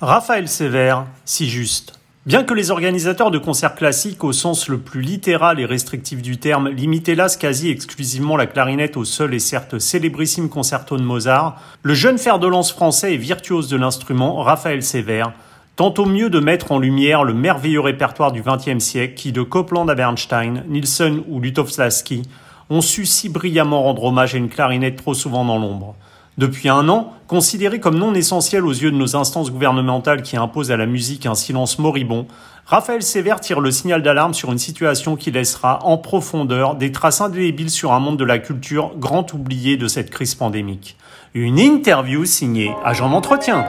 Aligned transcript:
Raphaël 0.00 0.48
Sévère, 0.48 1.06
si 1.24 1.48
juste. 1.48 2.00
Bien 2.26 2.42
que 2.42 2.52
les 2.52 2.72
organisateurs 2.72 3.30
de 3.30 3.38
concerts 3.38 3.76
classiques 3.76 4.24
au 4.24 4.32
sens 4.32 4.68
le 4.68 4.78
plus 4.78 5.00
littéral 5.00 5.60
et 5.60 5.64
restrictif 5.64 6.20
du 6.20 6.36
terme 6.36 6.68
limitent 6.68 7.08
hélas 7.08 7.36
quasi 7.36 7.70
exclusivement 7.70 8.36
la 8.36 8.46
clarinette 8.46 8.96
au 8.96 9.04
seul 9.04 9.32
et 9.34 9.38
certes 9.38 9.78
célébrissime 9.78 10.48
concerto 10.48 10.96
de 10.96 11.02
Mozart, 11.02 11.60
le 11.82 11.94
jeune 11.94 12.18
fer 12.18 12.40
de 12.40 12.48
lance 12.48 12.72
français 12.72 13.14
et 13.14 13.16
virtuose 13.16 13.68
de 13.68 13.76
l'instrument, 13.76 14.42
Raphaël 14.42 14.82
Sévère, 14.82 15.32
tente 15.76 16.00
au 16.00 16.06
mieux 16.06 16.28
de 16.28 16.40
mettre 16.40 16.72
en 16.72 16.80
lumière 16.80 17.22
le 17.22 17.32
merveilleux 17.32 17.80
répertoire 17.80 18.32
du 18.32 18.42
XXe 18.42 18.84
siècle 18.84 19.14
qui, 19.14 19.30
de 19.30 19.42
Copland 19.42 19.88
à 19.88 19.94
Bernstein, 19.94 20.64
Nielsen 20.68 21.22
ou 21.28 21.38
Lutovsky, 21.38 22.22
ont 22.68 22.80
su 22.80 23.06
si 23.06 23.28
brillamment 23.28 23.84
rendre 23.84 24.04
hommage 24.04 24.34
à 24.34 24.38
une 24.38 24.48
clarinette 24.48 24.96
trop 24.96 25.14
souvent 25.14 25.44
dans 25.44 25.58
l'ombre. 25.58 25.94
Depuis 26.36 26.68
un 26.68 26.88
an, 26.88 27.12
considéré 27.28 27.78
comme 27.78 27.96
non 27.96 28.12
essentiel 28.12 28.66
aux 28.66 28.72
yeux 28.72 28.90
de 28.90 28.96
nos 28.96 29.14
instances 29.14 29.52
gouvernementales 29.52 30.22
qui 30.22 30.36
imposent 30.36 30.72
à 30.72 30.76
la 30.76 30.86
musique 30.86 31.26
un 31.26 31.36
silence 31.36 31.78
moribond, 31.78 32.26
Raphaël 32.66 33.02
Sévère 33.02 33.40
tire 33.40 33.60
le 33.60 33.70
signal 33.70 34.02
d'alarme 34.02 34.34
sur 34.34 34.50
une 34.50 34.58
situation 34.58 35.14
qui 35.14 35.30
laissera 35.30 35.78
en 35.84 35.96
profondeur 35.96 36.74
des 36.74 36.90
traces 36.90 37.20
indélébiles 37.20 37.70
sur 37.70 37.92
un 37.92 38.00
monde 38.00 38.18
de 38.18 38.24
la 38.24 38.38
culture 38.38 38.92
grand 38.96 39.32
oublié 39.32 39.76
de 39.76 39.86
cette 39.86 40.10
crise 40.10 40.34
pandémique. 40.34 40.96
Une 41.34 41.58
interview 41.58 42.24
signée 42.24 42.74
Agent 42.84 43.10
d'entretien. 43.10 43.64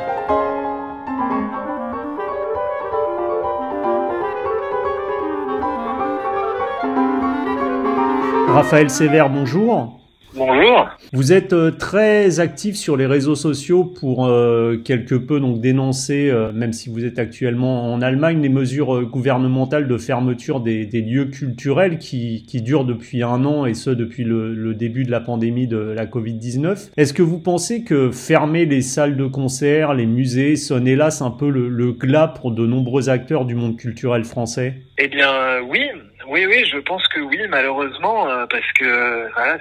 Raphaël 8.47 8.89
Sévère, 8.89 9.29
bonjour. 9.29 10.04
Bonjour. 10.37 10.89
Vous 11.13 11.31
êtes 11.31 11.53
euh, 11.53 11.71
très 11.71 12.41
actif 12.41 12.75
sur 12.75 12.97
les 12.97 13.05
réseaux 13.05 13.35
sociaux 13.35 13.85
pour 13.85 14.25
euh, 14.25 14.75
quelque 14.75 15.15
peu 15.15 15.39
donc 15.39 15.61
dénoncer, 15.61 16.29
euh, 16.29 16.51
même 16.51 16.73
si 16.73 16.89
vous 16.89 17.05
êtes 17.05 17.19
actuellement 17.19 17.93
en 17.93 18.01
Allemagne, 18.01 18.41
les 18.41 18.49
mesures 18.49 19.03
gouvernementales 19.03 19.87
de 19.87 19.97
fermeture 19.97 20.59
des, 20.59 20.85
lieux 20.85 21.25
culturels 21.25 21.99
qui, 21.99 22.43
durent 22.61 22.83
depuis 22.83 23.23
un 23.23 23.45
an 23.45 23.65
et 23.65 23.73
ce 23.73 23.89
depuis 23.89 24.25
le, 24.25 24.73
début 24.73 25.05
de 25.05 25.11
la 25.11 25.21
pandémie 25.21 25.67
de 25.67 25.77
la 25.77 26.05
Covid-19. 26.05 26.91
Est-ce 26.97 27.13
que 27.13 27.21
vous 27.21 27.39
pensez 27.39 27.85
que 27.85 28.11
fermer 28.11 28.65
les 28.65 28.81
salles 28.81 29.15
de 29.15 29.27
concert, 29.27 29.93
les 29.93 30.05
musées, 30.05 30.57
sonne 30.57 30.87
hélas 30.87 31.21
un 31.21 31.31
peu 31.31 31.49
le, 31.49 31.69
le 31.69 31.93
glas 31.93 32.27
pour 32.27 32.51
de 32.51 32.65
nombreux 32.65 33.09
acteurs 33.09 33.45
du 33.45 33.55
monde 33.55 33.77
culturel 33.77 34.25
français? 34.25 34.81
Eh 34.97 35.07
bien 35.07 35.61
oui, 35.69 35.81
oui, 36.27 36.45
oui, 36.45 36.65
je 36.65 36.79
pense 36.79 37.07
que 37.09 37.21
oui, 37.21 37.37
malheureusement, 37.49 38.25
parce 38.49 38.71
que 38.79 39.31
voilà, 39.33 39.57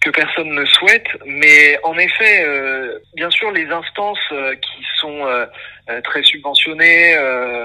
que 0.00 0.10
personne 0.10 0.50
ne 0.50 0.64
souhaite, 0.64 1.06
mais 1.26 1.78
en 1.82 1.96
effet, 1.98 2.44
euh, 2.44 2.98
bien 3.14 3.30
sûr, 3.30 3.50
les 3.52 3.66
instances 3.66 4.18
euh, 4.32 4.54
qui 4.54 4.82
sont 4.98 5.26
euh, 5.26 5.46
très 6.04 6.22
subventionnées, 6.22 7.16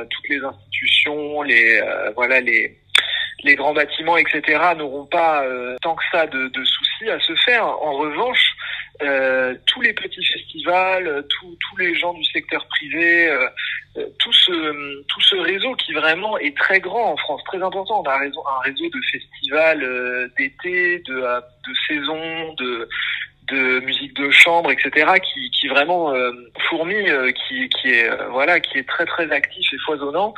toutes 0.09 0.29
les 0.29 0.43
institutions, 0.43 1.41
les 1.43 1.79
voilà 2.15 2.41
les 2.41 2.77
les 3.43 3.55
grands 3.55 3.73
bâtiments, 3.73 4.17
etc., 4.17 4.59
n'auront 4.75 5.05
pas 5.05 5.43
tant 5.83 5.93
que 5.93 6.03
ça 6.11 6.25
de, 6.25 6.49
soucis 6.63 7.09
à 7.11 7.19
se 7.19 7.35
faire. 7.45 7.63
En 7.67 7.93
revanche, 7.93 8.41
euh, 9.01 9.55
tous 9.65 9.81
les 9.81 9.93
petits 9.93 10.25
festivals, 10.25 11.07
euh, 11.07 11.21
tous, 11.23 11.57
tous 11.59 11.77
les 11.77 11.95
gens 11.95 12.13
du 12.13 12.23
secteur 12.25 12.65
privé, 12.67 13.27
euh, 13.27 13.47
tout 14.19 14.33
ce 14.33 15.03
tout 15.03 15.21
ce 15.21 15.35
réseau 15.35 15.73
qui 15.75 15.93
vraiment 15.93 16.37
est 16.37 16.55
très 16.55 16.79
grand 16.79 17.13
en 17.13 17.17
France, 17.17 17.41
très 17.45 17.61
important. 17.61 18.01
On 18.01 18.09
a 18.09 18.15
un 18.15 18.19
réseau, 18.19 18.43
un 18.47 18.59
réseau 18.59 18.89
de 18.89 18.99
festivals 19.11 20.31
d'été, 20.37 20.99
de, 20.99 21.13
de 21.13 21.73
saison, 21.87 22.53
de 22.53 22.89
de 23.47 23.79
musique 23.81 24.15
de 24.15 24.29
chambre, 24.29 24.71
etc., 24.71 25.05
qui, 25.21 25.49
qui 25.51 25.67
vraiment 25.67 26.13
euh, 26.13 26.31
fourmille, 26.69 27.09
euh, 27.09 27.31
qui, 27.31 27.69
qui 27.69 27.89
est 27.89 28.09
euh, 28.09 28.27
voilà, 28.29 28.59
qui 28.59 28.77
est 28.77 28.87
très 28.87 29.05
très 29.05 29.31
actif 29.31 29.73
et 29.73 29.77
foisonnant. 29.85 30.33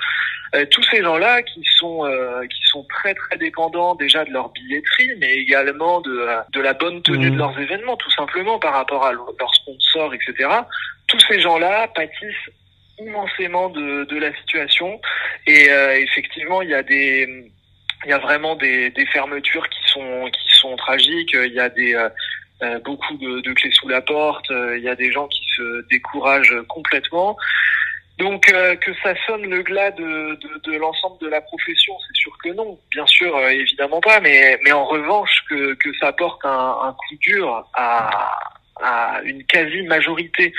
tous 0.72 0.84
ces 0.84 1.02
gens-là 1.04 1.42
qui 1.42 1.62
sont 1.78 2.04
qui 2.50 2.64
sont 2.72 2.86
très 2.90 3.14
très 3.14 3.38
dépendants 3.38 3.96
déjà 3.96 4.24
de 4.24 4.32
leur 4.32 4.50
billetterie, 4.50 5.12
mais 5.20 5.34
également 5.34 6.00
de 6.02 6.16
de 6.54 6.62
la 6.62 6.74
bonne 6.74 7.02
tenue 7.02 7.30
de 7.30 7.36
mmh. 7.36 7.38
leurs 7.38 7.60
événements, 7.60 7.98
tout 7.98 8.12
simplement 8.12 8.58
par 8.58 8.74
rapport 8.74 9.06
à 9.06 9.12
leurs 9.12 9.56
sponsors, 9.56 10.14
etc. 10.14 10.50
Tous 11.08 11.20
ces 11.30 11.40
gens-là 11.42 11.88
pâtissent 11.90 12.50
immensément 13.00 13.70
de, 13.70 14.06
de 14.06 14.18
la 14.18 14.34
situation 14.40 15.00
et 15.46 15.70
effectivement 16.08 16.62
il 16.62 16.70
y 16.70 16.76
a 16.76 16.84
des 16.84 17.52
il 18.06 18.10
y 18.10 18.14
a 18.14 18.20
vraiment 18.20 18.56
des, 18.56 18.90
des 18.92 19.06
fermetures 19.08 19.68
qui 19.70 19.84
sont 19.94 20.30
qui 20.32 20.50
sont 20.62 20.76
tragiques 20.78 21.34
il 21.34 21.54
y 21.54 21.60
a 21.60 21.70
des 21.70 21.94
euh, 22.64 22.80
beaucoup 22.80 23.16
de, 23.18 23.42
de, 23.42 23.54
clés 23.54 23.72
sous 23.72 23.88
la 23.88 24.02
porte, 24.02 24.50
euh, 24.50 24.78
il 24.80 24.84
y 24.84 24.90
a 24.90 24.96
des 24.96 25.12
gens 25.12 25.28
qui 25.28 25.46
se 25.56 25.88
découragent 25.90 26.56
complètement. 26.68 27.38
Donc 28.18 28.52
euh, 28.52 28.76
que 28.78 28.92
ça 29.04 29.14
sonne 29.28 29.44
le 29.44 29.62
glas 29.62 29.92
de, 29.92 30.40
de, 30.42 30.72
de 30.72 30.78
l'ensemble 30.78 31.20
de 31.22 31.28
la 31.28 31.40
profession, 31.40 31.94
c'est 32.08 32.20
sûr 32.20 32.36
que 32.44 32.50
non, 32.50 32.80
bien 32.90 33.06
sûr, 33.06 33.38
évidemment 33.48 34.02
pas, 34.02 34.20
mais, 34.22 34.60
mais 34.64 34.72
en 34.72 34.86
revanche 34.86 35.44
que, 35.48 35.76
que 35.76 35.96
ça 36.00 36.12
porte 36.14 36.44
un, 36.46 36.78
un 36.84 36.94
coup 36.94 37.16
dur 37.22 37.64
à, 37.76 38.40
à 38.82 39.22
une 39.24 39.44
quasi-majorité 39.44 40.52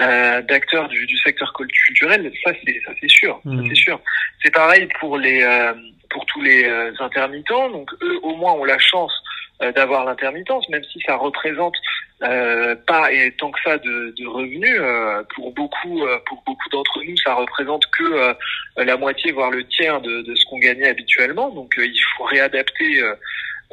euh, 0.00 0.42
d'acteurs 0.42 0.88
du, 0.88 1.06
du, 1.06 1.16
secteur 1.18 1.52
culturel, 1.52 2.32
ça 2.44 2.50
c'est 2.64 2.80
ça 2.84 2.90
c'est 3.00 3.10
sûr, 3.10 3.40
mmh. 3.44 3.68
c'est 3.68 3.76
sûr. 3.76 4.00
C'est 4.42 4.52
pareil 4.52 4.88
pour 4.98 5.16
les 5.16 5.46
pour 6.10 6.26
tous 6.26 6.42
les 6.42 6.68
intermittents, 6.98 7.70
donc 7.70 7.88
eux 8.02 8.18
au 8.24 8.34
moins 8.34 8.54
ont 8.54 8.64
la 8.64 8.80
chance 8.80 9.12
d'avoir 9.60 10.04
l'intermittence, 10.04 10.68
même 10.68 10.84
si 10.84 11.00
ça 11.06 11.16
représente 11.16 11.74
euh, 12.22 12.74
pas 12.86 13.12
et 13.12 13.32
tant 13.32 13.50
que 13.50 13.60
ça 13.62 13.78
de, 13.78 14.14
de 14.18 14.26
revenus. 14.26 14.78
Euh, 14.78 15.22
pour 15.34 15.52
beaucoup, 15.52 16.02
pour 16.26 16.42
beaucoup 16.46 16.68
d'entre 16.70 17.02
nous, 17.02 17.16
ça 17.18 17.34
représente 17.34 17.84
que 17.98 18.34
la 18.76 18.96
moitié, 18.96 19.32
voire 19.32 19.50
le 19.50 19.64
tiers 19.64 20.00
de, 20.00 20.22
de 20.22 20.34
ce 20.34 20.44
qu'on 20.46 20.58
gagnait 20.58 20.88
habituellement. 20.88 21.50
Donc, 21.50 21.74
il 21.78 22.02
faut 22.16 22.24
réadapter 22.24 23.02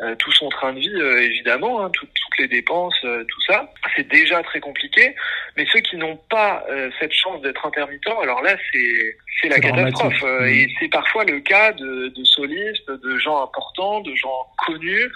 euh, 0.02 0.16
tout 0.16 0.32
son 0.32 0.50
train 0.50 0.74
de 0.74 0.80
vie, 0.80 0.90
euh, 0.96 1.22
évidemment, 1.22 1.86
hein, 1.86 1.92
toutes 1.94 2.10
les 2.40 2.48
dépenses, 2.48 2.98
euh, 3.04 3.24
tout 3.26 3.42
ça. 3.48 3.72
C'est 3.96 4.08
déjà 4.08 4.42
très 4.42 4.60
compliqué. 4.60 5.16
Mais 5.56 5.66
ceux 5.72 5.80
qui 5.82 5.98
n'ont 5.98 6.18
pas 6.30 6.66
cette 7.00 7.14
chance 7.14 7.42
d'être 7.42 7.66
intermittents, 7.66 8.20
alors 8.22 8.42
là, 8.42 8.56
c'est 8.72 9.18
c'est 9.42 9.50
la 9.50 9.60
catastrophe. 9.60 10.22
Mmh. 10.22 10.46
Et 10.46 10.68
c'est 10.80 10.90
parfois 10.90 11.26
le 11.26 11.40
cas 11.42 11.72
de, 11.74 12.08
de, 12.08 12.24
solistes, 12.24 12.90
de 12.90 13.18
gens 13.18 13.44
importants, 13.44 14.02
de 14.02 14.16
gens 14.16 14.48
connus 14.66 15.12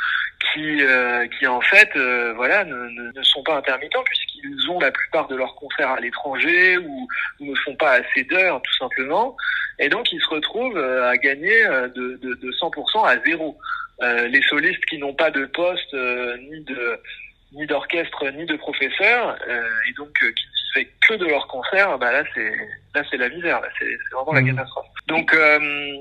qui 0.53 0.81
qui 1.37 1.47
en 1.47 1.61
fait, 1.61 1.89
voilà, 2.35 2.63
ne, 2.65 3.11
ne, 3.15 3.23
sont 3.23 3.43
pas 3.43 3.57
intermittents 3.57 4.03
puisqu'ils 4.03 4.69
ont 4.69 4.79
la 4.79 4.91
plupart 4.91 5.27
de 5.27 5.35
leurs 5.35 5.55
concerts 5.55 5.91
à 5.91 5.99
l'étranger 5.99 6.77
ou, 6.77 7.07
ou, 7.39 7.45
ne 7.45 7.55
font 7.55 7.75
pas 7.75 7.93
assez 7.93 8.23
d'heures, 8.23 8.61
tout 8.61 8.77
simplement. 8.77 9.35
Et 9.79 9.89
donc, 9.89 10.11
ils 10.11 10.21
se 10.21 10.29
retrouvent 10.29 10.77
à 10.77 11.17
gagner 11.17 11.63
de, 11.95 12.19
de, 12.21 12.33
de 12.35 12.51
100% 12.51 13.05
à 13.07 13.19
zéro. 13.25 13.57
Euh, 14.03 14.27
les 14.27 14.41
solistes 14.43 14.85
qui 14.85 14.99
n'ont 14.99 15.15
pas 15.15 15.31
de 15.31 15.45
poste 15.45 15.91
euh, 15.95 16.37
ni 16.51 16.61
de 16.61 16.99
ni 17.53 17.65
d'orchestre 17.65 18.25
ni 18.35 18.45
de 18.45 18.55
professeur 18.55 19.37
euh, 19.47 19.61
et 19.89 19.93
donc 19.93 20.09
qui 20.13 20.25
ne 20.25 20.81
fait 20.81 20.89
que 21.07 21.15
de 21.15 21.25
leurs 21.25 21.47
concerts, 21.47 21.97
bah 21.97 22.11
là 22.11 22.23
c'est 22.33 22.51
là 22.93 23.03
c'est 23.09 23.17
la 23.17 23.29
misère, 23.29 23.61
c'est 23.79 23.97
vraiment 24.13 24.33
la 24.33 24.41
mmh. 24.41 24.55
catastrophe. 24.55 24.85
Donc 25.07 25.35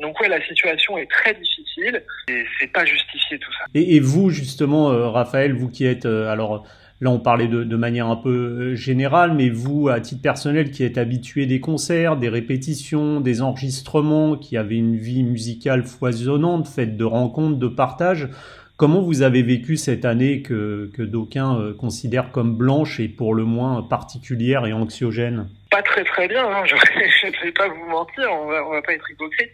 donc 0.00 0.20
ouais 0.20 0.28
la 0.28 0.44
situation 0.46 0.98
est 0.98 1.10
très 1.10 1.34
difficile 1.34 2.02
et 2.28 2.44
c'est 2.58 2.72
pas 2.72 2.84
justifié 2.84 3.38
tout 3.38 3.52
ça. 3.52 3.64
Et, 3.74 3.96
et 3.96 4.00
vous 4.00 4.30
justement 4.30 5.12
Raphaël, 5.12 5.52
vous 5.52 5.70
qui 5.70 5.86
êtes 5.86 6.06
alors 6.06 6.66
Là, 7.02 7.10
on 7.10 7.18
parlait 7.18 7.48
de, 7.48 7.62
de, 7.62 7.76
manière 7.76 8.06
un 8.06 8.16
peu 8.16 8.30
euh, 8.30 8.74
générale, 8.74 9.34
mais 9.34 9.50
vous, 9.50 9.88
à 9.88 10.00
titre 10.00 10.22
personnel, 10.22 10.70
qui 10.70 10.82
êtes 10.82 10.96
habitué 10.96 11.44
des 11.44 11.60
concerts, 11.60 12.16
des 12.16 12.30
répétitions, 12.30 13.20
des 13.20 13.42
enregistrements, 13.42 14.36
qui 14.36 14.56
avez 14.56 14.76
une 14.76 14.96
vie 14.96 15.22
musicale 15.22 15.84
foisonnante, 15.84 16.66
faite 16.66 16.96
de 16.96 17.04
rencontres, 17.04 17.58
de 17.58 17.68
partages, 17.68 18.28
comment 18.76 19.00
vous 19.00 19.22
avez 19.22 19.42
vécu 19.42 19.76
cette 19.76 20.04
année 20.04 20.42
que, 20.42 20.90
que 20.94 21.02
d'aucuns 21.02 21.58
euh, 21.58 21.74
considèrent 21.74 22.30
comme 22.30 22.56
blanche 22.56 23.00
et 23.00 23.08
pour 23.08 23.34
le 23.34 23.44
moins 23.44 23.82
particulière 23.82 24.66
et 24.66 24.72
anxiogène? 24.72 25.48
Pas 25.70 25.82
très 25.82 26.04
très 26.04 26.28
bien, 26.28 26.46
hein. 26.46 26.64
je 26.64 27.26
ne 27.26 27.44
vais 27.44 27.52
pas 27.52 27.68
vous 27.68 27.86
mentir, 27.86 28.30
on 28.32 28.46
va, 28.46 28.82
pas 28.82 28.92
être 28.92 29.10
hypocrite. 29.10 29.50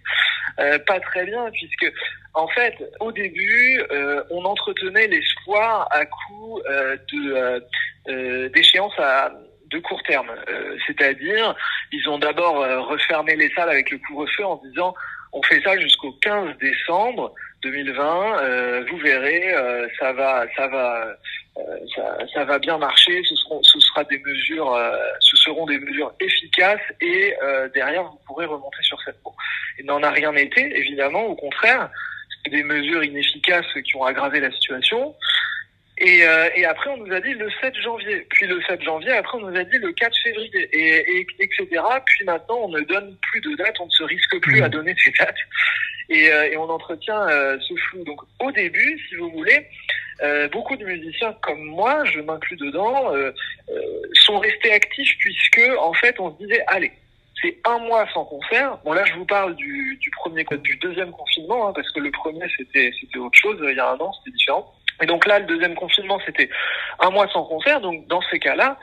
Euh, 0.61 0.79
pas 0.87 1.01
très 1.01 1.25
bien, 1.25 1.51
puisque 1.51 1.93
en 2.35 2.47
fait, 2.49 2.75
au 3.01 3.13
début, 3.13 3.83
euh, 3.91 4.23
on 4.31 4.45
entretenait 4.45 5.07
l'espoir 5.07 5.89
à 5.91 6.05
coup 6.07 6.61
euh, 6.69 6.97
de 7.13 7.63
d'échéances 8.49 8.99
à 8.99 9.33
de 9.71 9.79
court 9.79 10.03
terme, 10.03 10.31
c'est-à-dire 10.87 11.55
ils 11.93 12.09
ont 12.09 12.19
d'abord 12.19 12.57
refermé 12.89 13.37
les 13.37 13.49
salles 13.51 13.71
avec 13.71 13.93
le 13.93 13.99
couvre-feu 13.99 14.45
en 14.45 14.57
disant 14.57 14.93
on 15.33 15.41
fait 15.45 15.63
ça 15.63 15.79
jusqu'au 15.79 16.11
15 16.21 16.59
décembre 16.59 17.33
2020, 17.63 18.83
vous 18.91 18.97
verrez, 18.99 19.55
ça 19.99 20.13
va, 20.13 20.45
ça 20.57 20.67
va, 20.67 21.17
ça, 21.95 22.19
ça, 22.35 22.45
va 22.45 22.59
bien 22.59 22.79
marcher. 22.79 23.23
Ce 23.25 23.37
seront, 23.37 23.63
ce 23.63 23.79
sera 23.81 24.05
des 24.05 24.19
mesures, 24.19 24.77
ce 25.21 25.37
seront 25.37 25.67
des 25.67 25.79
mesures 25.79 26.13
efficaces 26.21 26.81
et 27.01 27.35
derrière 27.75 28.05
vous 28.05 28.19
pourrez 28.27 28.47
remonter 28.47 28.83
sur 28.83 29.01
cette 29.03 29.23
peau. 29.23 29.33
Il 29.79 29.87
n'en 29.87 30.03
a 30.03 30.11
rien 30.11 30.35
été, 30.35 30.61
évidemment, 30.77 31.25
au 31.25 31.37
contraire, 31.37 31.89
c'est 32.45 32.51
des 32.51 32.63
mesures 32.63 33.05
inefficaces 33.05 33.73
qui 33.85 33.97
ont 33.97 34.05
aggravé 34.05 34.41
la 34.41 34.51
situation. 34.51 35.15
Et, 35.99 36.27
euh, 36.27 36.49
et, 36.57 36.65
après, 36.65 36.91
on 36.91 36.97
nous 36.97 37.13
a 37.13 37.21
dit 37.21 37.35
le 37.35 37.49
7 37.61 37.75
janvier. 37.77 38.27
Puis 38.31 38.47
le 38.47 38.61
7 38.63 38.83
janvier, 38.83 39.13
après, 39.13 39.39
on 39.39 39.49
nous 39.49 39.57
a 39.57 39.63
dit 39.63 39.79
le 39.79 39.93
4 39.93 40.17
février, 40.25 40.69
et, 40.73 41.19
et 41.19 41.27
etc. 41.39 41.67
Puis 42.07 42.25
maintenant, 42.25 42.61
on 42.63 42.69
ne 42.71 42.81
donne 42.81 43.17
plus 43.31 43.41
de 43.41 43.55
date, 43.57 43.79
on 43.79 43.87
ne 43.87 43.91
se 43.91 44.03
risque 44.03 44.41
plus 44.41 44.61
mmh. 44.61 44.65
à 44.65 44.69
donner 44.69 44.95
ces 44.99 45.13
dates. 45.13 45.37
Et, 46.09 46.31
euh, 46.31 46.51
et 46.51 46.57
on 46.57 46.69
entretient 46.69 47.29
euh, 47.29 47.59
ce 47.61 47.75
flou. 47.75 48.05
Donc 48.05 48.21
au 48.41 48.51
début, 48.53 49.01
si 49.09 49.17
vous 49.17 49.31
voulez, 49.31 49.67
euh, 50.23 50.49
beaucoup 50.49 50.77
de 50.77 50.85
musiciens 50.85 51.35
comme 51.43 51.63
moi, 51.65 52.05
je 52.05 52.21
m'inclus 52.21 52.57
dedans, 52.57 53.13
sont 54.15 54.39
restés 54.39 54.73
actifs 54.73 55.17
puisque 55.19 55.63
en 55.79 55.93
fait, 55.95 56.19
on 56.21 56.33
se 56.33 56.39
disait, 56.39 56.63
allez, 56.67 56.93
c'est 57.41 57.57
un 57.65 57.79
mois 57.79 58.07
sans 58.15 58.25
concert. 58.25 58.79
Bon 58.85 58.93
là, 58.93 59.05
je 59.05 59.15
vous 59.15 59.25
parle 59.25 59.55
du, 59.57 59.97
du 60.01 60.11
premier, 60.11 60.45
du 60.63 60.77
deuxième 60.77 61.11
confinement, 61.11 61.69
hein, 61.69 61.73
parce 61.75 61.91
que 61.91 62.01
le 62.01 62.11
premier 62.11 62.47
c'était 62.57 62.93
c'était 63.01 63.19
autre 63.19 63.39
chose. 63.39 63.59
Il 63.63 63.77
y 63.77 63.81
a 63.81 63.91
un 63.91 63.99
an, 63.99 64.13
c'était 64.19 64.37
différent. 64.37 64.73
Et 65.03 65.07
donc 65.07 65.27
là, 65.27 65.41
le 65.41 65.47
deuxième 65.47 65.75
confinement, 65.75 66.21
c'était 66.25 66.49
un 67.01 67.11
mois 67.11 67.27
sans 67.33 67.45
concert. 67.45 67.81
Donc 67.81 68.07
dans 68.07 68.23
ces 68.31 68.39
cas-là, 68.39 68.79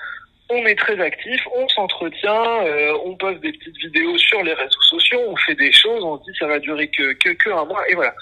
on 0.49 0.65
est 0.65 0.77
très 0.77 0.99
actif, 0.99 1.41
on 1.55 1.67
s'entretient, 1.69 2.65
euh, 2.65 2.97
on 3.05 3.15
poste 3.15 3.39
des 3.41 3.51
petites 3.51 3.77
vidéos 3.77 4.17
sur 4.17 4.41
les 4.43 4.53
réseaux 4.53 4.81
sociaux, 4.89 5.19
on 5.27 5.35
fait 5.35 5.55
des 5.55 5.71
choses, 5.71 6.03
on 6.03 6.17
se 6.17 6.23
dit 6.23 6.37
ça 6.39 6.47
va 6.47 6.59
durer 6.59 6.87
que 6.89 7.13
que, 7.13 7.49
un 7.49 7.65
mois 7.65 7.87
et 7.89 7.95
voilà. 7.95 8.13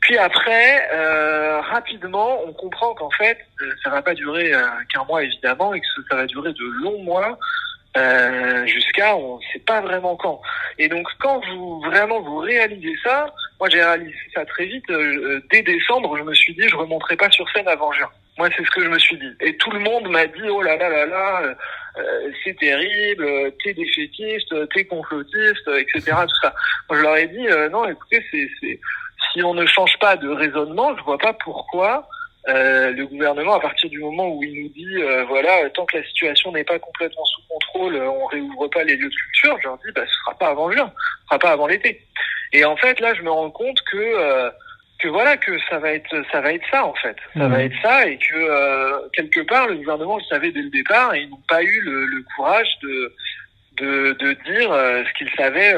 Puis 0.00 0.18
après, 0.18 0.86
euh, 0.92 1.60
rapidement, 1.62 2.42
on 2.46 2.52
comprend 2.52 2.94
qu'en 2.94 3.10
fait, 3.10 3.38
euh, 3.62 3.72
ça 3.82 3.88
va 3.88 4.02
pas 4.02 4.12
durer 4.12 4.52
qu'un 4.92 5.04
mois 5.04 5.22
évidemment, 5.22 5.72
et 5.72 5.80
que 5.80 5.86
ça 6.10 6.16
va 6.16 6.26
durer 6.26 6.52
de 6.52 6.64
longs 6.82 7.02
mois 7.02 7.38
euh, 7.96 8.66
jusqu'à 8.66 9.16
on 9.16 9.40
sait 9.52 9.60
pas 9.60 9.80
vraiment 9.80 10.16
quand. 10.16 10.40
Et 10.78 10.88
donc 10.88 11.06
quand 11.20 11.40
vous 11.46 11.80
vraiment 11.82 12.20
vous 12.20 12.38
réalisez 12.38 12.96
ça, 13.04 13.26
moi 13.60 13.68
j'ai 13.68 13.84
réalisé 13.84 14.16
ça 14.34 14.44
très 14.44 14.66
vite. 14.66 14.88
Euh, 14.90 15.40
dès 15.52 15.62
décembre, 15.62 16.16
je 16.18 16.24
me 16.24 16.34
suis 16.34 16.54
dit 16.54 16.68
je 16.68 16.74
remonterai 16.74 17.16
pas 17.16 17.30
sur 17.30 17.48
scène 17.50 17.68
avant 17.68 17.92
juin. 17.92 18.10
Moi 18.38 18.48
c'est 18.56 18.64
ce 18.64 18.70
que 18.70 18.82
je 18.82 18.88
me 18.88 18.98
suis 18.98 19.16
dit. 19.18 19.32
Et 19.40 19.56
tout 19.56 19.70
le 19.70 19.80
monde 19.80 20.08
m'a 20.08 20.26
dit 20.26 20.48
oh 20.50 20.62
là 20.62 20.76
là 20.76 20.88
là 20.88 21.06
là, 21.06 21.54
euh, 21.96 22.30
c'est 22.42 22.56
terrible, 22.58 23.52
t'es 23.62 23.74
défaitiste, 23.74 24.54
t'es 24.74 24.84
complotiste, 24.84 25.68
etc. 25.68 26.16
Tout 26.22 26.40
ça. 26.42 26.54
Moi 26.88 26.98
je 26.98 27.02
leur 27.02 27.16
ai 27.16 27.28
dit 27.28 27.46
non 27.70 27.88
écoutez 27.88 28.24
c'est 28.30 28.80
si 29.32 29.42
on 29.42 29.54
ne 29.54 29.66
change 29.66 29.98
pas 29.98 30.16
de 30.16 30.28
raisonnement, 30.28 30.96
je 30.96 31.02
vois 31.02 31.18
pas 31.18 31.32
pourquoi 31.32 32.08
euh, 32.48 32.90
le 32.90 33.06
gouvernement, 33.06 33.54
à 33.54 33.60
partir 33.60 33.88
du 33.88 33.98
moment 33.98 34.28
où 34.28 34.42
il 34.42 34.62
nous 34.62 34.68
dit, 34.68 35.02
euh, 35.02 35.24
voilà, 35.24 35.68
tant 35.70 35.86
que 35.86 35.96
la 35.96 36.04
situation 36.04 36.52
n'est 36.52 36.64
pas 36.64 36.78
complètement 36.78 37.24
sous 37.24 37.40
contrôle, 37.48 37.96
euh, 37.96 38.10
on 38.10 38.26
réouvre 38.26 38.68
pas 38.68 38.84
les 38.84 38.96
lieux 38.96 39.08
de 39.08 39.14
culture, 39.14 39.56
je 39.62 39.68
leur 39.68 39.78
dis, 39.78 39.90
bah, 39.94 40.02
ce 40.06 40.14
sera 40.18 40.34
pas 40.34 40.48
avant 40.48 40.70
juin, 40.70 40.92
ce 41.22 41.26
sera 41.28 41.38
pas 41.38 41.52
avant 41.52 41.66
l'été. 41.66 42.06
Et 42.52 42.64
en 42.66 42.76
fait, 42.76 43.00
là, 43.00 43.14
je 43.14 43.22
me 43.22 43.30
rends 43.30 43.50
compte 43.50 43.80
que 43.90 44.50
que 44.98 45.08
voilà 45.08 45.36
que 45.36 45.52
ça 45.68 45.78
va 45.78 45.92
être 45.92 46.24
ça 46.30 46.40
va 46.40 46.52
être 46.52 46.64
ça 46.70 46.84
en 46.84 46.94
fait 46.94 47.16
ça 47.36 47.48
va 47.48 47.62
être 47.62 47.74
ça 47.82 48.06
et 48.06 48.16
que 48.16 49.08
quelque 49.10 49.40
part 49.40 49.66
le 49.66 49.76
gouvernement 49.76 50.16
le 50.16 50.24
savait 50.24 50.52
dès 50.52 50.62
le 50.62 50.70
départ 50.70 51.14
et 51.14 51.22
ils 51.22 51.30
n'ont 51.30 51.42
pas 51.48 51.62
eu 51.62 51.80
le, 51.80 52.06
le, 52.06 52.24
courage 52.36 52.68
de 52.82 53.12
de, 53.76 54.12
de 54.12 54.32
dire 54.44 54.70
ce 54.70 55.18
qu'ils 55.18 55.30
savaient 55.36 55.74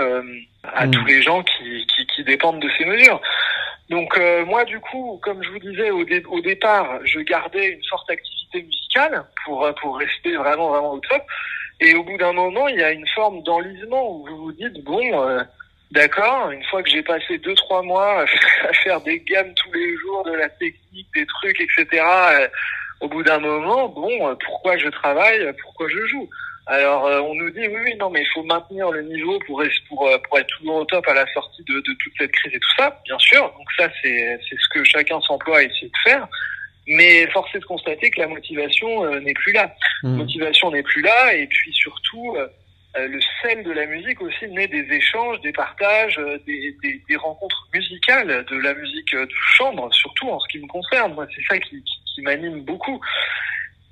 à 0.63 0.87
mmh. 0.87 0.91
tous 0.91 1.05
les 1.07 1.23
gens 1.23 1.43
qui, 1.43 1.87
qui, 1.87 2.07
qui 2.07 2.25
dépendent 2.25 2.61
de 2.61 2.71
ces 2.77 2.85
mesures 2.85 3.21
donc 3.89 4.19
euh, 4.19 4.45
moi 4.45 4.65
du 4.65 4.81
coup, 4.81 5.21
comme 5.23 5.43
je 5.43 5.51
vous 5.51 5.59
disais 5.59 5.91
au, 5.91 6.01
au, 6.01 6.41
départ, 6.41 6.99
je 7.05 7.21
gardais 7.21 7.69
une 7.69 7.85
forte 7.89 8.11
activité 8.11 8.63
musicale 8.63 9.25
pour 9.45 9.65
euh, 9.65 9.73
pour 9.81 9.99
rester 9.99 10.37
vraiment 10.37 10.71
vraiment 10.71 10.93
au 10.93 11.01
top. 11.01 11.23
Et 11.81 11.95
au 11.95 12.03
bout 12.03 12.17
d'un 12.17 12.33
moment, 12.33 12.69
il 12.69 12.79
y 12.79 12.83
a 12.83 12.91
une 12.91 13.07
forme 13.09 13.43
d'enlisement 13.43 14.11
où 14.11 14.27
vous 14.27 14.37
vous 14.45 14.53
dites 14.53 14.83
bon, 14.83 15.29
euh, 15.29 15.43
d'accord, 15.91 16.51
une 16.51 16.65
fois 16.65 16.83
que 16.83 16.91
j'ai 16.91 17.03
passé 17.03 17.39
deux 17.39 17.55
trois 17.55 17.83
mois 17.83 18.23
à 18.69 18.73
faire 18.85 19.01
des 19.01 19.21
gammes 19.21 19.53
tous 19.55 19.73
les 19.73 19.97
jours, 19.97 20.25
de 20.25 20.33
la 20.33 20.49
technique, 20.49 21.09
des 21.15 21.27
trucs, 21.27 21.61
etc. 21.61 22.05
au 23.01 23.09
bout 23.09 23.23
d'un 23.23 23.39
moment, 23.39 23.89
bon, 23.89 24.37
pourquoi 24.45 24.77
je 24.79 24.89
travaille, 24.89 25.53
pourquoi 25.63 25.89
je 25.89 26.07
joue? 26.07 26.29
Alors 26.67 27.07
euh, 27.07 27.21
on 27.21 27.35
nous 27.35 27.51
dit 27.51 27.61
oui, 27.69 27.79
oui, 27.85 27.95
non, 27.97 28.11
mais 28.11 28.23
il 28.23 28.29
faut 28.35 28.43
maintenir 28.43 28.91
le 28.91 29.03
niveau 29.03 29.39
pour 29.47 29.63
pour 29.89 30.09
euh, 30.09 30.19
pour 30.19 30.39
être 30.39 30.49
toujours 30.59 30.77
au 30.77 30.85
top 30.85 31.07
à 31.07 31.15
la 31.15 31.25
sortie 31.33 31.63
de, 31.63 31.75
de 31.75 31.97
toute 32.03 32.13
cette 32.19 32.33
crise 32.33 32.55
et 32.55 32.59
tout 32.59 32.77
ça, 32.77 33.01
bien 33.05 33.19
sûr. 33.21 33.43
Donc 33.57 33.69
ça 33.79 33.89
c'est 34.03 34.41
c'est 34.49 34.57
ce 34.57 34.69
que 34.75 34.83
chacun 34.83 35.21
s'emploie 35.21 35.59
à 35.59 35.63
essayer 35.63 35.87
de 35.87 36.11
faire. 36.11 36.27
Mais 36.89 37.29
force 37.31 37.55
est 37.55 37.61
de 37.61 37.65
constater 37.65 38.11
que 38.11 38.21
la 38.21 38.27
motivation 38.27 39.05
euh, 39.05 39.21
n'est 39.21 39.35
plus 39.35 39.53
là. 39.53 39.73
La 40.03 40.09
mmh. 40.09 40.17
motivation 40.17 40.71
n'est 40.73 40.83
plus 40.83 41.03
là 41.03 41.35
et 41.35 41.47
puis 41.47 41.73
surtout 41.73 42.37
le 42.99 43.21
sel 43.43 43.63
de 43.63 43.73
la 43.73 43.87
musique 43.87 44.21
aussi 44.21 44.49
naît 44.49 44.69
des 44.69 44.87
échanges, 44.91 45.41
des 45.41 45.53
partages, 45.53 46.21
des, 46.47 46.75
des, 46.83 47.17
rencontres 47.17 47.69
musicales, 47.75 48.45
de 48.45 48.57
la 48.57 48.75
musique 48.75 49.15
de 49.15 49.29
chambre, 49.57 49.93
surtout 49.93 50.31
en 50.31 50.41
ce 50.41 50.49
qui 50.49 50.59
me 50.59 50.67
concerne. 50.67 51.15
Moi, 51.15 51.27
c'est 51.35 51.43
ça 51.49 51.59
qui, 51.59 51.83
m'anime 52.23 52.63
beaucoup. 52.63 53.01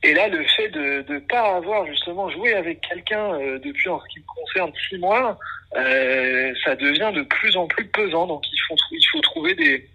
Et 0.02 0.12
là, 0.12 0.28
le 0.28 0.44
fait 0.44 0.68
de 0.68 1.04
ne 1.08 1.18
pas 1.18 1.56
avoir 1.56 1.86
justement 1.86 2.28
joué 2.30 2.54
avec 2.54 2.80
quelqu'un 2.82 3.34
euh, 3.34 3.58
depuis, 3.58 3.88
en 3.88 4.00
ce 4.00 4.06
qui 4.08 4.20
me 4.20 4.24
concerne, 4.26 4.72
six 4.88 4.98
mois, 4.98 5.38
euh, 5.76 6.52
ça 6.64 6.76
devient 6.76 7.10
de 7.14 7.22
plus 7.22 7.56
en 7.56 7.66
plus 7.66 7.86
pesant. 7.86 8.26
Donc, 8.26 8.44
il 8.52 8.58
faut, 8.68 9.20
trouver 9.22 9.54
des, 9.54 9.88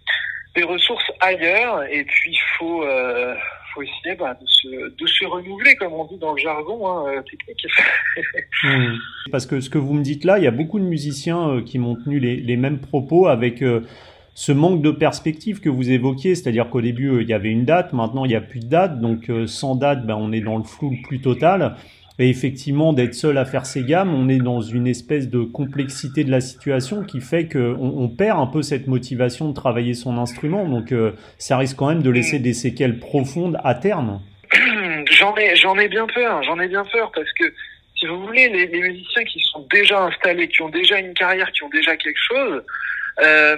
ressources 0.64 1.10
ailleurs 1.20 1.84
et 1.84 2.04
puis 2.04 2.32
il 2.32 2.42
faut, 2.58 2.84
euh, 2.84 3.34
faut 3.74 3.82
essayer 3.82 4.14
bah, 4.18 4.36
de, 4.40 5.06
se, 5.06 5.24
renouveler, 5.26 5.74
comme 5.76 5.92
on 5.92 6.06
dit 6.06 6.18
dans 6.18 6.32
le 6.32 6.38
jargon 6.38 6.88
hein, 6.88 7.04
euh, 7.08 7.22
technique. 7.22 7.66
Mmh. 8.62 8.98
Parce 9.32 9.46
que 9.46 9.60
ce 9.60 9.70
que 9.70 9.78
vous 9.78 9.94
me 9.94 10.02
dites 10.02 10.24
là, 10.24 10.36
il 10.36 10.44
y 10.44 10.46
a 10.46 10.50
beaucoup 10.50 10.78
de 10.78 10.84
musiciens 10.84 11.48
euh, 11.48 11.62
qui 11.62 11.78
m'ont 11.78 11.96
tenu 11.96 12.18
les, 12.18 12.36
les 12.36 12.56
mêmes 12.58 12.78
propos 12.78 13.26
avec 13.26 13.62
ce 14.40 14.52
manque 14.52 14.80
de 14.80 14.90
perspective 14.90 15.60
que 15.60 15.68
vous 15.68 15.90
évoquiez, 15.90 16.34
c'est-à-dire 16.34 16.70
qu'au 16.70 16.80
début 16.80 17.08
euh, 17.08 17.22
il 17.22 17.28
y 17.28 17.34
avait 17.34 17.50
une 17.50 17.66
date, 17.66 17.92
maintenant 17.92 18.24
il 18.24 18.28
n'y 18.28 18.36
a 18.36 18.40
plus 18.40 18.60
de 18.60 18.68
date, 18.68 18.98
donc 18.98 19.28
euh, 19.28 19.46
sans 19.46 19.74
date, 19.74 20.06
ben, 20.06 20.16
on 20.18 20.32
est 20.32 20.40
dans 20.40 20.56
le 20.56 20.64
flou 20.64 20.90
le 20.90 21.06
plus 21.06 21.20
total. 21.20 21.76
Et 22.20 22.28
effectivement, 22.28 22.92
d'être 22.92 23.14
seul 23.14 23.38
à 23.38 23.46
faire 23.46 23.64
ses 23.64 23.82
gammes, 23.82 24.14
on 24.14 24.28
est 24.28 24.42
dans 24.42 24.60
une 24.60 24.86
espèce 24.86 25.30
de 25.30 25.40
complexité 25.40 26.22
de 26.22 26.30
la 26.30 26.42
situation 26.42 27.02
qui 27.02 27.22
fait 27.22 27.48
qu'on 27.48 27.78
on 27.80 28.08
perd 28.08 28.38
un 28.38 28.46
peu 28.46 28.60
cette 28.60 28.88
motivation 28.88 29.48
de 29.48 29.54
travailler 29.54 29.94
son 29.94 30.18
instrument. 30.18 30.68
Donc, 30.68 30.92
euh, 30.92 31.12
ça 31.38 31.56
risque 31.56 31.78
quand 31.78 31.88
même 31.88 32.02
de 32.02 32.10
laisser 32.10 32.38
des 32.38 32.52
séquelles 32.52 32.98
profondes 32.98 33.58
à 33.64 33.74
terme. 33.74 34.20
J'en 35.10 35.34
ai, 35.36 35.56
j'en 35.56 35.78
ai 35.78 35.88
bien 35.88 36.06
peur. 36.06 36.42
J'en 36.42 36.60
ai 36.60 36.68
bien 36.68 36.84
peur 36.92 37.10
parce 37.14 37.32
que, 37.32 37.44
si 37.98 38.06
vous 38.06 38.26
voulez, 38.26 38.50
les, 38.50 38.68
musiciens 38.68 39.24
qui 39.24 39.40
sont 39.40 39.66
déjà 39.70 40.02
installés, 40.04 40.48
qui 40.48 40.60
ont 40.60 40.68
déjà 40.68 40.98
une 40.98 41.14
carrière, 41.14 41.50
qui 41.52 41.62
ont 41.62 41.70
déjà 41.70 41.96
quelque 41.96 42.20
chose, 42.28 42.62
euh, 43.22 43.56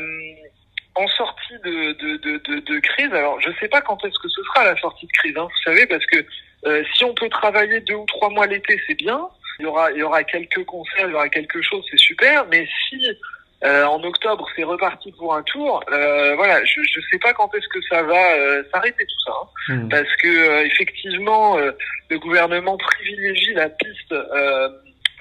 en 0.94 1.08
sortie 1.08 1.54
de, 1.64 2.80
crise, 2.80 3.12
alors 3.12 3.40
je 3.40 3.48
ne 3.48 3.54
sais 3.60 3.68
pas 3.68 3.80
quand 3.80 4.04
est-ce 4.04 4.18
que 4.20 4.28
ce 4.28 4.42
sera 4.44 4.64
la 4.64 4.76
sortie 4.76 5.06
de 5.06 5.12
crise, 5.12 5.36
hein, 5.36 5.48
vous 5.50 5.62
savez, 5.64 5.86
parce 5.86 6.04
que 6.06 6.24
euh, 6.66 6.82
si 6.94 7.04
on 7.04 7.14
peut 7.14 7.28
travailler 7.28 7.80
deux 7.80 7.94
ou 7.94 8.06
trois 8.06 8.30
mois 8.30 8.46
l'été, 8.46 8.80
c'est 8.86 8.94
bien. 8.94 9.20
Il 9.58 9.64
y 9.64 9.66
aura, 9.66 9.90
il 9.92 9.98
y 9.98 10.02
aura 10.02 10.24
quelques 10.24 10.64
concerts, 10.64 11.06
il 11.06 11.12
y 11.12 11.14
aura 11.14 11.28
quelque 11.28 11.60
chose, 11.62 11.84
c'est 11.90 11.98
super. 11.98 12.46
Mais 12.50 12.66
si 12.88 13.06
euh, 13.64 13.84
en 13.84 14.02
octobre 14.02 14.46
c'est 14.56 14.64
reparti 14.64 15.12
pour 15.12 15.34
un 15.34 15.42
tour, 15.42 15.84
euh, 15.92 16.34
voilà, 16.36 16.64
je 16.64 16.80
ne 16.80 17.04
sais 17.10 17.18
pas 17.18 17.32
quand 17.32 17.54
est-ce 17.54 17.68
que 17.68 17.80
ça 17.88 18.02
va 18.02 18.34
euh, 18.34 18.62
s'arrêter 18.72 19.04
tout 19.04 19.20
ça, 19.24 19.32
hein. 19.32 19.74
mmh. 19.74 19.88
parce 19.88 20.16
que 20.16 20.28
euh, 20.28 20.64
effectivement 20.64 21.56
le 22.08 22.18
gouvernement 22.18 22.76
privilégie 22.76 23.54
la 23.54 23.68
piste 23.68 24.14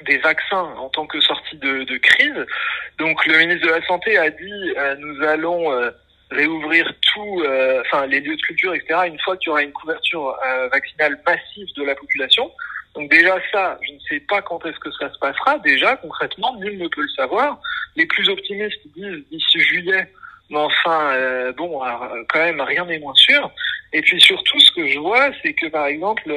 des 0.05 0.17
vaccins 0.19 0.73
en 0.77 0.89
tant 0.89 1.05
que 1.05 1.19
sortie 1.21 1.57
de, 1.57 1.83
de, 1.83 1.97
crise. 1.97 2.45
Donc 2.97 3.25
le 3.25 3.37
ministre 3.37 3.67
de 3.67 3.73
la 3.73 3.85
Santé 3.85 4.17
a 4.17 4.29
dit 4.29 4.73
euh, 4.77 4.95
nous 4.99 5.23
allons 5.23 5.71
euh, 5.71 5.91
réouvrir 6.31 6.91
tout, 7.13 7.41
euh, 7.45 7.81
enfin 7.81 8.05
les 8.07 8.19
lieux 8.19 8.35
de 8.35 8.41
culture, 8.41 8.73
etc. 8.73 9.01
Une 9.07 9.19
fois 9.19 9.37
qu'il 9.37 9.47
y 9.47 9.49
aura 9.51 9.63
une 9.63 9.71
couverture 9.71 10.37
vaccinale 10.71 11.19
massive 11.25 11.67
de 11.75 11.83
la 11.83 11.95
population. 11.95 12.51
Donc 12.95 13.09
déjà 13.09 13.37
ça, 13.51 13.77
je 13.87 13.93
ne 13.93 13.99
sais 14.09 14.19
pas 14.21 14.41
quand 14.41 14.65
est-ce 14.65 14.79
que 14.79 14.91
ça 14.91 15.11
se 15.11 15.19
passera. 15.19 15.57
Déjà 15.59 15.95
concrètement, 15.97 16.55
nul 16.57 16.77
ne 16.77 16.87
peut 16.87 17.01
le 17.01 17.09
savoir. 17.09 17.59
Les 17.95 18.05
plus 18.05 18.29
optimistes 18.29 18.81
disent 18.95 19.23
d'ici 19.31 19.59
juillet. 19.59 20.11
Mais 20.49 20.57
enfin, 20.57 21.15
bon, 21.55 21.79
quand 22.27 22.39
même, 22.39 22.59
rien 22.59 22.85
n'est 22.85 22.99
moins 22.99 23.15
sûr. 23.15 23.49
Et 23.93 24.01
puis 24.01 24.19
surtout, 24.19 24.59
ce 24.59 24.71
que 24.71 24.87
je 24.87 24.99
vois, 24.99 25.29
c'est 25.41 25.53
que 25.53 25.67
par 25.67 25.85
exemple, 25.85 26.29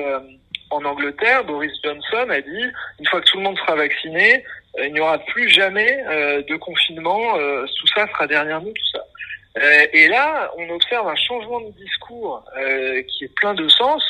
en 0.70 0.84
Angleterre, 0.84 1.44
Boris 1.44 1.72
Johnson 1.82 2.28
a 2.30 2.40
dit, 2.40 2.66
une 2.98 3.06
fois 3.06 3.20
que 3.20 3.30
tout 3.30 3.38
le 3.38 3.44
monde 3.44 3.58
sera 3.58 3.76
vacciné, 3.76 4.44
euh, 4.78 4.86
il 4.86 4.92
n'y 4.92 5.00
aura 5.00 5.18
plus 5.18 5.48
jamais 5.48 6.02
euh, 6.08 6.42
de 6.42 6.56
confinement, 6.56 7.38
euh, 7.38 7.64
tout 7.78 7.86
ça 7.94 8.06
sera 8.08 8.26
derrière 8.26 8.60
nous, 8.60 8.72
tout 8.72 8.86
ça. 8.92 9.00
Et 9.56 10.08
là, 10.08 10.50
on 10.56 10.68
observe 10.70 11.06
un 11.08 11.16
changement 11.16 11.60
de 11.60 11.70
discours 11.72 12.44
qui 13.08 13.24
est 13.24 13.34
plein 13.36 13.54
de 13.54 13.68
sens, 13.68 14.02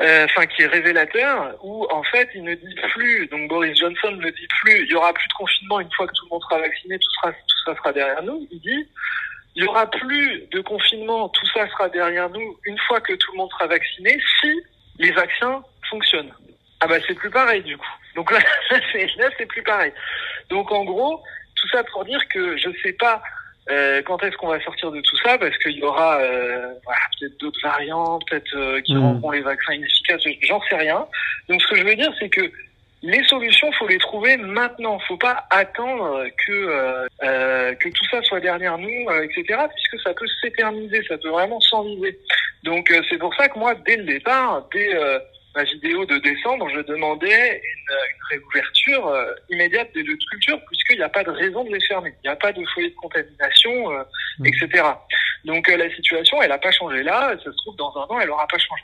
enfin 0.00 0.46
qui 0.46 0.62
est 0.62 0.66
révélateur, 0.66 1.56
où 1.62 1.86
en 1.90 2.02
fait 2.04 2.28
il 2.34 2.44
ne 2.44 2.54
dit 2.54 2.74
plus, 2.92 3.26
donc 3.26 3.48
Boris 3.48 3.76
Johnson 3.78 4.12
ne 4.12 4.30
dit 4.30 4.46
plus, 4.62 4.84
il 4.84 4.90
y 4.90 4.94
aura 4.94 5.12
plus 5.12 5.26
de 5.26 5.32
confinement 5.34 5.80
une 5.80 5.92
fois 5.92 6.06
que 6.06 6.12
tout 6.12 6.24
le 6.26 6.30
monde 6.30 6.42
sera 6.42 6.60
vacciné, 6.60 6.98
tout, 6.98 7.10
sera, 7.20 7.32
tout 7.32 7.58
ça 7.66 7.76
sera 7.76 7.92
derrière 7.92 8.22
nous. 8.22 8.46
Il 8.50 8.60
dit, 8.60 8.88
il 9.54 9.64
y 9.64 9.66
aura 9.66 9.90
plus 9.90 10.46
de 10.50 10.60
confinement, 10.60 11.28
tout 11.28 11.46
ça 11.54 11.68
sera 11.68 11.88
derrière 11.88 12.30
nous 12.30 12.58
une 12.64 12.78
fois 12.86 13.00
que 13.00 13.12
tout 13.14 13.32
le 13.32 13.38
monde 13.38 13.50
sera 13.50 13.66
vacciné, 13.66 14.18
si 14.40 14.62
les 14.98 15.12
vaccins 15.12 15.62
fonctionnent. 15.90 16.32
Ah 16.80 16.86
bah 16.86 16.96
c'est 17.06 17.14
plus 17.14 17.30
pareil 17.30 17.62
du 17.62 17.76
coup. 17.76 17.94
Donc 18.16 18.30
là, 18.30 18.38
là 18.70 19.28
c'est 19.38 19.46
plus 19.46 19.62
pareil. 19.62 19.92
Donc 20.48 20.72
en 20.72 20.84
gros, 20.84 21.22
tout 21.56 21.68
ça 21.68 21.84
pour 21.84 22.04
dire 22.04 22.20
que 22.28 22.56
je 22.56 22.70
sais 22.82 22.94
pas 22.94 23.22
Euh, 23.70 24.02
quand 24.02 24.22
est-ce 24.24 24.36
qu'on 24.36 24.48
va 24.48 24.60
sortir 24.62 24.90
de 24.90 25.00
tout 25.00 25.16
ça? 25.24 25.38
Parce 25.38 25.56
qu'il 25.58 25.78
y 25.78 25.82
aura 25.82 26.18
euh, 26.20 26.72
voilà, 26.84 27.00
peut-être 27.18 27.38
d'autres 27.40 27.60
variants, 27.62 28.18
peut-être 28.28 28.56
euh, 28.56 28.80
qui 28.80 28.94
Mm. 28.94 29.00
rendront 29.00 29.30
les 29.30 29.40
vaccins 29.40 29.74
inefficaces. 29.74 30.22
J'en 30.42 30.60
sais 30.68 30.76
rien. 30.76 31.06
Donc 31.48 31.62
ce 31.62 31.68
que 31.68 31.76
je 31.76 31.84
veux 31.84 31.94
dire, 31.94 32.12
c'est 32.18 32.28
que 32.28 32.50
les 33.04 33.22
solutions, 33.24 33.70
faut 33.72 33.88
les 33.88 33.98
trouver 33.98 34.36
maintenant. 34.36 34.98
Faut 35.08 35.16
pas 35.16 35.44
attendre 35.50 36.24
que 36.46 36.52
euh, 36.52 37.06
euh, 37.24 37.74
que 37.74 37.88
tout 37.88 38.04
ça 38.10 38.20
soit 38.22 38.40
derrière 38.40 38.78
nous, 38.78 39.08
euh, 39.10 39.22
etc. 39.24 39.60
Puisque 39.74 40.02
ça 40.04 40.12
peut 40.14 40.26
s'éterniser, 40.40 41.02
ça 41.08 41.16
peut 41.18 41.30
vraiment 41.30 41.60
s'enliser. 41.60 42.18
Donc 42.64 42.90
euh, 42.90 43.00
c'est 43.10 43.18
pour 43.18 43.34
ça 43.34 43.48
que 43.48 43.58
moi, 43.58 43.74
dès 43.86 43.96
le 43.96 44.04
départ, 44.04 44.68
dès 44.72 44.94
euh, 44.94 45.18
ma 45.54 45.64
vidéo 45.64 46.04
de 46.06 46.18
décembre, 46.18 46.68
je 46.74 46.80
demandais 46.80 47.60
une, 47.62 47.94
une 47.94 48.22
réouverture 48.30 49.06
euh, 49.08 49.34
immédiate 49.50 49.92
des 49.94 50.02
lieux 50.02 50.16
de 50.16 50.24
culture, 50.30 50.60
puisqu'il 50.66 50.96
n'y 50.96 51.02
a 51.02 51.08
pas 51.08 51.24
de 51.24 51.30
raison 51.30 51.64
de 51.64 51.72
les 51.74 51.80
fermer. 51.86 52.14
Il 52.24 52.28
n'y 52.28 52.32
a 52.32 52.36
pas 52.36 52.52
de 52.52 52.64
foyer 52.74 52.90
de 52.90 52.94
contamination, 52.94 53.92
euh, 53.92 54.02
Mm. 54.38 54.46
etc. 54.46 54.84
Donc 55.44 55.68
euh, 55.68 55.76
la 55.76 55.90
situation, 55.94 56.40
elle 56.42 56.50
n'a 56.50 56.58
pas 56.58 56.70
changé 56.70 57.02
là. 57.02 57.34
Ça 57.38 57.50
se 57.50 57.56
trouve 57.58 57.76
dans 57.76 57.94
un 57.96 58.14
an, 58.14 58.20
elle 58.20 58.28
n'aura 58.28 58.46
pas 58.46 58.58
changé. 58.58 58.82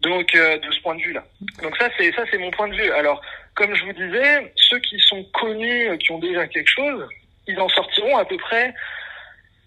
Donc 0.00 0.34
euh, 0.34 0.58
de 0.58 0.72
ce 0.72 0.80
point 0.80 0.96
de 0.96 1.02
vue-là. 1.02 1.22
Donc 1.62 1.76
ça, 1.76 1.88
c'est 1.98 2.12
ça, 2.14 2.22
c'est 2.30 2.38
mon 2.38 2.50
point 2.50 2.68
de 2.68 2.74
vue. 2.74 2.90
Alors, 2.92 3.20
comme 3.54 3.74
je 3.74 3.84
vous 3.84 3.92
disais, 3.92 4.52
ceux 4.56 4.78
qui 4.80 4.98
sont 4.98 5.24
connus, 5.34 5.88
euh, 5.88 5.96
qui 5.96 6.10
ont 6.10 6.18
déjà 6.18 6.46
quelque 6.48 6.70
chose, 6.70 7.06
ils 7.46 7.58
en 7.60 7.68
sortiront 7.68 8.16
à 8.16 8.24
peu 8.24 8.36
près 8.36 8.74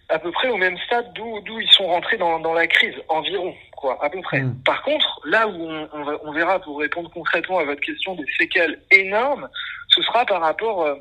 à 0.09 0.19
peu 0.19 0.31
près 0.31 0.49
au 0.49 0.57
même 0.57 0.77
stade 0.85 1.11
d'où 1.13 1.39
d'où 1.41 1.59
ils 1.59 1.71
sont 1.71 1.87
rentrés 1.87 2.17
dans, 2.17 2.39
dans 2.39 2.53
la 2.53 2.67
crise, 2.67 2.95
environ, 3.09 3.53
quoi, 3.75 3.97
à 4.03 4.09
peu 4.09 4.21
près. 4.21 4.41
Mm. 4.41 4.55
Par 4.65 4.83
contre, 4.83 5.19
là 5.25 5.47
où 5.47 5.51
on, 5.53 5.89
on, 5.93 6.03
va- 6.03 6.19
on 6.23 6.31
verra, 6.31 6.59
pour 6.59 6.79
répondre 6.79 7.09
concrètement 7.13 7.59
à 7.59 7.63
votre 7.65 7.81
question, 7.81 8.15
des 8.15 8.25
séquelles 8.37 8.79
énormes, 8.91 9.49
ce 9.89 10.01
sera 10.03 10.25
par 10.25 10.41
rapport 10.41 10.83
euh, 10.83 10.95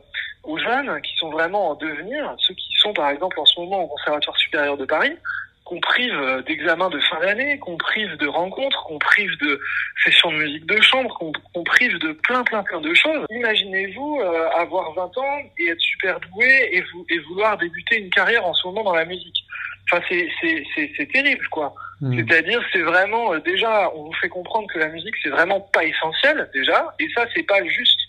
aux 0.45 0.59
jeunes 0.59 1.01
qui 1.03 1.17
sont 1.17 1.31
vraiment 1.31 1.71
en 1.71 1.75
devenir, 1.75 2.35
ceux 2.39 2.55
qui 2.55 2.69
sont 2.81 2.93
par 2.93 3.11
exemple 3.11 3.39
en 3.41 3.45
ce 3.47 3.61
moment 3.61 3.83
au 3.85 3.89
Conservatoire 3.89 4.37
supérieur 4.39 4.77
de 4.77 4.85
Paris, 4.85 5.17
qu'on 5.65 5.81
prive 5.81 6.43
d'examens 6.47 6.91
de 6.91 7.01
fin 7.01 7.21
d'année, 7.21 7.59
qu'on 7.59 7.77
prive 7.77 8.17
de 8.19 8.27
rencontres, 8.27 8.85
qu'on 8.85 8.99
prive 8.99 9.31
de 9.39 9.59
sessions 10.05 10.31
de 10.31 10.37
musique 10.37 10.67
de 10.67 10.81
chambre, 10.83 11.17
qu'on 11.19 11.65
prive 11.65 11.99
de 12.01 12.13
plein 12.13 12.45
plein 12.45 12.63
plein 12.63 12.81
de 12.81 12.93
choses. 12.93 13.25
Imaginez-vous 13.31 14.21
euh, 14.21 14.49
avoir 14.57 14.93
20 14.93 15.19
ans 15.19 15.39
et 15.59 15.69
être 15.69 15.81
super 15.81 16.21
doué 16.21 16.71
et, 16.73 17.19
vouloir 17.29 17.57
débuter 17.57 17.99
une 17.99 18.11
carrière 18.11 18.45
en 18.45 18.53
ce 18.53 18.67
moment 18.67 18.85
dans 18.85 18.95
la 18.95 19.07
musique. 19.07 19.45
Enfin, 19.91 20.03
c'est 20.11 21.13
terrible, 21.13 21.47
quoi. 21.49 21.75
Mm. 22.01 22.19
C'est-à-dire, 22.19 22.63
c'est 22.73 22.83
vraiment 22.83 23.33
euh, 23.33 23.41
déjà, 23.41 23.91
on 23.95 24.05
vous 24.05 24.15
fait 24.15 24.29
comprendre 24.29 24.69
que 24.73 24.79
la 24.79 24.89
musique 24.89 25.15
c'est 25.23 25.31
vraiment 25.31 25.61
pas 25.61 25.85
essentiel 25.85 26.49
déjà, 26.53 26.95
et 26.99 27.09
ça 27.15 27.25
c'est 27.35 27.43
pas 27.45 27.65
juste 27.65 28.01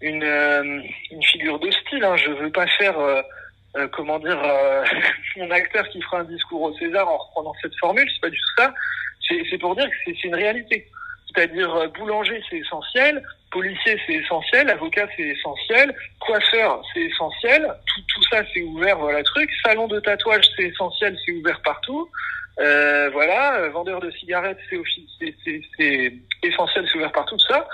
une 0.00 0.24
euh, 0.24 0.80
une 1.12 1.22
figure 1.22 1.60
de 1.60 1.70
style. 1.70 2.02
Hein. 2.02 2.16
Je 2.16 2.30
veux 2.30 2.50
pas 2.50 2.66
faire 2.66 2.98
euh, 3.76 3.88
comment 3.88 4.18
dire 4.18 4.40
euh, 4.42 4.84
mon 5.36 5.50
acteur 5.50 5.88
qui 5.88 6.00
fera 6.02 6.20
un 6.20 6.24
discours 6.24 6.62
au 6.62 6.74
César 6.78 7.08
en 7.08 7.16
reprenant 7.16 7.54
cette 7.62 7.76
formule. 7.78 8.08
C'est 8.12 8.20
pas 8.20 8.30
du 8.30 8.38
tout 8.38 8.62
ça. 8.62 8.74
C'est 9.50 9.58
pour 9.58 9.76
dire 9.76 9.88
que 9.88 9.96
c'est 10.06 10.24
une 10.24 10.34
réalité. 10.34 10.86
C'est-à-dire 11.26 11.74
euh, 11.74 11.88
boulanger 11.88 12.42
c'est 12.48 12.56
essentiel, 12.56 13.22
policier 13.50 14.00
c'est 14.06 14.14
essentiel, 14.14 14.70
avocat 14.70 15.06
c'est 15.16 15.24
essentiel, 15.24 15.94
coiffeur 16.20 16.82
c'est 16.94 17.02
essentiel. 17.02 17.62
Tout 17.86 18.02
tout 18.14 18.22
ça 18.30 18.42
c'est 18.54 18.62
ouvert 18.62 18.98
voilà 18.98 19.22
truc. 19.22 19.50
Salon 19.62 19.86
de 19.86 20.00
tatouage 20.00 20.46
c'est 20.56 20.64
essentiel, 20.64 21.16
c'est 21.24 21.32
ouvert 21.32 21.60
partout. 21.62 22.08
Euh, 22.60 23.08
voilà, 23.10 23.56
euh, 23.58 23.70
vendeur 23.70 24.00
de 24.00 24.10
cigarettes, 24.10 24.58
c'est 24.68 24.80
essentiel, 26.42 26.88
c'est 26.90 26.96
ouvert 26.96 27.12
partout, 27.12 27.36
tout 27.36 27.52
ça. 27.52 27.68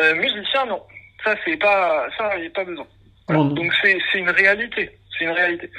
Euh, 0.00 0.14
musicien, 0.14 0.66
non. 0.66 0.82
Ça, 1.24 1.34
c'est 1.44 1.56
pas, 1.56 2.08
ça, 2.16 2.36
il 2.36 2.42
n'y 2.42 2.46
a 2.48 2.50
pas 2.50 2.64
besoin. 2.64 2.86
Donc, 3.28 3.72
c'est 3.82 3.98
c'est 4.10 4.18
une 4.18 4.30
réalité. 4.30 4.98
C'est 5.16 5.24
une 5.24 5.32
réalité. 5.32 5.70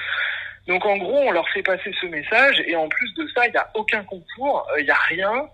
Donc, 0.67 0.85
en 0.85 0.97
gros, 0.97 1.19
on 1.25 1.31
leur 1.31 1.49
fait 1.49 1.63
passer 1.63 1.91
ce 1.99 2.05
message, 2.05 2.61
et 2.67 2.75
en 2.75 2.87
plus 2.87 3.13
de 3.15 3.27
ça, 3.35 3.47
il 3.47 3.51
n'y 3.51 3.57
a 3.57 3.69
aucun 3.73 4.03
concours, 4.03 4.67
euh, 4.71 4.79
il 4.79 4.85
n'y 4.85 4.91
a 4.91 4.99
rien. 5.07 5.47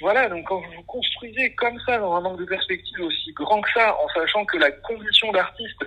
Voilà, 0.00 0.28
donc 0.28 0.46
quand 0.46 0.56
vous 0.56 0.72
vous 0.76 0.82
construisez 0.82 1.54
comme 1.54 1.78
ça, 1.86 1.98
dans 1.98 2.14
un 2.14 2.20
manque 2.20 2.38
de 2.38 2.44
perspective 2.44 3.00
aussi 3.00 3.32
grand 3.32 3.62
que 3.62 3.70
ça, 3.72 3.96
en 3.96 4.08
sachant 4.08 4.44
que 4.44 4.58
la 4.58 4.70
condition 4.70 5.32
d'artiste, 5.32 5.84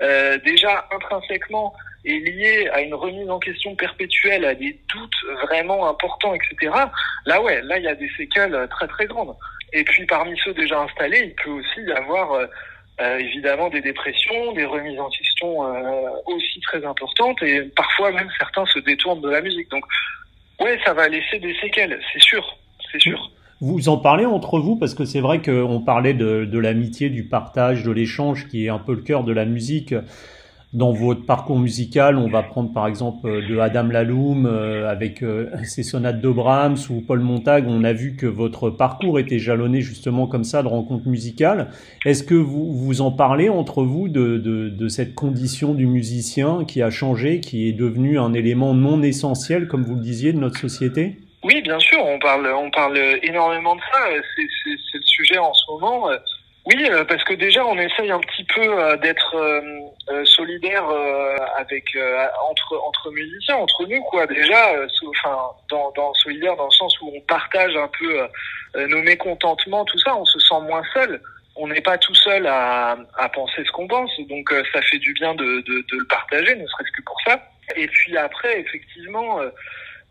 euh, 0.00 0.38
déjà 0.38 0.88
intrinsèquement, 0.90 1.72
est 2.04 2.18
liée 2.18 2.68
à 2.72 2.80
une 2.80 2.94
remise 2.94 3.30
en 3.30 3.38
question 3.38 3.76
perpétuelle, 3.76 4.44
à 4.44 4.54
des 4.54 4.80
doutes 4.92 5.38
vraiment 5.42 5.88
importants, 5.88 6.34
etc. 6.34 6.72
Là, 7.26 7.40
ouais, 7.40 7.62
là, 7.62 7.78
il 7.78 7.84
y 7.84 7.88
a 7.88 7.94
des 7.94 8.10
séquelles 8.16 8.54
euh, 8.54 8.66
très 8.66 8.88
très 8.88 9.06
grandes. 9.06 9.36
Et 9.72 9.84
puis, 9.84 10.04
parmi 10.06 10.36
ceux 10.44 10.52
déjà 10.54 10.80
installés, 10.80 11.20
il 11.26 11.34
peut 11.36 11.50
aussi 11.50 11.80
y 11.82 11.92
avoir 11.92 12.32
euh, 12.32 12.46
euh, 13.00 13.18
évidemment 13.18 13.68
des 13.70 13.80
dépressions, 13.80 14.52
des 14.52 14.64
remises 14.64 15.00
en 15.00 15.08
question 15.08 15.64
euh, 15.64 16.10
aussi 16.26 16.60
très 16.60 16.84
importantes, 16.84 17.42
et 17.42 17.62
parfois 17.62 18.12
même 18.12 18.28
certains 18.38 18.66
se 18.66 18.78
détournent 18.80 19.20
de 19.20 19.30
la 19.30 19.40
musique. 19.40 19.70
Donc, 19.70 19.84
ouais, 20.60 20.78
ça 20.84 20.92
va 20.92 21.08
laisser 21.08 21.38
des 21.38 21.54
séquelles, 21.60 21.98
c'est 22.12 22.22
sûr, 22.22 22.58
c'est 22.90 23.00
sûr. 23.00 23.30
Vous 23.60 23.88
en 23.88 23.96
parlez 23.96 24.26
entre 24.26 24.58
vous 24.58 24.76
parce 24.76 24.92
que 24.94 25.04
c'est 25.04 25.20
vrai 25.20 25.40
qu'on 25.40 25.80
parlait 25.80 26.14
de, 26.14 26.44
de 26.44 26.58
l'amitié, 26.58 27.10
du 27.10 27.24
partage, 27.28 27.84
de 27.84 27.92
l'échange 27.92 28.48
qui 28.48 28.66
est 28.66 28.68
un 28.68 28.80
peu 28.80 28.92
le 28.92 29.02
cœur 29.02 29.22
de 29.22 29.32
la 29.32 29.44
musique. 29.44 29.94
Dans 30.72 30.92
votre 30.92 31.26
parcours 31.26 31.58
musical, 31.58 32.16
on 32.16 32.28
va 32.28 32.42
prendre 32.42 32.72
par 32.72 32.86
exemple 32.86 33.28
euh, 33.28 33.46
de 33.46 33.58
Adam 33.58 33.88
Laloum 33.88 34.46
euh, 34.46 34.88
avec 34.88 35.22
euh, 35.22 35.50
ses 35.64 35.82
sonates 35.82 36.22
de 36.22 36.30
Brahms 36.30 36.78
ou 36.88 37.02
Paul 37.02 37.20
Montag. 37.20 37.66
On 37.68 37.84
a 37.84 37.92
vu 37.92 38.16
que 38.16 38.24
votre 38.24 38.70
parcours 38.70 39.18
était 39.18 39.38
jalonné 39.38 39.82
justement 39.82 40.26
comme 40.26 40.44
ça 40.44 40.62
de 40.62 40.68
rencontres 40.68 41.06
musicales. 41.06 41.68
Est-ce 42.06 42.22
que 42.22 42.34
vous 42.34 42.72
vous 42.72 43.02
en 43.02 43.10
parlez 43.10 43.50
entre 43.50 43.82
vous 43.82 44.08
de, 44.08 44.38
de, 44.38 44.70
de 44.70 44.88
cette 44.88 45.14
condition 45.14 45.74
du 45.74 45.86
musicien 45.86 46.64
qui 46.64 46.80
a 46.80 46.88
changé, 46.88 47.40
qui 47.40 47.68
est 47.68 47.74
devenu 47.74 48.18
un 48.18 48.32
élément 48.32 48.72
non 48.72 49.02
essentiel, 49.02 49.68
comme 49.68 49.84
vous 49.84 49.96
le 49.96 50.00
disiez, 50.00 50.32
de 50.32 50.38
notre 50.38 50.58
société? 50.58 51.18
Oui, 51.44 51.60
bien 51.60 51.78
sûr, 51.80 51.98
on 52.02 52.18
parle, 52.18 52.46
on 52.46 52.70
parle 52.70 52.98
énormément 53.22 53.76
de 53.76 53.80
ça. 53.92 53.98
C'est, 54.36 54.96
le 54.96 55.02
sujet 55.04 55.36
en 55.36 55.52
ce 55.52 55.70
moment. 55.70 56.08
Oui, 56.64 56.86
euh, 56.88 57.04
parce 57.04 57.24
que 57.24 57.34
déjà, 57.34 57.66
on 57.66 57.76
essaye 57.76 58.12
un 58.12 58.20
petit 58.20 58.44
peu 58.44 58.62
euh, 58.62 58.96
d'être 58.98 59.34
euh, 59.34 59.60
euh, 60.10 60.24
solidaire 60.24 60.88
euh, 60.88 61.36
avec 61.56 61.84
euh, 61.96 62.24
entre 62.48 62.80
entre 62.86 63.10
musiciens, 63.10 63.56
entre 63.56 63.84
nous, 63.86 64.00
quoi. 64.04 64.26
Déjà, 64.28 64.72
enfin, 65.08 65.38
dans, 65.70 65.90
dans 65.96 66.14
solidaire 66.14 66.54
dans 66.56 66.66
le 66.66 66.70
sens 66.70 67.00
où 67.00 67.12
on 67.16 67.20
partage 67.22 67.74
un 67.76 67.88
peu 67.98 68.86
nos 68.86 69.02
mécontentements, 69.02 69.84
tout 69.84 69.98
ça, 69.98 70.14
on 70.16 70.24
se 70.24 70.38
sent 70.38 70.60
moins 70.62 70.84
seul. 70.94 71.20
On 71.56 71.66
n'est 71.66 71.80
pas 71.82 71.98
tout 71.98 72.14
seul 72.14 72.46
à, 72.46 72.96
à 73.18 73.28
penser 73.28 73.62
ce 73.66 73.72
qu'on 73.72 73.86
pense, 73.88 74.10
donc 74.28 74.48
ça 74.72 74.80
fait 74.82 74.98
du 74.98 75.12
bien 75.14 75.34
de, 75.34 75.44
de, 75.44 75.84
de 75.90 75.98
le 75.98 76.06
partager, 76.06 76.54
ne 76.54 76.66
serait-ce 76.66 76.92
que 76.92 77.02
pour 77.04 77.20
ça. 77.26 77.42
Et 77.76 77.88
puis 77.88 78.16
après, 78.16 78.60
effectivement. 78.60 79.40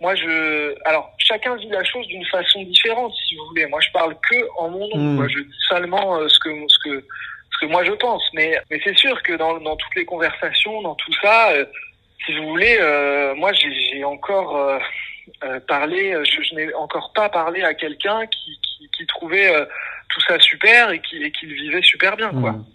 Moi, 0.02 0.16
je, 0.16 0.76
alors 0.86 1.14
chacun 1.20 1.56
vit 1.56 1.70
la 1.70 1.84
chose 1.84 2.08
d'une 2.08 2.26
façon 2.26 2.64
différente, 2.64 3.14
si 3.28 3.36
vous 3.36 3.46
voulez. 3.46 3.68
Moi, 3.68 3.80
je 3.82 3.92
parle 3.92 4.16
que 4.30 4.36
en 4.58 4.70
mon 4.70 4.88
nom. 4.90 4.98
Mm. 4.98 5.18
Quoi. 5.18 5.28
Je 5.28 5.40
dis 5.40 5.58
seulement 5.70 6.18
euh, 6.18 6.28
ce 6.28 6.40
que 6.40 6.50
ce 6.68 6.78
que 6.84 7.06
ce 7.52 7.66
que 7.66 7.72
moi 7.72 7.84
je 7.84 7.92
pense. 7.92 8.24
Mais 8.34 8.60
mais 8.70 8.82
c'est 8.84 8.98
sûr 8.98 9.22
que 9.22 9.34
dans 9.34 9.60
dans 9.60 9.76
toutes 9.76 9.96
les 9.96 10.06
conversations, 10.06 10.82
dans 10.82 10.96
tout 10.96 11.14
ça, 11.22 11.52
euh, 11.52 11.66
si 12.26 12.36
vous 12.36 12.48
voulez, 12.48 12.78
euh, 12.82 13.36
moi 13.36 13.54
j'ai 13.54 13.72
j'ai 13.72 14.04
encore 14.04 14.58
euh, 14.58 14.80
euh, 15.44 15.60
parlé, 15.68 16.18
je, 16.24 16.42
je 16.42 16.56
n'ai 16.56 16.74
encore 16.74 17.12
pas 17.14 17.30
parlé 17.30 17.62
à 17.62 17.76
quelqu'un 17.76 18.26
qui, 18.26 18.60
qui 18.64 18.90
qui 18.98 19.06
trouvait 19.06 19.54
euh, 19.54 19.66
tout 20.14 20.22
ça 20.28 20.40
super 20.40 20.92
et 20.92 21.00
qui 21.00 21.24
et 21.24 21.32
qui 21.32 21.46
le 21.46 21.56
vivait 21.56 21.82
super 21.82 22.16
bien, 22.16 22.30
quoi. 22.30 22.52
Mmh. 22.52 22.66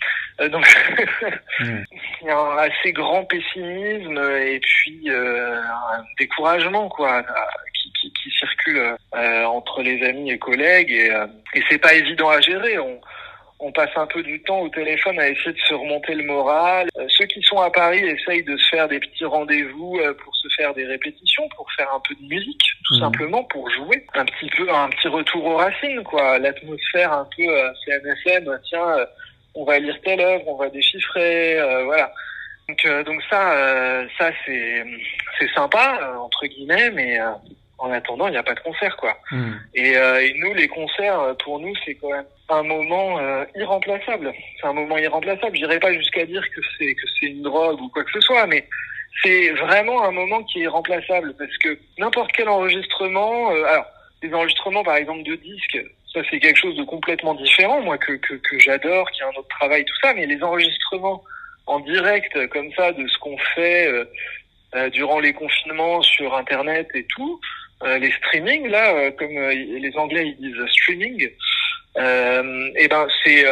Euh, 0.41 0.49
donc 0.49 0.67
Mmh. 1.61 1.85
il 2.23 2.27
y 2.27 2.31
a 2.31 2.39
un 2.39 2.59
assez 2.59 2.93
grand 2.93 3.25
pessimisme 3.25 4.19
et 4.19 4.61
puis 4.61 5.09
euh, 5.09 5.61
un 5.61 6.05
découragement 6.19 6.89
quoi 6.89 7.23
qui, 7.23 7.93
qui, 8.01 8.13
qui 8.13 8.31
circule 8.31 8.97
euh, 9.15 9.45
entre 9.45 9.83
les 9.83 10.05
amis 10.05 10.31
et 10.31 10.39
collègues 10.39 10.91
et, 10.91 11.11
euh, 11.11 11.27
et 11.55 11.63
c'est 11.69 11.79
pas 11.79 11.95
évident 11.95 12.29
à 12.29 12.41
gérer. 12.41 12.79
On, 12.79 13.01
on 13.59 13.73
passe 13.73 13.91
un 13.97 14.07
peu 14.07 14.23
du 14.23 14.43
temps 14.43 14.61
au 14.61 14.69
téléphone 14.69 15.19
à 15.19 15.29
essayer 15.29 15.53
de 15.53 15.59
se 15.59 15.73
remonter 15.75 16.15
le 16.15 16.25
moral. 16.25 16.89
Euh, 16.99 17.07
ceux 17.09 17.25
qui 17.27 17.41
sont 17.43 17.59
à 17.59 17.71
Paris 17.71 18.01
essayent 18.05 18.45
de 18.45 18.57
se 18.57 18.69
faire 18.69 18.87
des 18.89 19.01
petits 19.01 19.25
rendez-vous 19.25 19.99
euh, 19.99 20.13
pour 20.15 20.35
se 20.37 20.47
faire 20.57 20.75
des 20.75 20.85
répétitions, 20.85 21.49
pour 21.57 21.67
faire 21.73 21.89
un 21.95 22.01
peu 22.07 22.15
de 22.15 22.29
musique, 22.29 22.61
tout 22.87 22.95
Mhm. 22.95 23.01
simplement 23.01 23.45
pour 23.45 23.71
jouer. 23.71 24.05
Un 24.15 24.27
petit 24.27 24.51
peu 24.57 24.69
un 24.71 24.91
petit 24.91 25.09
retour 25.09 25.45
aux 25.47 25.57
racines 25.57 26.03
quoi, 26.05 26.39
l'atmosphère 26.39 27.13
un 27.13 27.27
peu 27.37 27.43
euh, 27.49 27.71
CNSM, 27.87 28.61
tiens 28.69 28.89
euh, 28.99 29.07
on 29.55 29.65
va 29.65 29.79
lire 29.79 29.99
telle 30.05 30.21
œuvre, 30.21 30.47
on 30.49 30.57
va 30.57 30.69
déchiffrer, 30.69 31.59
euh, 31.59 31.85
voilà. 31.85 32.13
Donc, 32.69 32.85
euh, 32.85 33.03
donc 33.05 33.23
ça, 33.31 33.53
euh, 33.55 34.07
ça 34.19 34.31
c'est 34.45 34.85
c'est 35.39 35.49
sympa 35.55 35.99
euh, 36.03 36.17
entre 36.19 36.45
guillemets, 36.47 36.91
mais 36.91 37.19
euh, 37.19 37.31
en 37.79 37.91
attendant, 37.91 38.27
il 38.29 38.33
n'y 38.33 38.37
a 38.37 38.43
pas 38.43 38.55
de 38.55 38.61
concert 38.61 38.97
quoi. 38.99 39.17
Mmh. 39.31 39.53
Et, 39.75 39.97
euh, 39.97 40.21
et 40.23 40.35
nous, 40.39 40.53
les 40.55 40.69
concerts, 40.69 41.35
pour 41.45 41.59
nous, 41.61 41.73
c'est 41.85 41.95
quand 41.95 42.11
même 42.11 42.25
un 42.49 42.63
moment 42.63 43.19
euh, 43.19 43.45
irremplaçable. 43.55 44.33
C'est 44.61 44.67
un 44.67 44.73
moment 44.73 44.99
irremplaçable. 44.99 45.57
J'irai 45.57 45.79
pas 45.81 45.93
jusqu'à 45.93 46.25
dire 46.27 46.43
que 46.55 46.61
c'est 46.79 46.95
que 46.95 47.07
c'est 47.19 47.27
une 47.27 47.43
drogue 47.43 47.81
ou 47.81 47.89
quoi 47.89 48.05
que 48.05 48.13
ce 48.13 48.21
soit, 48.21 48.47
mais 48.47 48.67
c'est 49.23 49.51
vraiment 49.53 50.05
un 50.05 50.13
moment 50.13 50.43
qui 50.45 50.61
est 50.61 50.63
irremplaçable 50.63 51.35
parce 51.39 51.57
que 51.59 51.79
n'importe 51.99 52.31
quel 52.33 52.49
enregistrement, 52.49 53.51
euh, 53.53 53.65
alors 53.65 53.87
les 54.23 54.33
enregistrements 54.33 54.85
par 54.85 54.97
exemple 54.97 55.23
de 55.25 55.35
disques, 55.37 55.79
ça 56.13 56.21
c'est 56.31 56.39
quelque 56.39 56.59
chose 56.59 56.77
de 56.77 56.85
complètement 56.85 57.35
différent, 57.35 57.81
moi 57.83 57.99
que 57.99 58.13
que, 58.13 58.35
que 58.35 58.59
j'adore, 58.59 59.11
qui 59.11 59.23
a 59.23 59.27
un 59.27 59.31
autre 59.31 59.49
travail, 59.49 59.85
tout 59.85 59.97
ça, 60.03 60.15
mais 60.15 60.27
les 60.27 60.43
enregistrements 60.43 61.23
en 61.67 61.81
direct 61.81 62.47
comme 62.49 62.73
ça 62.75 62.93
de 62.93 63.07
ce 63.09 63.19
qu'on 63.19 63.39
fait. 63.55 63.89
euh, 63.89 64.05
durant 64.91 65.21
les 65.21 65.33
confinements 65.33 66.03
sur 66.03 66.37
Internet 66.37 66.89
et 66.93 67.05
tout, 67.05 67.41
les 67.83 68.11
streamings 68.11 68.67
là, 68.69 69.11
comme 69.13 69.31
les 69.31 69.93
Anglais 69.97 70.27
ils 70.27 70.37
disent 70.37 70.71
streaming, 70.71 71.31
et 71.99 72.73
eh 72.77 72.89
ben 72.89 73.07
c'est 73.25 73.45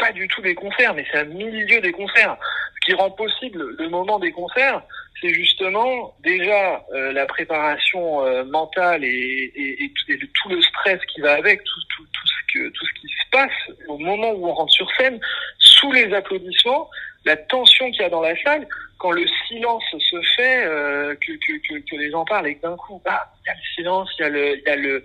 pas 0.00 0.12
du 0.12 0.26
tout 0.28 0.40
des 0.40 0.54
concerts, 0.54 0.94
mais 0.94 1.04
c'est 1.12 1.18
un 1.18 1.24
milieu 1.24 1.80
des 1.80 1.92
concerts. 1.92 2.36
Ce 2.74 2.86
qui 2.86 2.94
rend 2.94 3.10
possible 3.10 3.76
le 3.78 3.88
moment 3.88 4.18
des 4.18 4.32
concerts, 4.32 4.82
c'est 5.20 5.32
justement 5.34 6.14
déjà 6.20 6.82
euh, 6.92 7.12
la 7.12 7.26
préparation 7.26 8.24
euh, 8.24 8.44
mentale 8.44 9.04
et, 9.04 9.52
et, 9.54 9.84
et, 9.84 10.18
tout 10.18 10.48
le 10.48 10.62
stress 10.62 10.98
qui 11.12 11.20
va 11.20 11.34
avec, 11.34 11.62
tout, 11.62 11.80
tout, 11.94 12.04
tout, 12.04 12.26
ce 12.26 12.52
que, 12.54 12.68
tout 12.70 12.86
ce 12.86 13.00
qui 13.00 13.08
se 13.08 13.30
passe 13.30 13.76
au 13.88 13.98
moment 13.98 14.30
où 14.30 14.48
on 14.48 14.54
rentre 14.54 14.72
sur 14.72 14.90
scène, 14.96 15.20
sous 15.58 15.92
les 15.92 16.12
applaudissements, 16.14 16.88
la 17.26 17.36
tension 17.36 17.90
qu'il 17.90 18.00
y 18.00 18.04
a 18.04 18.08
dans 18.08 18.22
la 18.22 18.40
salle, 18.42 18.66
quand 18.98 19.10
le 19.10 19.26
silence 19.46 19.84
se 19.92 20.22
fait, 20.36 20.64
euh, 20.64 21.14
que, 21.16 21.32
que, 21.32 21.78
que, 21.78 21.96
les 21.96 22.10
gens 22.10 22.24
parlent 22.24 22.46
et 22.46 22.54
que 22.54 22.62
d'un 22.62 22.76
coup, 22.76 23.00
bah, 23.04 23.30
il 23.44 23.48
y 23.48 23.50
a 23.50 23.54
le 23.54 23.74
silence, 23.74 24.08
il 24.18 24.22
y 24.22 24.24
a 24.24 24.28
le, 24.30 24.56
y 24.58 24.68
a 24.68 24.76
le, 24.76 25.04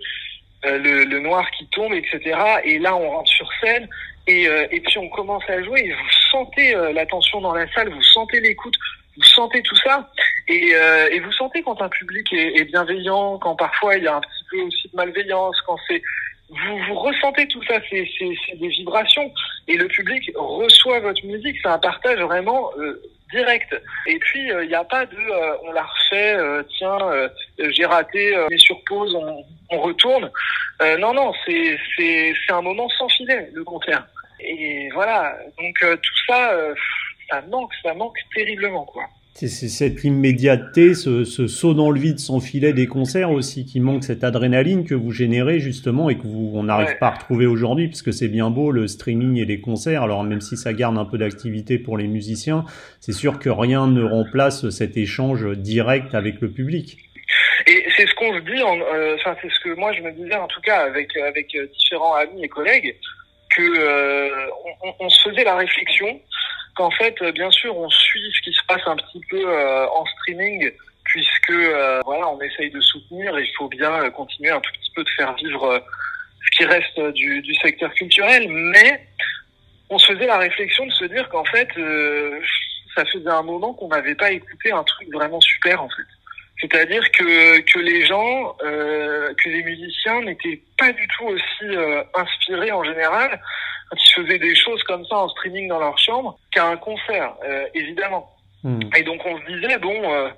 le, 0.64 1.04
le, 1.04 1.20
noir 1.20 1.48
qui 1.52 1.66
tombe, 1.68 1.92
etc. 1.94 2.38
Et 2.64 2.78
là, 2.78 2.96
on 2.96 3.10
rentre 3.10 3.30
sur 3.30 3.48
scène 3.60 3.88
et, 4.26 4.44
et 4.44 4.80
puis 4.80 4.98
on 4.98 5.08
commence 5.08 5.44
à 5.48 5.62
jouer 5.62 5.80
et 5.80 5.92
vous 5.92 6.10
sentez 6.30 6.74
la 6.92 7.06
tension 7.06 7.40
dans 7.40 7.54
la 7.54 7.70
salle, 7.72 7.92
vous 7.92 8.02
sentez 8.02 8.40
l'écoute, 8.40 8.74
vous 9.16 9.22
sentez 9.22 9.62
tout 9.62 9.76
ça 9.76 10.08
et, 10.48 10.74
euh, 10.74 11.08
et 11.10 11.20
vous 11.20 11.32
sentez 11.32 11.62
quand 11.62 11.80
un 11.82 11.88
public 11.88 12.32
est, 12.32 12.58
est, 12.58 12.64
bienveillant, 12.64 13.38
quand 13.38 13.56
parfois 13.56 13.96
il 13.96 14.04
y 14.04 14.06
a 14.06 14.16
un 14.16 14.20
petit 14.20 14.44
peu 14.50 14.60
aussi 14.62 14.88
de 14.88 14.96
malveillance, 14.96 15.56
quand 15.66 15.78
c'est 15.88 16.02
vous, 16.48 16.78
vous 16.88 16.94
ressentez 16.94 17.46
tout 17.48 17.62
ça, 17.64 17.80
c'est 17.90 18.06
des 18.54 18.68
vibrations 18.68 19.32
et 19.68 19.76
le 19.76 19.88
public 19.88 20.30
reçoit 20.36 21.00
votre 21.00 21.24
musique, 21.26 21.56
c'est 21.62 21.68
un 21.68 21.78
partage 21.78 22.20
vraiment 22.20 22.70
euh, 22.78 23.02
direct. 23.32 23.74
Et 24.06 24.18
puis 24.18 24.52
euh, 24.52 24.64
il 24.64 24.68
n'y 24.68 24.74
a 24.74 24.84
pas 24.84 25.06
de 25.06 25.16
euh, 25.16 25.56
on 25.64 25.72
la 25.72 25.82
refait, 25.82 26.36
tiens 26.78 26.98
j'ai 27.70 27.84
raté, 27.84 28.36
mais 28.50 28.58
sur 28.58 28.82
pause, 28.84 29.14
on, 29.14 29.44
on 29.70 29.80
retourne. 29.80 30.30
non 30.98 31.12
non, 31.14 31.32
c'est 31.46 31.78
un 32.50 32.62
moment 32.62 32.88
sans 32.90 33.08
filet 33.08 33.50
le 33.52 33.64
concert. 33.64 34.06
Et 34.38 34.88
voilà, 34.94 35.36
donc 35.58 35.78
tout 35.80 36.18
ça 36.28 36.56
ça 37.28 37.40
manque, 37.42 37.72
ça 37.82 37.94
manque 37.94 38.18
terriblement, 38.34 38.84
quoi. 38.84 39.04
C'est 39.38 39.48
cette 39.48 40.02
immédiateté, 40.02 40.94
ce, 40.94 41.24
ce, 41.24 41.46
saut 41.46 41.74
dans 41.74 41.90
le 41.90 42.00
vide 42.00 42.18
sans 42.18 42.40
filet 42.40 42.72
des 42.72 42.86
concerts 42.86 43.30
aussi 43.30 43.66
qui 43.66 43.80
manque 43.80 44.02
cette 44.02 44.24
adrénaline 44.24 44.86
que 44.86 44.94
vous 44.94 45.12
générez 45.12 45.60
justement 45.60 46.08
et 46.08 46.16
que 46.16 46.22
vous 46.22 46.52
on 46.54 46.62
n'arrive 46.62 46.96
pas 46.96 47.08
à 47.08 47.10
retrouver 47.10 47.44
aujourd'hui 47.44 47.88
puisque 47.88 48.14
c'est 48.14 48.28
bien 48.28 48.48
beau 48.48 48.70
le 48.70 48.88
streaming 48.88 49.36
et 49.36 49.44
les 49.44 49.60
concerts. 49.60 50.02
Alors 50.02 50.24
même 50.24 50.40
si 50.40 50.56
ça 50.56 50.72
garde 50.72 50.96
un 50.96 51.04
peu 51.04 51.18
d'activité 51.18 51.78
pour 51.78 51.98
les 51.98 52.06
musiciens, 52.06 52.64
c'est 52.98 53.12
sûr 53.12 53.38
que 53.38 53.50
rien 53.50 53.86
ne 53.86 54.02
remplace 54.02 54.70
cet 54.70 54.96
échange 54.96 55.46
direct 55.54 56.14
avec 56.14 56.40
le 56.40 56.50
public. 56.50 56.96
Et 57.66 57.84
c'est 57.94 58.06
ce 58.06 58.14
qu'on 58.14 58.32
se 58.32 58.40
dit, 58.40 58.62
euh, 58.62 59.16
enfin 59.16 59.36
c'est 59.42 59.50
ce 59.50 59.60
que 59.60 59.78
moi 59.78 59.92
je 59.92 60.00
me 60.00 60.12
disais 60.12 60.36
en 60.36 60.46
tout 60.46 60.62
cas 60.62 60.86
avec 60.86 61.14
avec 61.14 61.54
euh, 61.56 61.66
différents 61.78 62.14
amis 62.14 62.42
et 62.42 62.48
collègues 62.48 62.96
que 63.54 63.62
euh, 63.62 64.30
on, 64.82 64.94
on, 64.98 65.08
se 65.10 65.28
faisait 65.28 65.44
la 65.44 65.56
réflexion 65.56 66.20
qu'en 66.76 66.90
fait, 66.90 67.20
euh, 67.22 67.32
bien 67.32 67.50
sûr, 67.50 67.76
on 67.76 67.88
suit 67.90 68.32
ce 68.32 68.40
qui 68.42 68.52
se 68.52 68.62
passe 68.68 68.82
un 68.86 68.96
petit 68.96 69.20
peu 69.28 69.42
euh, 69.42 69.86
en 69.88 70.04
streaming, 70.06 70.70
puisque 71.04 71.50
euh, 71.50 72.00
voilà, 72.04 72.28
on 72.28 72.40
essaye 72.40 72.70
de 72.70 72.80
soutenir. 72.80 73.36
Et 73.36 73.42
il 73.42 73.52
faut 73.56 73.68
bien 73.68 74.10
continuer 74.10 74.50
un 74.50 74.60
tout 74.60 74.70
petit 74.72 74.92
peu 74.94 75.02
de 75.02 75.10
faire 75.10 75.34
vivre 75.34 75.82
ce 76.44 76.56
qui 76.56 76.64
reste 76.64 77.00
du, 77.14 77.42
du, 77.42 77.54
secteur 77.56 77.92
culturel, 77.94 78.46
mais 78.48 79.04
on 79.90 79.98
se 79.98 80.12
faisait 80.12 80.26
la 80.26 80.38
réflexion 80.38 80.86
de 80.86 80.92
se 80.92 81.04
dire 81.06 81.28
qu'en 81.30 81.44
fait, 81.44 81.68
ça 82.94 83.04
faisait 83.06 83.28
un 83.28 83.42
moment 83.42 83.74
qu'on 83.74 83.88
n'avait 83.88 84.14
pas 84.14 84.30
écouté 84.30 84.70
un 84.70 84.84
truc 84.84 85.08
vraiment 85.12 85.40
super 85.40 85.82
en 85.82 85.88
fait. 85.88 86.06
C'est-à-dire 86.60 87.02
que, 87.12 87.60
que 87.60 87.78
les 87.80 88.06
gens, 88.06 88.56
euh, 88.62 89.34
que 89.34 89.48
les 89.50 89.62
musiciens 89.62 90.22
n'étaient 90.22 90.62
pas 90.78 90.90
du 90.92 91.06
tout 91.16 91.26
aussi 91.26 91.76
inspirés 92.14 92.72
en 92.72 92.84
général 92.84 93.40
ils 93.92 94.22
faisaient 94.22 94.38
des 94.38 94.54
choses 94.54 94.82
comme 94.84 95.04
ça 95.06 95.16
en 95.16 95.28
streaming 95.28 95.68
dans 95.68 95.78
leur 95.78 95.96
chambre 95.98 96.38
qu'à 96.50 96.66
un 96.66 96.76
concert, 96.76 97.34
euh, 97.44 97.66
évidemment. 97.74 98.32
Hmm. 98.62 98.80
Et 98.96 99.02
donc 99.02 99.20
on 99.24 99.38
se 99.38 99.46
disait 99.46 99.78
bon, 99.78 100.12
euh, 100.12 100.28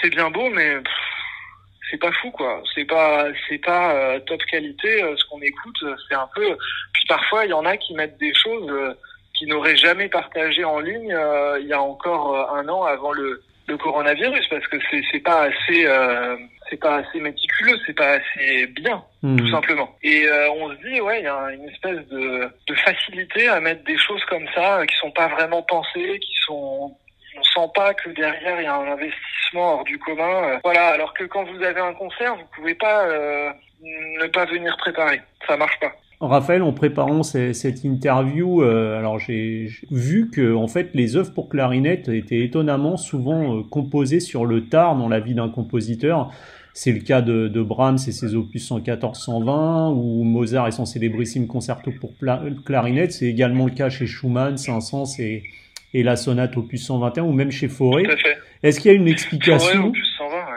c'est 0.00 0.10
bien 0.10 0.30
beau, 0.30 0.48
mais 0.50 0.76
c'est 1.90 1.98
pas 1.98 2.12
fou 2.12 2.30
quoi. 2.30 2.62
C'est 2.74 2.84
pas 2.84 3.26
c'est 3.48 3.58
pas 3.58 3.94
euh, 3.94 4.20
top 4.20 4.42
qualité 4.44 5.02
ce 5.16 5.24
qu'on 5.26 5.40
écoute. 5.40 5.84
C'est 6.08 6.14
un 6.14 6.28
peu. 6.34 6.56
Puis 6.92 7.04
parfois 7.08 7.44
il 7.44 7.50
y 7.50 7.54
en 7.54 7.64
a 7.64 7.76
qui 7.76 7.94
mettent 7.94 8.18
des 8.18 8.34
choses 8.34 8.96
qu'ils 9.34 9.48
n'auraient 9.48 9.76
jamais 9.76 10.08
partagées 10.08 10.64
en 10.64 10.80
ligne 10.80 11.16
il 11.60 11.66
y 11.66 11.72
a 11.72 11.80
encore 11.80 12.54
un 12.54 12.68
an 12.68 12.84
avant 12.84 13.12
le 13.12 13.42
le 13.70 13.78
coronavirus 13.78 14.46
parce 14.48 14.66
que 14.66 14.76
c'est 14.90 15.02
c'est 15.10 15.20
pas 15.20 15.42
assez 15.42 15.86
euh, 15.86 16.36
c'est 16.70 16.78
pas 16.78 16.96
assez 16.96 17.20
méticuleux, 17.20 17.78
c'est 17.86 17.96
pas 17.96 18.18
assez 18.18 18.66
bien 18.68 19.02
hmm. 19.22 19.36
tout 19.36 19.50
simplement. 19.50 19.96
Et 20.02 20.24
euh, 20.26 20.50
on 20.52 20.70
se 20.70 20.76
dit 20.88 21.00
ouais, 21.00 21.20
il 21.20 21.24
y 21.24 21.28
a 21.28 21.52
une 21.52 21.68
espèce 21.68 22.06
de 22.08 22.48
de 22.66 22.74
facilité 22.76 23.48
à 23.48 23.60
mettre 23.60 23.84
des 23.84 23.98
choses 23.98 24.24
comme 24.26 24.46
ça 24.54 24.86
qui 24.86 24.96
sont 24.96 25.10
pas 25.10 25.28
vraiment 25.28 25.62
pensées, 25.62 26.18
qui 26.20 26.32
sont 26.46 26.96
on 27.38 27.42
sent 27.42 27.70
pas 27.74 27.94
que 27.94 28.10
derrière 28.10 28.60
il 28.60 28.64
y 28.64 28.66
a 28.66 28.76
un 28.76 28.92
investissement 28.92 29.74
hors 29.74 29.84
du 29.84 29.98
commun. 29.98 30.58
Voilà, 30.64 30.88
alors 30.88 31.14
que 31.14 31.24
quand 31.24 31.44
vous 31.44 31.62
avez 31.62 31.80
un 31.80 31.94
concert, 31.94 32.36
vous 32.36 32.48
pouvez 32.54 32.74
pas 32.74 33.06
euh, 33.06 33.50
ne 33.82 34.26
pas 34.28 34.46
venir 34.46 34.76
préparer. 34.78 35.20
Ça 35.46 35.56
marche 35.56 35.78
pas. 35.80 35.92
Raphaël, 36.20 36.62
en 36.62 36.72
préparant 36.72 37.22
cette 37.22 37.82
interview, 37.82 38.62
euh, 38.62 38.98
alors 38.98 39.18
j'ai 39.18 39.70
vu 39.90 40.28
que 40.30 40.54
en 40.54 40.68
fait 40.68 40.90
les 40.92 41.16
œuvres 41.16 41.32
pour 41.32 41.48
clarinette 41.48 42.10
étaient 42.10 42.40
étonnamment 42.40 42.98
souvent 42.98 43.56
euh, 43.56 43.62
composées 43.62 44.20
sur 44.20 44.44
le 44.44 44.66
tard 44.66 44.96
dans 44.96 45.08
la 45.08 45.18
vie 45.18 45.34
d'un 45.34 45.48
compositeur. 45.48 46.30
C'est 46.72 46.92
le 46.92 47.00
cas 47.00 47.20
de, 47.20 47.48
de, 47.48 47.62
Brahms 47.62 47.98
et 48.06 48.12
ses 48.12 48.34
opus 48.34 48.70
114-120, 48.70 49.92
ou 49.94 50.24
Mozart 50.24 50.68
et 50.68 50.70
son 50.70 50.86
célébrissime 50.86 51.46
concerto 51.46 51.90
pour 52.00 52.12
clarinette. 52.64 53.12
C'est 53.12 53.26
également 53.26 53.66
le 53.66 53.72
cas 53.72 53.90
chez 53.90 54.06
Schumann, 54.06 54.56
Saint-Saëns 54.56 55.18
et, 55.18 55.42
et 55.94 56.02
la 56.02 56.16
sonate 56.16 56.56
opus 56.56 56.84
121, 56.84 57.24
ou 57.24 57.32
même 57.32 57.50
chez 57.50 57.68
Fauré. 57.68 58.04
Est-ce 58.62 58.80
qu'il 58.80 58.92
y 58.92 58.94
a 58.94 58.96
une 58.96 59.08
explication 59.08 59.92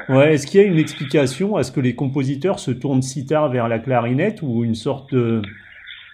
Ouais, 0.10 0.34
est-ce 0.34 0.46
qu'il 0.46 0.62
y 0.62 0.64
a 0.64 0.68
une 0.68 0.78
explication 0.78 1.56
à 1.56 1.64
ce 1.64 1.72
que 1.72 1.80
les 1.80 1.96
compositeurs 1.96 2.60
se 2.60 2.72
tournent 2.72 3.02
si 3.02 3.26
tard 3.26 3.50
vers 3.50 3.68
la 3.68 3.80
clarinette 3.80 4.42
ou 4.42 4.64
une 4.64 4.76
sorte 4.76 5.14
de 5.14 5.42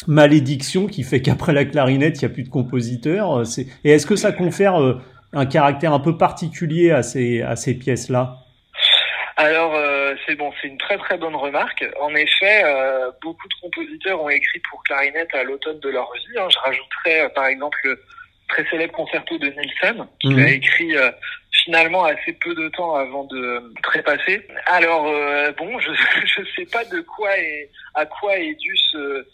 malédiction 0.08 0.88
qui 0.88 1.04
fait 1.04 1.22
qu'après 1.22 1.54
la 1.54 1.66
clarinette, 1.66 2.22
il 2.22 2.26
n'y 2.26 2.32
a 2.32 2.34
plus 2.34 2.44
de 2.44 2.50
compositeurs 2.50 3.44
Et 3.84 3.92
est-ce 3.92 4.06
que 4.06 4.16
ça 4.16 4.32
confère 4.32 4.82
euh, 4.82 5.02
un 5.34 5.46
caractère 5.46 5.94
un 5.94 6.00
peu 6.00 6.18
particulier 6.18 6.92
à 6.92 7.04
ces, 7.04 7.42
à 7.42 7.56
ces 7.56 7.74
pièces-là? 7.74 8.38
Alors 9.40 9.74
euh, 9.74 10.16
c'est 10.26 10.36
bon, 10.36 10.52
c'est 10.62 10.68
une 10.68 10.78
très 10.78 10.98
très 10.98 11.18
bonne 11.18 11.36
remarque. 11.36 11.86
En 12.02 12.14
effet, 12.14 12.62
euh, 12.66 13.10
beaucoup 13.22 13.48
de 13.48 13.54
compositeurs 13.62 14.22
ont 14.22 14.30
écrit 14.30 14.60
pour 14.70 14.84
clarinette 14.84 15.34
à 15.34 15.44
l'automne 15.44 15.80
de 15.80 15.90
leur 15.90 16.12
vie. 16.12 16.38
Hein. 16.38 16.50
Je 16.50 16.60
rajouterais 16.60 17.32
par 17.34 17.46
exemple 17.46 17.78
le 17.86 18.04
très 18.50 18.66
célèbre 18.70 18.92
concerto 18.92 19.38
de 19.38 19.48
Nielsen, 19.48 20.08
qu'il 20.20 20.36
mhm. 20.36 20.44
a 20.44 20.50
écrit 20.50 20.94
finalement 21.64 22.04
assez 22.04 22.34
peu 22.34 22.54
de 22.54 22.68
temps 22.70 22.96
avant 22.96 23.24
de 23.26 23.74
trépasser. 23.84 24.46
Alors 24.66 25.08
euh, 25.08 25.52
bon, 25.54 25.80
je 25.80 25.92
je 26.26 26.42
sais 26.56 26.66
pas 26.66 26.84
de 26.86 27.02
quoi 27.02 27.38
est 27.38 27.70
à 27.96 28.06
quoi 28.06 28.38
est 28.38 28.56
dû 28.56 28.76
ce, 28.92 29.26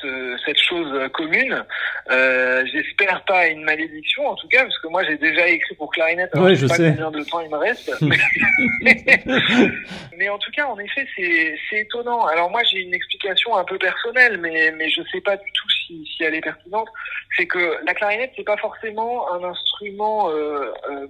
ce 0.00 0.36
cette 0.44 0.60
chose 0.60 1.10
commune. 1.12 1.64
Euh, 2.10 2.64
J'espère 2.72 3.22
pas 3.24 3.46
une 3.48 3.62
malédiction 3.62 4.26
en 4.26 4.34
tout 4.34 4.48
cas 4.48 4.62
parce 4.62 4.78
que 4.78 4.88
moi 4.88 5.04
j'ai 5.04 5.18
déjà 5.18 5.46
écrit 5.48 5.74
pour 5.74 5.90
clarinette. 5.90 6.30
Oui, 6.34 6.56
je, 6.56 6.66
sais, 6.66 6.76
sais. 6.76 6.90
combien 6.90 7.10
de 7.10 7.22
temps 7.24 7.40
il 7.40 7.50
me 7.50 7.56
reste. 7.56 7.92
mais 10.18 10.28
en 10.28 10.38
tout 10.38 10.50
cas, 10.52 10.66
en 10.66 10.78
effet, 10.78 11.06
c'est 11.16 11.54
c'est 11.68 11.80
étonnant. 11.80 12.26
Alors 12.26 12.50
moi 12.50 12.62
j'ai 12.64 12.80
une 12.80 12.94
explication 12.94 13.56
un 13.56 13.64
peu 13.64 13.78
personnelle, 13.78 14.38
mais 14.38 14.72
mais 14.76 14.90
je 14.90 15.02
sais 15.12 15.20
pas 15.20 15.36
du 15.36 15.52
tout 15.52 15.68
si 15.86 16.06
si 16.06 16.24
elle 16.24 16.34
est 16.34 16.40
pertinente. 16.40 16.88
C'est 17.36 17.46
que 17.46 17.76
la 17.86 17.94
clarinette 17.94 18.32
c'est 18.36 18.44
pas 18.44 18.56
forcément 18.56 19.32
un 19.32 19.44
instrument 19.44 20.30
euh, 20.30 20.72
euh 20.90 21.06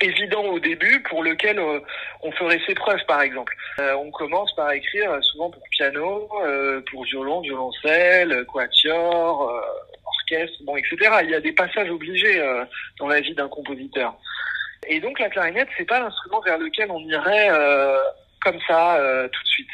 évident 0.00 0.44
au 0.44 0.58
début 0.58 1.02
pour 1.08 1.22
lequel 1.22 1.58
euh, 1.58 1.80
on 2.22 2.30
ferait 2.32 2.60
ses 2.66 2.74
preuves 2.74 3.04
par 3.06 3.22
exemple. 3.22 3.54
Euh, 3.78 3.94
on 3.94 4.10
commence 4.10 4.54
par 4.54 4.70
écrire 4.72 5.10
euh, 5.10 5.20
souvent 5.22 5.50
pour 5.50 5.62
piano, 5.70 6.28
pour 6.90 7.04
violon, 7.04 7.40
violoncelle, 7.40 8.44
quatuor, 8.46 9.62
orchestre, 10.04 10.58
bon 10.64 10.76
etc. 10.76 10.96
Il 11.22 11.30
y 11.30 11.34
a 11.34 11.40
des 11.40 11.52
passages 11.52 11.90
obligés 11.90 12.42
dans 12.98 13.08
la 13.08 13.20
vie 13.20 13.34
d'un 13.34 13.48
compositeur. 13.48 14.16
Et 14.88 15.00
donc 15.00 15.18
la 15.18 15.28
clarinette 15.28 15.68
c'est 15.76 15.86
pas 15.86 16.00
l'instrument 16.00 16.40
vers 16.40 16.58
lequel 16.58 16.90
on 16.90 17.00
irait 17.00 17.48
comme 18.42 18.58
ça 18.66 18.98
tout 19.32 19.42
de 19.42 19.48
suite. 19.48 19.70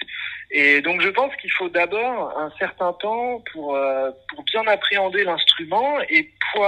Et 0.55 0.83
donc 0.83 1.01
je 1.01 1.09
pense 1.09 1.35
qu'il 1.37 1.51
faut 1.53 1.71
d'abord 1.71 2.38
un 2.38 2.51
certain 2.59 2.93
temps 2.93 3.43
pour 3.53 3.75
euh, 3.75 4.11
pour 4.29 4.45
bien 4.45 4.67
appréhender 4.67 5.25
l'instrument 5.25 5.99
et 6.11 6.31
pour 6.53 6.67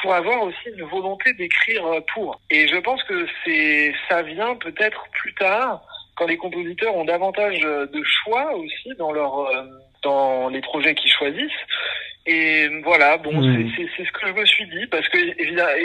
pour 0.00 0.14
avoir 0.14 0.42
aussi 0.44 0.68
une 0.76 0.84
volonté 0.84 1.32
d'écrire 1.32 1.84
pour. 2.14 2.40
Et 2.50 2.68
je 2.68 2.76
pense 2.76 3.02
que 3.04 3.26
c'est 3.44 3.92
ça 4.08 4.22
vient 4.22 4.54
peut-être 4.54 5.04
plus 5.12 5.34
tard 5.34 5.82
quand 6.16 6.26
les 6.26 6.36
compositeurs 6.36 6.94
ont 6.94 7.04
davantage 7.04 7.60
de 7.60 8.02
choix 8.04 8.54
aussi 8.54 8.90
dans 8.98 9.12
leur 9.12 9.38
euh, 9.40 9.64
dans 10.02 10.48
les 10.48 10.60
projets 10.60 10.94
qu'ils 10.94 11.10
choisissent. 11.10 11.50
Et 12.26 12.68
voilà, 12.82 13.18
bon, 13.18 13.32
Hmm. 13.38 13.68
c'est 13.76 13.86
c'est 13.96 14.04
ce 14.06 14.12
que 14.12 14.26
je 14.28 14.32
me 14.40 14.46
suis 14.46 14.64
dit, 14.64 14.86
parce 14.90 15.06
que 15.10 15.18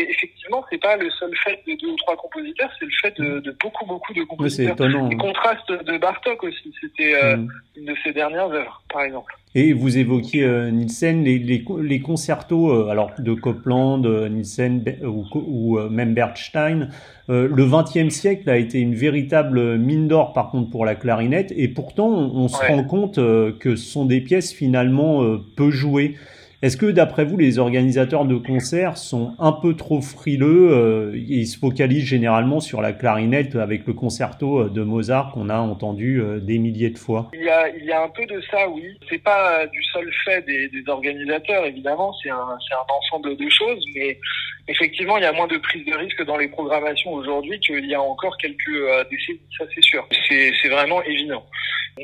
effectivement, 0.09 0.63
c'est 0.71 0.79
pas 0.81 0.95
le 0.95 1.09
seul 1.11 1.31
fait 1.43 1.59
de 1.67 1.75
deux 1.77 1.87
ou 1.87 1.95
trois 1.97 2.15
compositeurs, 2.15 2.69
c'est 2.79 2.85
le 2.85 2.91
fait 3.01 3.13
de, 3.21 3.39
de 3.41 3.55
beaucoup, 3.61 3.85
beaucoup 3.85 4.13
de 4.13 4.19
Ouais, 4.21 4.25
c'est 4.49 4.65
compositeurs. 4.65 4.73
étonnant. 4.75 5.09
Les 5.09 5.17
contrastes 5.17 5.69
de 5.85 5.97
Bartok 5.97 6.41
aussi, 6.45 6.73
c'était 6.79 7.13
euh, 7.21 7.35
Mm. 7.35 7.47
une 7.77 7.85
de 7.87 7.95
ses 8.05 8.13
dernières 8.13 8.49
œuvres, 8.51 8.81
par 8.89 9.01
exemple. 9.03 9.33
Et 9.55 9.73
vous 9.73 9.97
évoquiez 9.97 10.43
euh, 10.43 10.69
Nielsen, 10.69 11.23
les, 11.25 11.39
les, 11.39 11.65
les 11.81 11.99
concertos 12.01 12.69
euh, 12.71 12.87
alors 12.89 13.11
de 13.17 13.33
Copland, 13.33 14.05
euh, 14.05 14.29
Nielsen 14.29 14.83
ou, 15.03 15.25
ou 15.33 15.77
euh, 15.79 15.89
même 15.89 16.13
Bernstein. 16.13 16.89
Euh, 17.29 17.49
le 17.53 17.65
XXe 17.65 18.13
siècle 18.13 18.49
a 18.49 18.57
été 18.57 18.79
une 18.79 18.93
véritable 18.95 19.77
mine 19.77 20.07
d'or 20.07 20.33
par 20.33 20.51
contre 20.51 20.69
pour 20.69 20.85
la 20.85 20.93
clarinette 20.95 21.51
et 21.55 21.67
pourtant 21.67 22.07
on, 22.09 22.43
on 22.43 22.47
se 22.47 22.61
Ouais. 22.61 22.67
rend 22.69 22.83
compte 22.83 23.17
euh, 23.17 23.51
que 23.59 23.75
ce 23.75 23.89
sont 23.91 24.05
des 24.05 24.21
pièces 24.21 24.53
finalement 24.53 25.23
euh, 25.23 25.39
peu 25.57 25.71
jouées. 25.71 26.15
Est-ce 26.61 26.75
que 26.75 26.87
d'après 26.87 27.23
vous 27.23 27.37
les 27.37 27.57
organisateurs 27.57 28.25
de 28.25 28.35
concerts 28.35 28.97
sont 28.97 29.33
un 29.39 29.53
peu 29.53 29.77
trop 29.77 30.01
frileux 30.01 30.73
euh, 30.73 31.13
Ils 31.15 31.47
se 31.47 31.57
focalisent 31.57 32.03
généralement 32.03 32.59
sur 32.59 32.81
la 32.81 32.91
clarinette 32.91 33.55
avec 33.55 33.87
le 33.87 33.93
concerto 33.93 34.59
euh, 34.59 34.69
de 34.69 34.83
Mozart 34.83 35.31
qu'on 35.31 35.47
a 35.47 35.57
entendu 35.57 36.19
euh, 36.19 36.41
des 36.41 36.57
milliers 36.57 36.89
de 36.89 36.97
fois? 36.97 37.31
Il 37.33 37.43
y 37.43 37.49
a, 37.49 37.69
il 37.69 37.85
y 37.85 37.93
a 37.93 38.03
un 38.03 38.09
peu 38.09 38.25
de 38.25 38.41
ça, 38.51 38.67
oui. 38.67 38.83
C'est 39.09 39.23
pas 39.23 39.61
euh, 39.61 39.67
du 39.67 39.81
seul 39.85 40.11
fait 40.25 40.45
des, 40.45 40.67
des 40.67 40.83
organisateurs, 40.89 41.65
évidemment. 41.65 42.13
C'est 42.21 42.29
un, 42.29 42.35
un 42.35 42.93
ensemble 42.93 43.37
de 43.37 43.49
choses, 43.49 43.85
mais 43.95 44.19
effectivement, 44.67 45.15
il 45.15 45.23
y 45.23 45.27
a 45.27 45.31
moins 45.31 45.47
de 45.47 45.59
prise 45.59 45.85
de 45.85 45.95
risque 45.95 46.25
dans 46.25 46.35
les 46.35 46.49
programmations 46.49 47.13
aujourd'hui 47.13 47.57
qu'il 47.61 47.85
y 47.85 47.95
a 47.95 48.01
encore 48.01 48.35
quelques 48.35 49.07
décennies. 49.09 49.39
Ça, 49.57 49.63
c'est 49.73 49.83
sûr. 49.83 50.05
C'est, 50.27 50.69
vraiment 50.69 51.01
évident. 51.03 51.45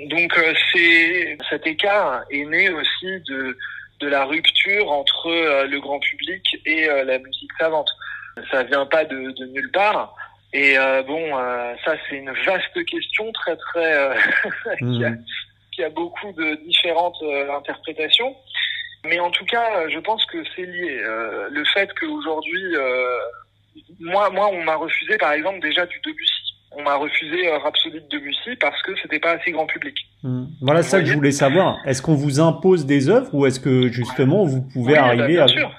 Donc, 0.09 0.33
c'est 0.71 1.37
cet 1.49 1.67
écart 1.67 2.23
est 2.31 2.45
né 2.45 2.69
aussi 2.69 3.07
de 3.27 3.57
de 3.99 4.07
la 4.07 4.25
rupture 4.25 4.91
entre 4.91 5.27
euh, 5.27 5.67
le 5.67 5.79
grand 5.79 5.99
public 5.99 6.43
et 6.65 6.89
euh, 6.89 7.03
la 7.03 7.19
musique 7.19 7.51
savante. 7.59 7.89
Ça 8.51 8.63
vient 8.63 8.85
pas 8.85 9.05
de, 9.05 9.31
de 9.31 9.45
nulle 9.45 9.71
part. 9.71 10.15
Et 10.53 10.77
euh, 10.77 11.03
bon, 11.03 11.31
ça 11.83 11.95
c'est 12.07 12.15
une 12.15 12.31
vaste 12.45 12.85
question 12.85 13.31
très 13.33 13.57
très 13.57 13.93
euh, 13.93 14.13
qui, 14.79 15.03
a, 15.03 15.11
qui 15.71 15.83
a 15.83 15.89
beaucoup 15.89 16.31
de 16.33 16.55
différentes 16.67 17.21
interprétations. 17.49 18.35
Mais 19.05 19.19
en 19.19 19.31
tout 19.31 19.45
cas, 19.45 19.87
je 19.89 19.99
pense 19.99 20.25
que 20.25 20.37
c'est 20.55 20.65
lié. 20.65 20.99
Le 21.49 21.63
fait 21.73 21.89
qu'aujourd'hui, 21.99 22.73
moi, 23.99 24.29
moi, 24.29 24.49
on 24.51 24.63
m'a 24.63 24.75
refusé 24.75 25.17
par 25.17 25.33
exemple 25.33 25.59
déjà 25.59 25.85
du 25.85 25.99
Debussy. 25.99 26.44
On 26.77 26.83
m'a 26.83 26.95
refusé 26.95 27.49
Rhapsody 27.49 28.01
de 28.01 28.07
Debussy 28.09 28.55
parce 28.59 28.81
que 28.81 28.91
c'était 29.01 29.19
pas 29.19 29.31
assez 29.31 29.51
grand 29.51 29.65
public. 29.65 29.95
Hmm. 30.23 30.45
Voilà 30.61 30.83
ça 30.83 30.99
que 30.99 31.05
je 31.05 31.13
voulais 31.13 31.31
savoir. 31.31 31.77
Est-ce 31.85 32.01
qu'on 32.01 32.15
vous 32.15 32.39
impose 32.39 32.85
des 32.85 33.09
œuvres 33.09 33.33
ou 33.33 33.45
est-ce 33.45 33.59
que 33.59 33.87
justement 33.87 34.43
vous 34.43 34.61
pouvez 34.61 34.93
Oui, 34.93 34.99
bah, 34.99 35.05
arriver 35.05 35.33
bien 35.33 35.43
à... 35.43 35.47
sûr. 35.47 35.71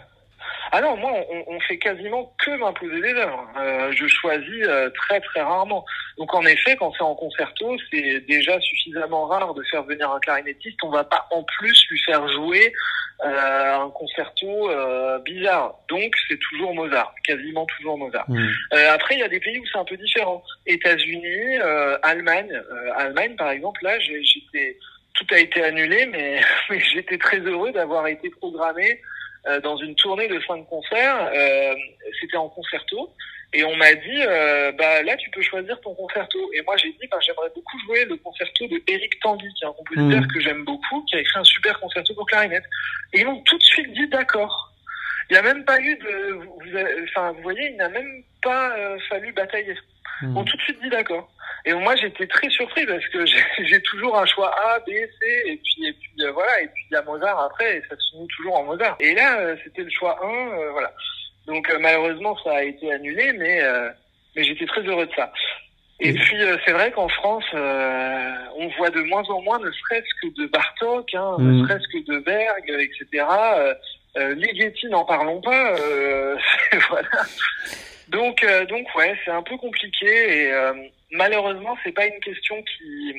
Ah 0.72 0.80
non, 0.80 0.96
moi, 0.96 1.12
on, 1.30 1.44
on 1.54 1.60
fait 1.60 1.78
quasiment 1.78 2.34
que 2.38 2.50
m'imposer 2.56 3.00
des 3.00 3.14
œuvres. 3.14 3.48
Euh, 3.58 3.92
je 3.92 4.06
choisis 4.06 4.64
euh, 4.66 4.90
très 4.90 5.20
très 5.20 5.40
rarement. 5.42 5.84
Donc 6.18 6.34
en 6.34 6.42
effet, 6.46 6.76
quand 6.76 6.92
c'est 6.96 7.02
en 7.04 7.14
concerto, 7.14 7.76
c'est 7.90 8.20
déjà 8.26 8.60
suffisamment 8.60 9.26
rare 9.26 9.54
de 9.54 9.62
faire 9.70 9.82
venir 9.84 10.10
un 10.10 10.20
clarinettiste. 10.20 10.78
On 10.82 10.90
va 10.90 11.04
pas 11.04 11.26
en 11.30 11.42
plus 11.44 11.86
lui 11.90 12.00
faire 12.04 12.26
jouer 12.28 12.72
euh, 13.24 13.76
un 13.80 13.90
concerto 13.90 14.70
euh, 14.70 15.18
bizarre. 15.20 15.74
Donc 15.88 16.14
c'est 16.28 16.38
toujours 16.50 16.74
Mozart, 16.74 17.14
quasiment 17.24 17.66
toujours 17.78 17.96
Mozart. 17.98 18.24
Hmm. 18.28 18.48
Euh, 18.74 18.92
après, 18.92 19.14
il 19.14 19.20
y 19.20 19.24
a 19.24 19.28
des 19.28 19.40
pays 19.40 19.58
où 19.58 19.64
c'est 19.70 19.78
un 19.78 19.84
peu 19.84 19.96
différent. 19.96 20.42
États-Unis, 20.66 21.58
euh, 21.60 21.96
Allemagne. 22.02 22.50
Euh, 22.52 22.90
Allemagne, 22.96 23.36
par 23.36 23.50
exemple, 23.50 23.82
là, 23.84 23.98
j'ai- 24.00 24.22
j'étais, 24.24 24.76
tout 25.14 25.26
a 25.32 25.38
été 25.38 25.62
annulé, 25.62 26.06
mais, 26.06 26.40
mais 26.70 26.80
j'étais 26.80 27.18
très 27.18 27.38
heureux 27.38 27.72
d'avoir 27.72 28.06
été 28.06 28.30
programmé 28.30 29.00
euh, 29.48 29.60
dans 29.60 29.76
une 29.76 29.94
tournée 29.94 30.28
de 30.28 30.40
cinq 30.46 30.64
concerts. 30.68 31.30
Euh, 31.34 31.74
C'était 32.20 32.36
en 32.36 32.48
concerto. 32.48 33.12
Et 33.52 33.62
on 33.64 33.76
m'a 33.76 33.94
dit, 33.94 34.22
euh, 34.22 34.72
bah 34.72 35.02
là, 35.04 35.16
tu 35.16 35.30
peux 35.30 35.40
choisir 35.40 35.80
ton 35.80 35.94
concerto. 35.94 36.38
Et 36.52 36.62
moi, 36.62 36.76
j'ai 36.76 36.88
dit, 36.90 37.06
bah, 37.10 37.18
j'aimerais 37.24 37.48
beaucoup 37.54 37.78
jouer 37.86 38.04
le 38.04 38.16
concerto 38.16 38.66
de 38.66 38.82
Eric 38.88 39.18
Tandy, 39.20 39.46
qui 39.54 39.64
est 39.64 39.68
un 39.68 39.72
compositeur 39.72 40.20
Mhm. 40.20 40.28
que 40.32 40.40
j'aime 40.40 40.64
beaucoup, 40.64 41.04
qui 41.08 41.16
a 41.16 41.20
écrit 41.20 41.38
un 41.38 41.44
super 41.44 41.78
concerto 41.80 42.12
pour 42.14 42.26
clarinette. 42.26 42.64
Et 43.12 43.20
ils 43.20 43.24
m'ont 43.26 43.40
tout 43.42 43.56
de 43.56 43.62
suite 43.62 43.90
dit 43.92 44.08
d'accord. 44.08 44.72
Il 45.30 45.34
n'y 45.34 45.38
a 45.38 45.42
même 45.42 45.64
pas 45.64 45.80
eu 45.80 45.96
de, 45.96 46.32
vous, 46.32 46.58
vous 46.64 46.76
avez- 46.76 47.02
enfin, 47.04 47.32
vous 47.32 47.42
voyez, 47.42 47.70
il 47.70 47.76
n'a 47.76 47.88
même 47.88 48.22
pas 48.46 48.76
euh, 48.76 48.98
fallu 49.08 49.32
batailler. 49.32 49.76
Hmm. 50.22 50.32
m'ont 50.32 50.44
tout 50.44 50.56
de 50.56 50.62
suite 50.62 50.80
dit 50.82 50.88
d'accord. 50.88 51.28
Et 51.66 51.74
moi, 51.74 51.94
j'étais 51.96 52.26
très 52.28 52.48
surpris 52.48 52.86
parce 52.86 53.06
que 53.08 53.26
j'ai 53.68 53.82
toujours 53.82 54.16
un 54.18 54.24
choix 54.26 54.50
A, 54.68 54.78
B, 54.80 54.86
C, 54.90 55.42
et 55.46 55.56
puis, 55.62 55.86
et 55.88 55.92
puis 55.92 56.24
euh, 56.24 56.30
voilà, 56.32 56.60
et 56.62 56.68
puis 56.68 56.84
il 56.90 56.94
y 56.94 56.96
a 56.96 57.02
Mozart 57.02 57.38
après, 57.40 57.76
et 57.76 57.82
ça 57.88 57.96
se 57.96 58.10
finit 58.12 58.28
toujours 58.36 58.56
en 58.56 58.64
Mozart. 58.64 58.96
Et 59.00 59.14
là, 59.14 59.38
euh, 59.40 59.56
c'était 59.64 59.82
le 59.82 59.90
choix 59.90 60.18
1, 60.24 60.26
euh, 60.28 60.70
voilà. 60.70 60.92
Donc 61.46 61.70
malheureusement, 61.80 62.36
ça 62.44 62.56
a 62.56 62.62
été 62.62 62.92
annulé, 62.92 63.32
mais 63.34 63.60
mais 64.34 64.42
j'étais 64.44 64.66
très 64.66 64.82
heureux 64.82 65.06
de 65.06 65.12
ça. 65.14 65.32
Et 66.00 66.12
puis 66.12 66.36
c'est 66.64 66.72
vrai 66.72 66.90
qu'en 66.92 67.08
France, 67.08 67.44
on 67.52 68.68
voit 68.76 68.90
de 68.90 69.02
moins 69.02 69.22
en 69.28 69.40
moins, 69.42 69.58
ne 69.60 69.70
serait-ce 69.70 70.12
que 70.22 70.28
de 70.42 70.46
Bartok, 70.48 71.14
hein, 71.14 71.36
Mhm. 71.38 71.60
ne 71.62 71.66
serait-ce 71.66 71.88
que 71.88 72.00
de 72.12 72.18
Berg, 72.20 72.64
etc. 72.68 73.24
Euh, 74.16 74.34
Ligeti, 74.34 74.86
n'en 74.88 75.04
parlons 75.04 75.40
pas. 75.40 75.74
Voilà. 76.90 77.08
Donc 78.08 78.44
euh, 78.44 78.64
donc 78.66 78.86
ouais, 78.94 79.14
c'est 79.24 79.30
un 79.30 79.42
peu 79.42 79.56
compliqué 79.56 80.06
et 80.06 80.52
euh, 80.52 80.72
malheureusement, 81.12 81.76
c'est 81.84 81.92
pas 81.92 82.06
une 82.06 82.20
question 82.20 82.56
qui 82.62 83.14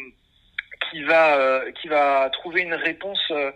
qui 0.89 1.04
va 1.04 1.38
euh, 1.38 1.71
qui 1.73 1.88
va 1.88 2.30
trouver 2.32 2.62
une 2.62 2.73
réponse 2.73 3.21
euh, 3.32 3.52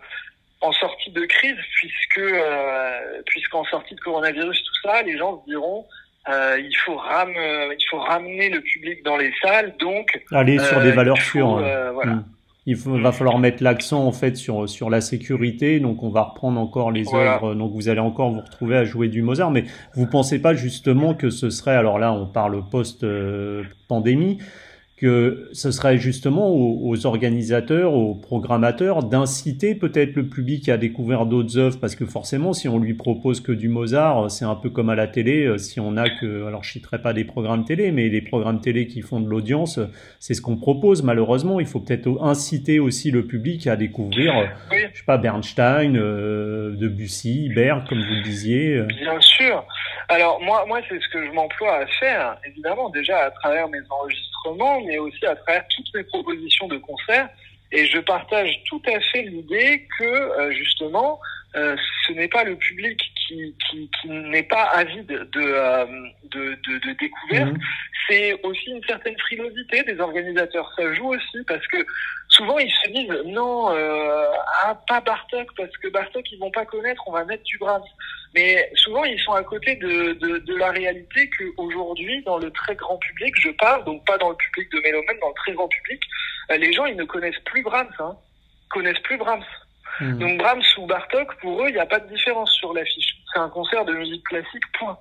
en 0.60 0.72
sortie 0.74 1.12
de 1.12 1.26
crise 1.26 1.58
puisque 1.76 2.20
euh, 2.20 3.22
puisqu'en 3.26 3.64
sortie 3.66 3.96
de 3.96 4.02
coronavirus 4.02 4.62
tout 4.64 4.90
ça, 4.90 5.02
les 5.04 5.18
gens 5.18 5.42
se 5.42 5.50
diront 5.50 5.86
euh, 6.30 6.60
il 6.60 6.76
faut 6.78 6.96
ram 6.96 7.32
il 7.34 7.86
faut 7.90 8.00
ramener 8.00 8.50
le 8.50 8.62
public 8.62 9.02
dans 9.04 9.18
les 9.18 9.34
salles 9.42 9.74
donc 9.80 10.22
Aller 10.32 10.60
sur 10.60 10.82
des 10.82 10.92
valeurs 10.92 11.18
faut, 11.18 11.32
sûres. 11.32 11.94
voilà. 11.94 12.12
Hmm. 12.12 12.26
Il 12.68 12.76
faut- 12.76 12.96
va 13.00 13.12
falloir 13.12 13.40
mettre 13.40 13.64
l'accent 13.64 14.06
en 14.06 14.12
fait 14.12 14.38
sur 14.38 14.70
sur 14.70 14.90
la 14.92 15.02
sécurité. 15.02 15.80
Donc 15.80 16.04
on 16.04 16.10
va 16.10 16.22
reprendre 16.24 16.60
encore 16.60 16.92
les 16.92 17.04
Voilà. 17.04 17.36
œuvres. 17.36 17.56
Donc 17.56 17.72
vous 17.74 17.90
allez 17.90 18.00
encore 18.00 18.32
vous 18.32 18.42
retrouver 18.42 18.78
à 18.78 18.84
jouer 18.86 19.08
du 19.08 19.24
Mozart. 19.24 19.50
Mais 19.50 19.64
vous 19.96 20.06
pensez 20.06 20.40
pas 20.40 20.54
justement 20.54 21.16
que 21.16 21.30
ce 21.32 21.50
serait 21.50 21.76
alors 21.76 21.98
là 21.98 22.14
on 22.14 22.28
parle 22.28 22.62
post 22.70 23.04
euh, 23.04 23.64
pandémie 23.88 24.38
que 25.02 25.50
ce 25.52 25.72
serait 25.72 25.98
justement 25.98 26.50
aux, 26.50 26.78
aux 26.88 27.06
organisateurs, 27.08 27.94
aux 27.96 28.14
programmateurs 28.14 29.02
d'inciter 29.02 29.74
peut-être 29.74 30.16
le 30.16 30.28
public 30.28 30.70
à 30.70 30.78
découvrir 30.78 31.26
d'autres 31.26 31.58
œuvres 31.58 31.80
parce 31.80 31.96
que 31.96 32.06
forcément 32.06 32.54
si 32.54 32.70
on 32.70 32.78
lui 32.78 32.94
propose 32.94 33.42
que 33.42 33.52
du 33.52 33.68
Mozart, 33.68 34.30
c'est 34.30 34.46
un 34.46 34.54
peu 34.54 34.70
comme 34.70 34.92
à 34.92 34.96
la 34.96 35.08
télé, 35.08 35.46
euh, 35.46 35.58
si 35.58 35.80
on 35.80 35.98
a 35.98 36.08
que 36.08 36.46
alors 36.46 36.64
je 36.64 36.74
citerai 36.74 37.02
pas 37.02 37.14
des 37.14 37.24
programmes 37.26 37.66
télé 37.66 37.92
mais 37.92 38.10
les 38.10 38.22
programmes 38.22 38.62
télé 38.62 38.86
qui 38.86 39.02
font 39.02 39.20
de 39.20 39.28
l'audience, 39.28 39.80
c'est 40.20 40.36
ce 40.36 40.42
qu'on 40.42 40.56
propose 40.58 41.02
malheureusement, 41.02 41.60
il 41.60 41.66
faut 41.66 41.80
peut-être 41.80 42.22
inciter 42.22 42.80
aussi 42.80 43.10
le 43.10 43.26
public 43.26 43.66
à 43.66 43.76
découvrir 43.76 44.38
euh, 44.38 44.46
Oui, 44.72 44.78
je 44.94 45.00
sais 45.00 45.06
pas 45.06 45.18
Bernstein, 45.18 45.96
euh, 45.98 46.76
Debussy, 46.76 47.50
Berg 47.56 47.88
comme 47.90 47.98
vous 47.98 48.14
le 48.18 48.22
disiez. 48.22 48.76
euh. 48.78 48.86
bien 48.86 49.20
sûr. 49.20 49.66
Alors 50.10 50.40
moi 50.44 50.64
moi 50.68 50.80
c'est 50.88 51.00
ce 51.02 51.08
que 51.12 51.26
je 51.26 51.32
m'emploie 51.32 51.78
à 51.78 51.88
faire 52.00 52.38
évidemment 52.48 52.90
déjà 52.92 53.18
à 53.18 53.32
travers 53.32 53.68
mes 53.68 53.80
enregistrements 53.90 54.31
mais 54.86 54.98
aussi 54.98 55.26
à 55.26 55.36
travers 55.36 55.66
toutes 55.76 55.94
mes 55.94 56.04
propositions 56.04 56.68
de 56.68 56.78
concerts. 56.78 57.30
Et 57.72 57.86
je 57.86 58.00
partage 58.00 58.52
tout 58.66 58.82
à 58.86 59.00
fait 59.00 59.24
l'idée 59.24 59.88
que 59.98 60.04
euh, 60.04 60.52
justement 60.52 61.20
euh, 61.56 61.76
ce 62.08 62.14
n'est 62.14 62.28
pas 62.28 62.44
le 62.44 62.56
public 62.56 63.11
qui, 63.32 63.56
qui, 63.70 63.90
qui 64.02 64.10
n'est 64.10 64.44
pas 64.44 64.64
avide 64.64 65.08
de, 65.08 65.42
euh, 65.42 65.86
de, 66.32 66.40
de, 66.68 66.78
de 66.88 66.94
découverte, 67.00 67.52
Mhm. 67.54 67.60
c'est 68.10 68.34
aussi 68.44 68.70
une 68.72 68.84
certaine 68.84 69.18
frilosité 69.20 69.84
des 69.84 70.00
organisateurs. 70.00 70.72
Ça 70.76 70.94
joue 70.94 71.14
aussi 71.14 71.38
parce 71.48 71.66
que 71.68 71.78
souvent 72.30 72.58
ils 72.60 72.72
se 72.72 72.90
disent 72.92 73.24
non, 73.26 73.72
euh, 73.74 74.26
ah, 74.64 74.76
pas 74.88 75.02
Bartok 75.02 75.48
parce 75.56 75.76
que 75.78 75.88
Bartok 75.90 76.30
ils 76.32 76.40
vont 76.40 76.52
pas 76.52 76.66
connaître, 76.66 77.02
on 77.08 77.12
va 77.14 77.24
mettre 77.26 77.44
du 77.44 77.58
Brahms. 77.58 77.84
Mais 78.36 78.70
souvent 78.76 79.04
ils 79.06 79.20
sont 79.20 79.34
à 79.34 79.44
côté 79.44 79.76
de, 79.76 80.14
de, 80.14 80.38
de 80.40 80.56
la 80.56 80.72
réalité 80.72 81.30
que 81.30 81.46
aujourd'hui 81.58 82.22
dans 82.24 82.38
le 82.38 82.50
très 82.52 82.76
grand 82.76 82.98
public, 82.98 83.34
je 83.40 83.50
parle 83.52 83.84
donc 83.86 84.06
pas 84.06 84.18
dans 84.18 84.30
le 84.30 84.36
public 84.36 84.72
de 84.72 84.80
Mélomène, 84.80 85.20
dans 85.22 85.30
le 85.30 85.36
très 85.36 85.54
grand 85.54 85.68
public, 85.68 86.02
euh, 86.52 86.58
les 86.58 86.72
gens 86.74 86.86
ils 86.86 86.98
ne 86.98 87.04
connaissent 87.06 87.44
plus 87.46 87.62
Brahms, 87.64 87.94
hein, 88.00 88.16
connaissent 88.70 89.00
plus 89.04 89.18
Brahms. 89.18 89.44
Mhm. 90.02 90.20
Donc 90.20 90.38
Brahms 90.40 90.64
ou 90.78 90.86
Bartok, 90.88 91.36
pour 91.40 91.62
eux, 91.62 91.70
il 91.70 91.74
n'y 91.74 91.80
a 91.80 91.86
pas 91.86 92.00
de 92.00 92.08
différence 92.08 92.52
sur 92.54 92.74
l'affiche. 92.74 93.16
C'est 93.34 93.40
un 93.40 93.50
concert 93.50 93.86
de 93.86 93.94
musique 93.94 94.24
classique, 94.26 94.64
point. 94.78 94.98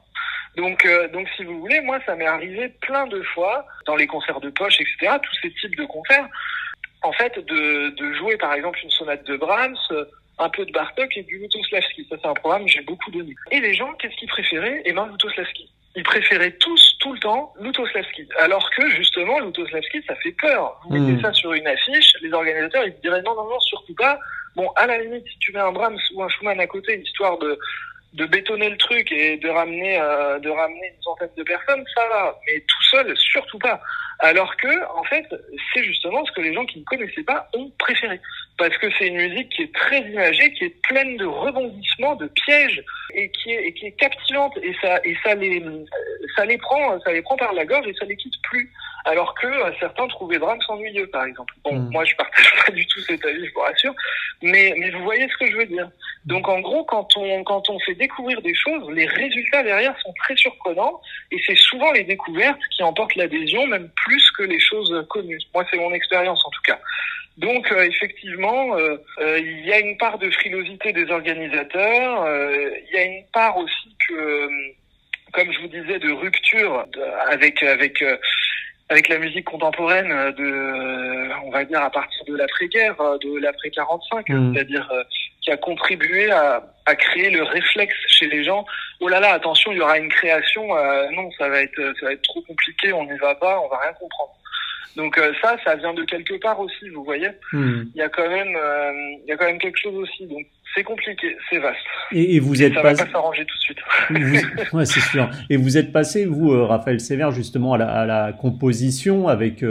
Donc, 0.56 0.84
euh, 0.84 1.08
donc 1.08 1.28
si 1.36 1.44
vous 1.44 1.60
voulez, 1.60 1.80
moi, 1.80 1.98
ça 2.06 2.14
m'est 2.16 2.26
arrivé 2.26 2.68
plein 2.80 3.06
de 3.06 3.22
fois, 3.22 3.64
dans 3.86 3.96
les 3.96 4.06
concerts 4.06 4.40
de 4.40 4.50
poche, 4.50 4.80
etc., 4.80 5.16
tous 5.22 5.36
ces 5.42 5.52
types 5.54 5.76
de 5.76 5.84
concerts, 5.84 6.28
en 7.02 7.12
fait, 7.12 7.38
de, 7.38 7.90
de 7.90 8.12
jouer, 8.14 8.36
par 8.36 8.52
exemple, 8.52 8.78
une 8.82 8.90
sonate 8.90 9.24
de 9.26 9.36
Brahms, 9.36 9.76
un 10.38 10.48
peu 10.48 10.64
de 10.64 10.72
Bartok 10.72 11.16
et 11.16 11.22
du 11.22 11.38
Lutoslavski. 11.38 12.06
Ça, 12.08 12.16
c'est 12.20 12.28
un 12.28 12.34
programme 12.34 12.64
que 12.64 12.70
j'ai 12.70 12.82
beaucoup 12.82 13.10
donné. 13.10 13.34
Et 13.50 13.60
les 13.60 13.74
gens, 13.74 13.92
qu'est-ce 13.94 14.16
qu'ils 14.16 14.28
préféraient? 14.28 14.82
Eh 14.84 14.92
ben, 14.92 15.06
Lutoslavski. 15.06 15.70
Ils 15.96 16.02
préféraient 16.04 16.52
tous, 16.52 16.96
tout 17.00 17.12
le 17.12 17.18
temps, 17.18 17.52
Lutoslavski. 17.60 18.28
Alors 18.38 18.68
que, 18.70 18.88
justement, 18.90 19.40
Lutoslavski, 19.40 20.02
ça 20.06 20.14
fait 20.16 20.34
peur. 20.40 20.80
Vous 20.84 20.96
mettez 20.96 21.20
ça 21.20 21.32
sur 21.32 21.52
une 21.52 21.66
affiche, 21.66 22.14
les 22.22 22.32
organisateurs, 22.32 22.84
ils 22.86 22.94
diraient 23.02 23.22
non, 23.22 23.34
non, 23.34 23.48
non, 23.50 23.60
surtout 23.60 23.94
pas, 23.94 24.18
Bon, 24.56 24.68
à 24.76 24.86
la 24.86 24.98
limite, 24.98 25.26
si 25.26 25.38
tu 25.38 25.52
mets 25.52 25.60
un 25.60 25.72
Brahms 25.72 25.98
ou 26.14 26.22
un 26.22 26.28
Schumann 26.28 26.60
à 26.60 26.66
côté, 26.66 27.00
histoire 27.00 27.38
de 27.38 27.58
de 28.14 28.26
bétonner 28.26 28.68
le 28.68 28.76
truc 28.76 29.12
et 29.12 29.36
de 29.36 29.48
ramener 29.48 30.00
euh, 30.00 30.38
de 30.40 30.50
ramener 30.50 30.92
une 30.96 31.02
centaine 31.02 31.30
de 31.36 31.42
personnes, 31.44 31.84
ça 31.94 32.08
va. 32.08 32.36
Mais 32.46 32.60
tout 32.60 32.82
seul, 32.90 33.16
surtout 33.16 33.58
pas. 33.58 33.80
Alors 34.18 34.56
que, 34.56 34.96
en 34.96 35.04
fait, 35.04 35.26
c'est 35.72 35.84
justement 35.84 36.24
ce 36.24 36.32
que 36.32 36.40
les 36.40 36.52
gens 36.52 36.66
qui 36.66 36.80
ne 36.80 36.84
connaissaient 36.84 37.22
pas 37.22 37.48
ont 37.54 37.70
préféré. 37.78 38.20
Parce 38.60 38.76
que 38.76 38.88
c'est 38.98 39.06
une 39.06 39.16
musique 39.16 39.48
qui 39.48 39.62
est 39.62 39.74
très 39.74 40.00
imagée, 40.02 40.52
qui 40.52 40.64
est 40.64 40.82
pleine 40.82 41.16
de 41.16 41.24
rebondissements, 41.24 42.14
de 42.16 42.26
pièges, 42.26 42.84
et 43.14 43.30
qui 43.30 43.52
est, 43.52 43.68
et 43.68 43.72
qui 43.72 43.86
est 43.86 43.92
captivante. 43.92 44.52
Et 44.62 44.74
ça, 44.82 45.00
et 45.02 45.16
ça 45.24 45.34
les, 45.34 45.64
ça 46.36 46.44
les 46.44 46.58
prend, 46.58 47.00
ça 47.00 47.10
les 47.10 47.22
prend 47.22 47.36
par 47.36 47.54
la 47.54 47.64
gorge 47.64 47.86
et 47.88 47.94
ça 47.94 48.04
les 48.04 48.16
quitte 48.16 48.34
plus. 48.42 48.70
Alors 49.06 49.34
que 49.34 49.46
euh, 49.46 49.72
certains 49.80 50.06
trouvaient 50.08 50.38
Brahms 50.38 50.60
ennuyeux, 50.68 51.06
par 51.06 51.24
exemple. 51.24 51.54
Bon, 51.64 51.72
mm. 51.72 51.90
moi, 51.90 52.04
je 52.04 52.14
partage 52.16 52.52
pas 52.66 52.72
du 52.72 52.86
tout 52.86 53.00
cet 53.00 53.24
avis, 53.24 53.46
je 53.46 53.54
vous 53.54 53.60
rassure. 53.60 53.94
Mais, 54.42 54.74
mais 54.76 54.90
vous 54.90 55.04
voyez 55.04 55.26
ce 55.26 55.38
que 55.38 55.50
je 55.50 55.56
veux 55.56 55.64
dire. 55.64 55.90
Donc, 56.26 56.46
en 56.46 56.60
gros, 56.60 56.84
quand 56.84 57.08
on, 57.16 57.42
quand 57.44 57.70
on 57.70 57.78
fait 57.78 57.94
découvrir 57.94 58.42
des 58.42 58.54
choses, 58.54 58.90
les 58.90 59.06
résultats 59.06 59.62
derrière 59.62 59.98
sont 60.00 60.12
très 60.22 60.36
surprenants. 60.36 61.00
Et 61.30 61.38
c'est 61.46 61.56
souvent 61.56 61.92
les 61.92 62.04
découvertes 62.04 62.60
qui 62.76 62.82
emportent 62.82 63.16
l'adhésion, 63.16 63.66
même 63.68 63.88
plus 64.04 64.30
que 64.32 64.42
les 64.42 64.60
choses 64.60 65.06
connues. 65.08 65.40
Moi, 65.54 65.64
c'est 65.70 65.78
mon 65.78 65.94
expérience 65.94 66.44
en 66.44 66.50
tout 66.50 66.62
cas. 66.66 66.78
Donc, 67.38 67.72
euh, 67.72 67.82
effectivement, 67.84 68.76
euh, 68.76 68.96
euh, 69.20 69.38
il 69.38 69.64
y 69.64 69.72
a 69.72 69.78
une 69.78 69.96
part 69.96 70.18
de 70.18 70.30
frilosité 70.30 70.92
des 70.92 71.10
organisateurs. 71.10 72.26
il 72.28 72.94
y 72.94 72.98
a 72.98 73.04
une 73.04 73.24
part 73.32 73.56
aussi 73.56 73.96
que, 74.08 74.48
comme 75.32 75.52
je 75.52 75.60
vous 75.60 75.68
disais, 75.68 75.98
de 75.98 76.12
rupture 76.12 76.86
avec 77.30 77.62
avec 77.62 78.04
avec 78.88 79.08
la 79.08 79.18
musique 79.18 79.44
contemporaine 79.44 80.08
de, 80.08 81.44
on 81.44 81.50
va 81.50 81.64
dire 81.64 81.80
à 81.80 81.90
partir 81.90 82.24
de 82.24 82.36
l'après-guerre, 82.36 82.96
de 83.22 83.38
l'après 83.38 83.70
45, 83.70 84.28
mmh. 84.28 84.54
c'est-à-dire 84.54 84.90
qui 85.40 85.50
a 85.50 85.56
contribué 85.56 86.30
à, 86.30 86.62
à, 86.86 86.94
créer 86.94 87.30
le 87.30 87.42
réflexe 87.42 87.96
chez 88.08 88.26
les 88.26 88.44
gens. 88.44 88.64
Oh 89.00 89.08
là 89.08 89.20
là, 89.20 89.32
attention, 89.32 89.72
il 89.72 89.78
y 89.78 89.80
aura 89.80 89.98
une 89.98 90.10
création. 90.10 90.76
Euh, 90.76 91.08
non, 91.10 91.30
ça 91.38 91.48
va 91.48 91.62
être, 91.62 91.94
ça 91.98 92.06
va 92.06 92.12
être 92.12 92.22
trop 92.22 92.42
compliqué. 92.42 92.92
On 92.92 93.04
n'y 93.04 93.18
va 93.18 93.34
pas. 93.34 93.60
On 93.60 93.68
va 93.68 93.78
rien 93.78 93.92
comprendre. 93.94 94.34
Donc 94.96 95.18
euh, 95.18 95.32
ça, 95.42 95.56
ça 95.64 95.76
vient 95.76 95.94
de 95.94 96.04
quelque 96.04 96.34
part 96.40 96.60
aussi, 96.60 96.88
vous 96.90 97.04
voyez. 97.04 97.28
Hmm. 97.52 97.84
Il 97.94 97.98
y 97.98 98.02
a 98.02 98.08
quand 98.08 98.28
même, 98.28 98.56
euh, 98.56 98.92
il 99.24 99.28
y 99.28 99.32
a 99.32 99.36
quand 99.36 99.46
même 99.46 99.58
quelque 99.58 99.78
chose 99.78 99.94
aussi. 99.94 100.26
Donc 100.26 100.46
c'est 100.74 100.84
compliqué, 100.84 101.36
c'est 101.48 101.58
vaste. 101.58 101.78
Et, 102.12 102.36
et 102.36 102.40
vous 102.40 102.62
êtes 102.62 102.74
ça 102.74 102.82
pas... 102.82 102.92
va 102.92 103.04
pas 103.04 103.10
s'arranger 103.10 103.44
tout 103.44 103.56
de 103.56 103.62
suite. 103.62 103.78
vous... 104.10 104.76
ouais, 104.78 104.86
c'est 104.86 105.00
sûr. 105.00 105.28
Et 105.48 105.56
vous 105.56 105.76
êtes 105.78 105.92
passé, 105.92 106.26
vous, 106.26 106.66
Raphaël 106.66 107.00
Sévère, 107.00 107.30
justement 107.30 107.74
à 107.74 107.78
la, 107.78 107.88
à 107.88 108.06
la 108.06 108.32
composition 108.32 109.28
avec 109.28 109.62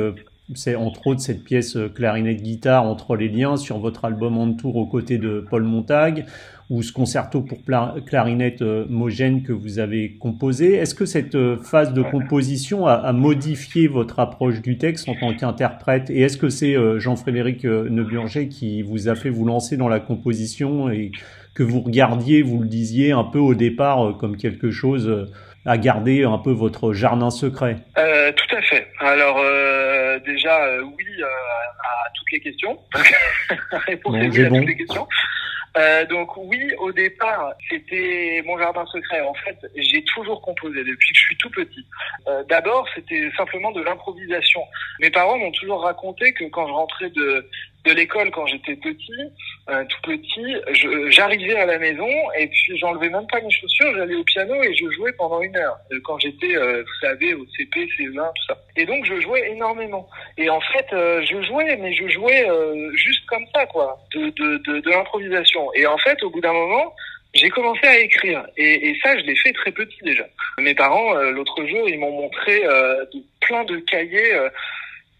c'est 0.56 0.76
entre 0.76 1.08
autres 1.08 1.22
cette 1.22 1.43
pièce 1.43 1.76
euh, 1.76 1.89
clarinette 1.89 2.41
guitare 2.41 2.84
entre 2.84 3.15
les 3.15 3.30
liens 3.30 3.58
sur 3.58 3.80
votre 3.80 4.06
album 4.06 4.38
En 4.38 4.54
Tour 4.54 4.76
aux 4.76 4.88
côtés 4.88 5.17
de 5.17 5.45
Paul 5.50 5.63
Montag 5.63 6.26
ou 6.70 6.84
ce 6.84 6.92
concerto 6.94 7.42
pour 7.42 7.60
clarinette 8.06 8.62
euh, 8.62 8.86
Mogène 8.90 9.44
que 9.44 9.52
vous 9.52 9.80
avez 9.80 10.18
composé. 10.18 10.76
Est-ce 10.76 10.94
que 10.94 11.06
cette 11.06 11.36
euh, 11.36 11.58
phase 11.58 11.94
de 11.94 12.02
composition 12.02 12.86
a, 12.86 13.12
modifié 13.12 13.88
votre 13.88 14.20
approche 14.20 14.62
du 14.62 14.78
texte 14.78 15.10
en 15.10 15.16
tant 15.16 15.34
qu'interprète? 15.34 16.10
Et 16.10 16.22
est-ce 16.22 16.38
que 16.38 16.50
c'est 16.50 16.76
Jean-Frédéric 17.00 17.64
Neuburger 17.66 18.50
qui 18.50 18.82
vous 18.82 19.10
a 19.10 19.16
fait 19.16 19.30
vous 19.30 19.46
lancer 19.46 19.78
dans 19.78 19.88
la 19.88 20.00
composition 20.00 20.90
et 20.90 21.12
que 21.56 21.64
vous 21.64 21.82
regardiez, 21.82 22.42
vous 22.42 22.60
le 22.60 22.68
disiez 22.68 23.12
un 23.12 23.24
peu 23.24 23.40
au 23.40 23.56
départ 23.56 24.18
comme 24.18 24.38
quelque 24.38 24.72
chose 24.72 25.28
à 25.66 25.78
garder 25.78 26.24
un 26.24 26.38
peu 26.38 26.52
votre 26.52 26.94
jardin 26.94 27.30
secret? 27.30 27.78
Euh, 27.98 28.32
Tout 28.32 28.56
à 28.56 28.62
fait. 28.62 28.88
Alors 29.00 29.38
euh, 29.40 30.20
déjà, 30.26 30.66
euh, 30.66 30.84
oui 30.84 31.06
euh, 31.22 31.26
à 31.26 32.10
toutes 32.16 32.32
les 32.32 32.40
questions. 32.40 32.78
Répondez 33.88 34.30
oui 34.30 34.46
à 34.46 34.50
toutes 34.50 34.68
les 34.68 34.76
questions. 34.76 35.08
Euh, 35.80 36.06
donc 36.06 36.36
oui, 36.36 36.74
au 36.80 36.92
départ, 36.92 37.54
c'était 37.70 38.44
mon 38.46 38.58
jardin 38.58 38.86
secret. 38.88 39.22
En 39.22 39.34
fait, 39.34 39.58
j'ai 39.76 40.04
toujours 40.04 40.42
composé 40.42 40.84
depuis 40.84 41.13
que 41.13 41.20
je 41.20 41.26
suis 41.26 41.38
tout 41.38 41.50
petit. 41.52 41.86
Euh, 42.28 42.44
D'abord, 42.50 42.86
c'était 42.94 43.32
simplement 43.38 43.72
de 43.72 43.82
l'improvisation. 43.82 44.62
Mes 45.00 45.10
parents 45.10 45.38
m'ont 45.38 45.52
toujours 45.52 45.82
raconté 45.82 46.34
que 46.34 46.44
quand 46.46 46.68
je 46.68 46.74
rentrais 46.74 47.10
de 47.12 47.50
de 47.86 47.94
l'école 47.94 48.30
quand 48.32 48.46
j'étais 48.48 48.76
petit, 48.76 49.32
euh, 49.70 49.84
tout 49.86 50.12
petit, 50.12 50.56
j'arrivais 51.10 51.56
à 51.56 51.65
la 51.65 51.80
maison 51.80 52.08
et 52.38 52.48
puis 52.48 52.78
j'enlevais 52.78 53.10
même 53.10 53.26
pas 53.28 53.39
mes 53.42 53.52
chaussures, 53.52 53.94
j'allais 53.96 54.15
au 54.15 54.24
piano 54.24 54.56
et 54.63 54.76
je 54.76 54.89
jouais 54.92 55.13
pendant 55.13 55.42
une 55.42 55.56
heure. 55.56 55.78
Euh, 55.92 56.00
quand 56.04 56.20
j'étais, 56.20 56.56
euh, 56.56 56.84
vous 56.84 57.08
savez, 57.08 57.34
au 57.34 57.46
CP, 57.58 57.88
C20, 57.98 58.32
tout 58.36 58.44
ça. 58.48 58.58
Et 58.76 58.86
donc 58.86 59.06
je 59.06 59.20
jouais 59.22 59.50
énormément. 59.52 60.08
Et 60.38 60.50
en 60.50 60.60
fait, 60.62 60.88
je 60.92 61.42
jouais, 61.44 61.76
mais 61.78 61.94
je 61.94 62.08
jouais 62.10 62.48
juste 62.96 63.26
comme 63.28 63.46
ça, 63.54 63.65
quoi, 63.68 63.98
de, 64.13 64.30
de, 64.30 64.58
de, 64.58 64.80
de 64.80 64.89
l'improvisation. 64.89 65.72
Et 65.74 65.86
en 65.86 65.98
fait, 65.98 66.22
au 66.24 66.30
bout 66.30 66.42
d'un 66.42 66.54
moment, 66.54 66.94
j'ai 67.34 67.50
commencé 67.50 67.86
à 67.86 68.00
écrire 68.00 68.44
et, 68.58 68.89
et 68.89 69.00
ça 69.04 69.15
je 69.20 69.24
l'ai 69.24 69.36
fait 69.36 69.54
très 69.54 69.72
petit 69.72 70.00
déjà. 70.02 70.26
Mes 70.58 70.74
parents 70.74 71.13
l'autre 71.13 71.63
jour 71.68 71.88
ils 71.88 72.00
m'ont 72.00 72.22
montré 72.22 72.63
plein 73.39 73.63
de 73.65 73.78
cahiers 73.78 74.34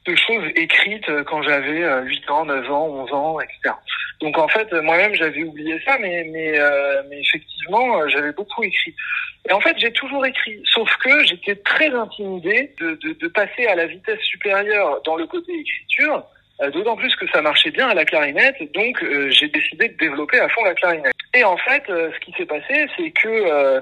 de 0.06 0.16
choses 0.16 0.46
écrites 0.56 1.08
euh, 1.10 1.24
quand 1.24 1.42
j'avais 1.44 1.82
8 2.04 2.24
euh, 2.30 2.34
ans, 2.34 2.46
9 2.46 2.72
ans, 2.72 2.88
11 2.88 3.14
ans, 3.14 3.40
etc. 3.40 3.76
Donc 4.22 4.38
en 4.38 4.48
fait, 4.48 4.72
moi-même, 4.74 5.14
j'avais 5.16 5.44
oublié 5.44 5.80
ça, 5.86 5.98
mais 6.00 6.26
mais, 6.32 6.58
euh, 6.58 7.02
mais 7.10 7.20
effectivement, 7.20 8.08
j'avais 8.10 8.32
beaucoup 8.32 8.64
écrit. 8.64 8.94
Et 9.50 9.54
en 9.54 9.62
fait, 9.62 9.76
j'ai 9.78 9.92
toujours 9.92 10.26
écrit, 10.26 10.62
sauf 10.66 10.90
que 10.98 11.26
j'étais 11.26 11.56
très 11.56 11.90
intimidé 11.94 12.74
de, 12.80 12.96
de, 13.02 13.14
de, 13.14 13.28
passer 13.30 13.66
à 13.68 13.76
la 13.76 13.88
vitesse 13.88 14.20
supérieure 14.22 15.02
dans 15.06 15.16
le 15.16 15.26
côté 15.26 15.54
écriture, 15.54 16.26
d'autant 16.74 16.98
plus 16.98 17.16
que 17.16 17.26
ça 17.32 17.42
marchait 17.42 17.72
bien 17.72 17.88
à 17.88 17.94
la 17.94 18.04
clarinette, 18.04 18.58
donc 18.74 19.02
j'ai 19.30 19.48
décidé 19.48 19.88
de 19.88 19.98
développer 19.98 20.40
à 20.40 20.50
fond 20.50 20.66
la 20.66 20.74
clarinette. 20.74 21.14
Et 21.34 21.46
en 21.46 21.56
fait, 21.56 21.84
ce 21.88 22.20
qui 22.20 22.34
s'est 22.34 22.46
passé, 22.46 22.88
c'est 22.98 23.12
que 23.12 23.82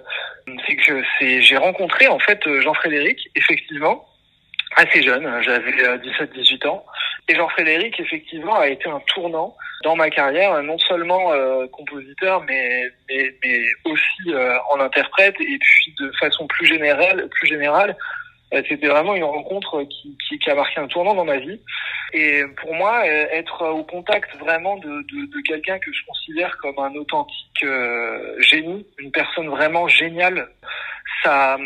c'est 0.67 0.75
que 0.75 1.01
c'est 1.17 1.41
j'ai 1.41 1.57
rencontré 1.57 2.07
en 2.07 2.19
fait 2.19 2.39
Jean-Frédéric, 2.61 3.19
effectivement, 3.35 4.05
assez 4.75 5.01
jeune, 5.01 5.25
hein, 5.25 5.41
j'avais 5.41 5.71
17-18 5.71 6.65
euh, 6.65 6.69
ans. 6.69 6.85
Et 7.27 7.35
Jean-Frédéric, 7.35 7.99
effectivement, 7.99 8.55
a 8.55 8.67
été 8.67 8.89
un 8.89 9.01
tournant 9.13 9.55
dans 9.83 9.95
ma 9.95 10.09
carrière, 10.09 10.61
non 10.63 10.77
seulement 10.79 11.33
euh, 11.33 11.67
compositeur, 11.67 12.43
mais, 12.43 12.89
mais, 13.09 13.33
mais 13.43 13.59
aussi 13.85 14.33
euh, 14.33 14.57
en 14.71 14.79
interprète, 14.79 15.35
et 15.39 15.57
puis 15.59 15.95
de 15.99 16.11
façon 16.19 16.47
plus 16.47 16.65
générale, 16.65 17.27
plus 17.29 17.47
générale, 17.47 17.95
c'était 18.69 18.87
vraiment 18.87 19.13
une 19.13 19.25
rencontre 19.25 19.83
qui, 19.83 20.17
qui, 20.25 20.39
qui, 20.39 20.49
a 20.49 20.55
marqué 20.55 20.79
un 20.79 20.87
tournant 20.87 21.13
dans 21.13 21.25
ma 21.25 21.37
vie. 21.37 21.59
Et 22.13 22.43
pour 22.61 22.73
moi, 22.73 23.05
être 23.05 23.61
au 23.67 23.83
contact 23.83 24.33
vraiment 24.37 24.77
de, 24.77 24.87
de, 24.87 25.25
de 25.25 25.41
quelqu'un 25.45 25.77
que 25.79 25.91
je 25.91 25.99
considère 26.07 26.57
comme 26.59 26.79
un 26.79 26.95
authentique 26.95 27.65
génie, 28.39 28.87
une 28.99 29.11
personne 29.11 29.49
vraiment 29.49 29.89
géniale, 29.89 30.47
ça 31.23 31.57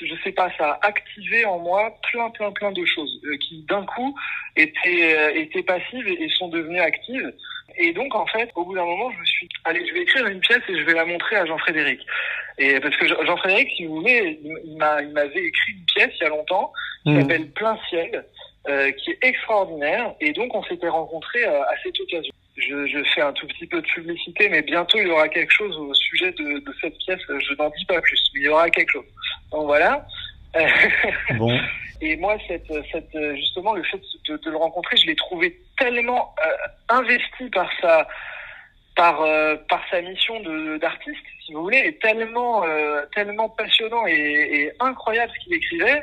je 0.00 0.14
sais 0.22 0.32
pas, 0.32 0.50
ça 0.58 0.72
a 0.72 0.86
activé 0.86 1.44
en 1.44 1.58
moi 1.58 1.94
plein, 2.10 2.30
plein, 2.30 2.50
plein 2.52 2.72
de 2.72 2.84
choses 2.84 3.20
euh, 3.24 3.36
qui 3.38 3.64
d'un 3.68 3.84
coup 3.84 4.14
étaient, 4.56 5.16
euh, 5.16 5.34
étaient 5.34 5.62
passives 5.62 6.06
et, 6.06 6.28
sont 6.30 6.48
devenues 6.48 6.80
actives. 6.80 7.32
Et 7.76 7.92
donc, 7.92 8.14
en 8.14 8.26
fait, 8.26 8.50
au 8.54 8.64
bout 8.64 8.74
d'un 8.74 8.84
moment, 8.84 9.10
je 9.10 9.18
me 9.18 9.24
suis 9.24 9.48
allez, 9.64 9.86
je 9.86 9.94
vais 9.94 10.02
écrire 10.02 10.26
une 10.26 10.40
pièce 10.40 10.62
et 10.68 10.78
je 10.78 10.84
vais 10.84 10.94
la 10.94 11.04
montrer 11.04 11.36
à 11.36 11.46
Jean-Frédéric. 11.46 12.00
Et 12.58 12.78
parce 12.80 12.96
que 12.96 13.06
Jean-Frédéric, 13.06 13.70
si 13.76 13.86
vous 13.86 13.96
voulez, 13.96 14.38
il 14.64 14.76
m'avait 14.76 15.44
écrit 15.44 15.72
une 15.72 15.84
pièce 15.94 16.10
il 16.20 16.24
y 16.24 16.26
a 16.26 16.30
longtemps 16.30 16.72
qui 17.02 17.10
mmh. 17.10 17.20
s'appelle 17.20 17.50
Plein 17.52 17.78
ciel, 17.88 18.24
euh, 18.68 18.92
qui 18.92 19.10
est 19.10 19.18
extraordinaire. 19.22 20.14
Et 20.20 20.32
donc, 20.32 20.54
on 20.54 20.62
s'était 20.64 20.88
rencontrés 20.88 21.44
à 21.44 21.74
cette 21.82 21.98
occasion. 21.98 22.32
Je, 22.56 22.86
je, 22.86 23.02
fais 23.14 23.22
un 23.22 23.32
tout 23.32 23.46
petit 23.46 23.66
peu 23.66 23.80
de 23.80 23.86
publicité, 23.86 24.48
mais 24.50 24.60
bientôt 24.62 24.98
il 24.98 25.08
y 25.08 25.10
aura 25.10 25.28
quelque 25.28 25.52
chose 25.52 25.74
au 25.76 25.94
sujet 25.94 26.32
de, 26.32 26.58
de 26.58 26.74
cette 26.80 26.96
pièce. 26.98 27.20
Je 27.28 27.54
n'en 27.54 27.70
dis 27.70 27.84
pas 27.86 28.00
plus, 28.00 28.22
mais 28.34 28.40
il 28.40 28.44
y 28.44 28.48
aura 28.48 28.68
quelque 28.68 28.90
chose. 28.90 29.06
Donc 29.50 29.66
voilà. 29.66 30.06
Bon. 31.38 31.58
Et 32.02 32.16
moi, 32.16 32.36
cette, 32.48 32.70
cette, 32.90 33.16
justement, 33.36 33.74
le 33.74 33.82
fait 33.84 34.00
de, 34.28 34.36
de 34.36 34.50
le 34.50 34.56
rencontrer, 34.56 34.96
je 34.96 35.06
l'ai 35.06 35.14
trouvé 35.14 35.56
tellement 35.78 36.34
euh, 36.44 36.50
investi 36.88 37.48
par 37.50 37.70
sa, 37.80 38.08
par, 38.96 39.22
euh, 39.22 39.56
par 39.68 39.82
sa 39.90 40.00
mission 40.02 40.40
de, 40.40 40.78
d'artiste, 40.78 41.24
si 41.44 41.52
vous 41.52 41.62
voulez, 41.62 41.82
et 41.86 41.96
tellement, 41.98 42.64
euh, 42.64 43.02
tellement 43.14 43.48
passionnant 43.48 44.06
et, 44.06 44.12
et, 44.12 44.72
incroyable 44.80 45.32
ce 45.34 45.44
qu'il 45.44 45.54
écrivait 45.54 46.02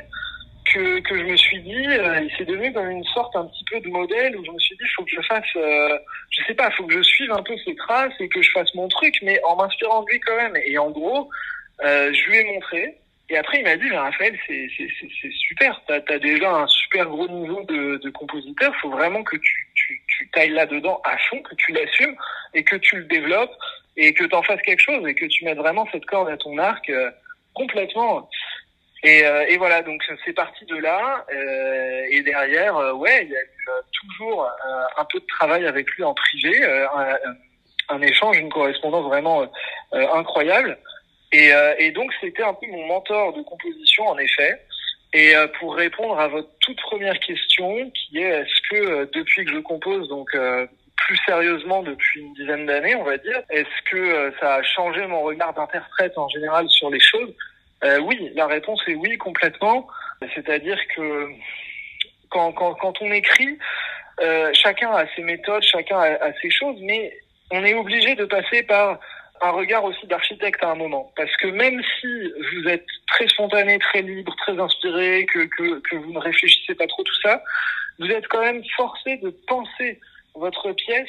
que, 0.72 1.18
je 1.18 1.24
me 1.24 1.36
suis 1.36 1.60
dit, 1.60 1.86
euh, 1.86 2.20
il 2.22 2.30
s'est 2.36 2.44
devenu 2.44 2.72
comme 2.72 2.90
une 2.90 3.04
sorte 3.04 3.34
un 3.36 3.46
petit 3.46 3.64
peu 3.70 3.80
de 3.80 3.88
modèle 3.88 4.36
où 4.36 4.44
je 4.44 4.50
me 4.50 4.58
suis 4.58 4.76
dit, 4.76 4.84
il 4.84 4.94
faut 4.96 5.04
que 5.04 5.10
je 5.10 5.22
fasse, 5.22 5.44
euh, 5.56 5.98
je 6.30 6.44
sais 6.44 6.54
pas, 6.54 6.68
il 6.70 6.76
faut 6.76 6.86
que 6.86 6.94
je 6.94 7.02
suive 7.02 7.32
un 7.32 7.42
peu 7.42 7.56
ses 7.64 7.74
traces 7.76 8.12
et 8.20 8.28
que 8.28 8.42
je 8.42 8.50
fasse 8.50 8.74
mon 8.74 8.88
truc, 8.88 9.14
mais 9.22 9.40
en 9.44 9.56
m'inspirant 9.56 10.02
de 10.02 10.10
lui 10.10 10.20
quand 10.20 10.36
même. 10.36 10.56
Et 10.64 10.78
en 10.78 10.90
gros, 10.90 11.28
euh, 11.84 12.12
je 12.12 12.30
lui 12.30 12.38
ai 12.38 12.44
montré. 12.44 12.96
Et 13.28 13.36
après, 13.36 13.58
il 13.58 13.64
m'a 13.64 13.76
dit, 13.76 13.88
Raphaël, 13.90 14.36
c'est, 14.46 14.68
c'est, 14.76 14.88
c'est, 15.00 15.32
super. 15.32 15.80
T'as, 15.86 16.00
as 16.08 16.18
déjà 16.18 16.50
un 16.50 16.66
super 16.66 17.06
gros 17.06 17.28
niveau 17.28 17.62
de, 17.64 17.98
de 17.98 18.10
compositeur. 18.10 18.74
Faut 18.82 18.90
vraiment 18.90 19.22
que 19.22 19.36
tu, 19.36 19.68
tu, 19.74 20.02
tu 20.08 20.28
tailles 20.30 20.50
là-dedans 20.50 21.00
à 21.04 21.16
fond, 21.28 21.40
que 21.42 21.54
tu 21.54 21.72
l'assumes 21.72 22.16
et 22.54 22.64
que 22.64 22.76
tu 22.76 22.96
le 22.96 23.04
développes 23.04 23.54
et 23.96 24.12
que 24.14 24.24
tu 24.24 24.34
en 24.34 24.42
fasses 24.42 24.62
quelque 24.62 24.82
chose 24.82 25.06
et 25.06 25.14
que 25.14 25.26
tu 25.26 25.44
mettes 25.44 25.58
vraiment 25.58 25.86
cette 25.92 26.06
corde 26.06 26.28
à 26.28 26.36
ton 26.36 26.58
arc 26.58 26.88
euh, 26.90 27.10
complètement. 27.54 28.28
Et, 29.02 29.24
euh, 29.24 29.46
et, 29.48 29.56
voilà, 29.56 29.82
donc 29.82 30.02
c'est 30.24 30.32
parti 30.32 30.64
de 30.66 30.76
là. 30.76 31.24
Euh, 31.32 32.02
et 32.10 32.22
derrière, 32.22 32.76
euh, 32.76 32.92
ouais, 32.92 33.24
il 33.24 33.30
y 33.30 33.36
a 33.36 33.40
eu 33.40 33.66
toujours 33.92 34.50
un 34.96 35.04
peu 35.06 35.20
de 35.20 35.26
travail 35.26 35.66
avec 35.66 35.88
lui 35.92 36.04
en 36.04 36.14
privé. 36.14 36.62
un 37.88 38.02
échange, 38.02 38.38
une 38.38 38.50
correspondance 38.50 39.06
vraiment 39.06 39.46
incroyable. 39.92 40.78
Et, 41.32 41.50
et 41.78 41.90
donc 41.92 42.12
c'était 42.20 42.42
un 42.42 42.54
peu 42.54 42.66
mon 42.66 42.86
mentor 42.86 43.32
de 43.32 43.42
composition 43.42 44.06
en 44.08 44.18
effet. 44.18 44.60
Et 45.12 45.34
pour 45.58 45.74
répondre 45.74 46.18
à 46.18 46.28
votre 46.28 46.48
toute 46.60 46.80
première 46.82 47.18
question, 47.18 47.90
qui 47.90 48.18
est 48.18 48.42
est-ce 48.42 48.68
que 48.70 49.10
depuis 49.12 49.44
que 49.44 49.52
je 49.52 49.58
compose, 49.58 50.08
donc 50.08 50.30
plus 51.06 51.18
sérieusement 51.26 51.82
depuis 51.82 52.20
une 52.20 52.34
dizaine 52.34 52.66
d'années, 52.66 52.94
on 52.94 53.04
va 53.04 53.16
dire, 53.18 53.42
est-ce 53.50 53.90
que 53.90 54.32
ça 54.40 54.56
a 54.56 54.62
changé 54.62 55.06
mon 55.06 55.22
regard 55.22 55.52
d'interprète 55.54 56.16
en 56.16 56.28
général 56.28 56.68
sur 56.68 56.90
les 56.90 57.00
choses? 57.00 57.34
Euh, 57.84 57.98
Oui, 58.00 58.30
la 58.34 58.46
réponse 58.46 58.80
est 58.86 58.94
oui 58.94 59.16
complètement. 59.16 59.86
C'est-à-dire 60.34 60.78
que 60.94 61.28
quand, 62.28 62.52
quand, 62.52 62.74
quand 62.74 63.00
on 63.00 63.10
écrit, 63.10 63.58
euh, 64.20 64.50
chacun 64.54 64.90
a 64.92 65.06
ses 65.14 65.22
méthodes, 65.22 65.62
chacun 65.62 65.98
a, 65.98 66.32
ses 66.40 66.50
choses, 66.50 66.78
mais 66.82 67.16
on 67.50 67.64
est 67.64 67.74
obligé 67.74 68.14
de 68.14 68.24
passer 68.24 68.62
par 68.62 69.00
un 69.42 69.50
regard 69.50 69.84
aussi 69.84 70.06
d'architecte 70.06 70.62
à 70.62 70.72
un 70.72 70.74
moment. 70.74 71.10
Parce 71.16 71.34
que 71.38 71.46
même 71.46 71.82
si 72.00 72.32
vous 72.52 72.68
êtes 72.68 72.84
très 73.08 73.26
spontané, 73.28 73.78
très 73.78 74.02
libre, 74.02 74.34
très 74.36 74.58
inspiré, 74.58 75.24
que, 75.32 75.46
que, 75.46 75.80
que 75.80 75.96
vous 75.96 76.12
ne 76.12 76.18
réfléchissez 76.18 76.74
pas 76.74 76.86
trop 76.86 77.02
tout 77.02 77.20
ça, 77.22 77.42
vous 77.98 78.10
êtes 78.10 78.28
quand 78.28 78.42
même 78.42 78.62
forcé 78.76 79.16
de 79.16 79.30
penser 79.46 79.98
votre 80.34 80.72
pièce 80.72 81.08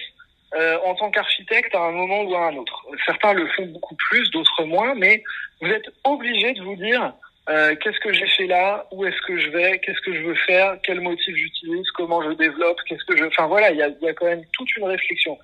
euh, 0.56 0.78
en 0.84 0.96
tant 0.96 1.10
qu'architecte 1.12 1.74
à 1.74 1.80
un 1.80 1.92
moment 1.92 2.24
ou 2.24 2.36
à 2.36 2.48
un 2.48 2.56
autre. 2.58 2.86
Certains 3.06 3.34
le 3.34 3.48
font 3.48 3.66
beaucoup 3.68 3.96
plus, 3.96 4.30
d'autres 4.32 4.66
moins, 4.66 4.94
mais 4.96 5.24
vous 5.62 5.70
êtes 5.70 5.90
obligé 6.04 6.54
de 6.54 6.62
vous 6.62 6.76
dire 6.76 7.14
euh, 7.50 7.76
qu'est-ce 7.76 8.00
que 8.00 8.14
j'ai 8.14 8.28
fait 8.28 8.48
là, 8.48 8.86
où 8.92 9.06
est-ce 9.06 9.20
que 9.22 9.38
je 9.38 9.50
vais, 9.50 9.80
qu'est-ce 9.80 10.02
que 10.02 10.14
je 10.14 10.22
veux 10.22 10.36
faire, 10.36 10.78
quel 10.84 11.02
motif 11.02 11.36
j'utilise, 11.36 11.90
comment 11.92 12.22
je 12.22 12.32
développe, 12.32 12.78
qu'est-ce 12.88 13.04
que 13.06 13.18
je... 13.18 13.26
Enfin 13.26 13.48
voilà, 13.48 13.72
il 13.72 13.78
y 13.78 13.82
a, 13.82 13.90
y 14.02 14.10
a, 14.10 14.14
quand 14.14 14.26
même 14.26 14.44
toute 14.54 14.76
une 14.78 14.84
réflexion. 14.84 15.38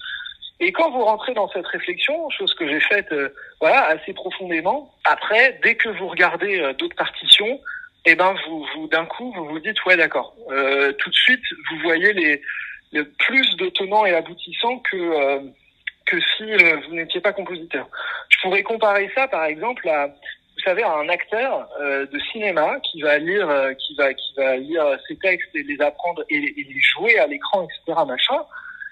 Et 0.60 0.72
quand 0.72 0.91
vous 0.91 1.04
rentrez 1.04 1.34
dans 1.34 1.50
cette 1.50 1.65
réflexion, 1.67 2.30
chose 2.30 2.54
que 2.54 2.67
j'ai 2.67 2.80
faite 2.82 3.12
euh, 3.12 3.30
voilà 3.62 3.86
assez 3.86 4.13
profondément, 4.13 4.93
après, 5.06 5.60
dès 5.63 5.76
que 5.76 5.89
vous 5.89 6.08
regardez 6.08 6.60
euh, 6.60 6.74
d'autres 6.74 6.96
partitions, 6.96 7.60
eh 8.06 8.15
ben 8.15 8.36
vous, 8.48 8.65
vous 8.76 8.88
d'un 8.88 9.06
coup 9.06 9.34
vous 9.36 9.46
vous 9.46 9.60
dites 9.60 9.84
ouais 9.86 9.98
d'accord. 9.98 10.34
tout 10.98 11.10
de 11.10 11.15
suite 11.15 11.43
vous 11.70 11.80
voyez 11.80 12.13
les 12.13 12.41
le 12.91 13.06
plus 13.10 13.56
de 13.58 13.69
tenants 13.69 14.06
et 14.06 14.13
aboutissants 14.13 14.80
que 14.80 14.97
euh, 14.97 15.39
que 16.06 16.19
si 16.19 16.43
euh, 16.43 16.78
vous 16.88 16.95
n'étiez 16.95 17.19
pas 17.19 17.34
compositeur. 17.34 17.88
Je 18.30 18.38
pourrais 18.41 18.63
comparer 18.63 19.12
ça, 19.13 19.28
par 19.28 19.45
exemple, 19.45 19.88
à 19.89 20.08
vous 20.08 20.63
savez, 20.63 20.84
à 20.84 20.95
un 20.95 21.10
acteur 21.10 21.67
euh, 21.80 22.06
de 22.08 22.19
cinéma 22.32 22.80
qui 22.80 23.02
va 23.02 23.17
lire, 23.17 23.47
qui 23.78 23.95
va 23.95 24.13
qui 24.13 24.34
va 24.36 24.58
lire 24.58 24.84
ses 25.08 25.17
textes 25.17 25.54
et 25.56 25.63
les 25.63 25.80
apprendre 25.82 26.23
et, 26.30 26.38
et 26.38 26.63
les 26.63 26.82
jouer 26.82 27.19
à 27.19 27.28
l'écran, 27.28 27.63
etc. 27.63 28.00
Machin, 28.08 28.41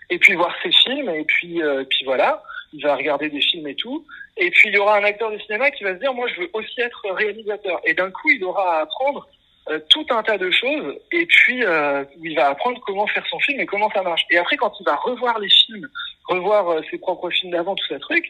et 0.10 0.20
puis 0.20 0.36
voir 0.36 0.54
ses 0.62 0.72
films 0.72 1.10
et 1.10 1.24
puis 1.24 1.62
puis 1.90 2.06
voilà, 2.06 2.44
il 2.74 2.84
va 2.84 2.96
regarder 2.96 3.30
des 3.30 3.42
films 3.42 3.68
et 3.68 3.76
tout. 3.76 4.06
Et 4.38 4.52
puis 4.52 4.70
il 4.70 4.76
y 4.76 4.78
aura 4.78 4.98
un 4.98 5.04
acteur 5.04 5.32
de 5.32 5.40
cinéma 5.40 5.72
qui 5.72 5.84
va 5.86 5.94
se 5.96 6.00
dire, 6.00 6.14
moi 6.14 6.28
je 6.28 6.42
veux 6.42 6.50
aussi 6.54 6.82
être 6.82 7.10
réalisateur. 7.12 7.80
Et 7.86 7.94
d'un 7.94 8.12
coup, 8.12 8.30
il 8.30 8.44
aura 8.44 8.80
à 8.80 8.82
apprendre 8.82 9.28
euh, 9.70 9.80
tout 9.90 10.06
un 10.12 10.22
tas 10.22 10.38
de 10.38 10.52
choses 10.52 10.96
et 11.12 11.26
puis 11.26 11.64
euh, 11.66 12.04
il 12.22 12.36
va 12.36 12.50
apprendre 12.50 12.80
comment 12.86 13.08
faire 13.08 13.26
son 13.28 13.40
film 13.40 13.60
et 13.60 13.66
comment 13.66 13.90
ça 13.90 14.04
marche. 14.04 14.24
Et 14.30 14.38
après, 14.38 14.58
quand 14.58 14.72
il 14.80 14.84
va 14.84 14.96
revoir 14.96 15.40
les 15.40 15.50
films, 15.50 15.88
revoir 16.28 16.70
euh, 16.70 16.82
ses 16.92 17.00
propres 17.00 17.32
films 17.32 17.52
d'avant, 17.52 17.74
tout 17.74 17.86
ce 17.90 17.96
truc, 17.96 18.30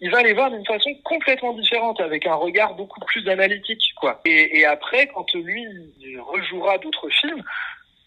il 0.00 0.10
va 0.12 0.22
les 0.22 0.32
voir 0.32 0.48
d'une 0.50 0.64
façon 0.64 0.94
complètement 1.02 1.54
différente, 1.54 2.00
avec 2.00 2.24
un 2.26 2.34
regard 2.34 2.74
beaucoup 2.74 3.00
plus 3.00 3.26
analytique, 3.28 3.82
quoi. 3.96 4.20
Et, 4.26 4.60
et 4.60 4.64
après, 4.64 5.08
quand 5.08 5.26
lui 5.34 5.66
il 6.00 6.20
rejouera 6.20 6.78
d'autres 6.78 7.08
films, 7.08 7.42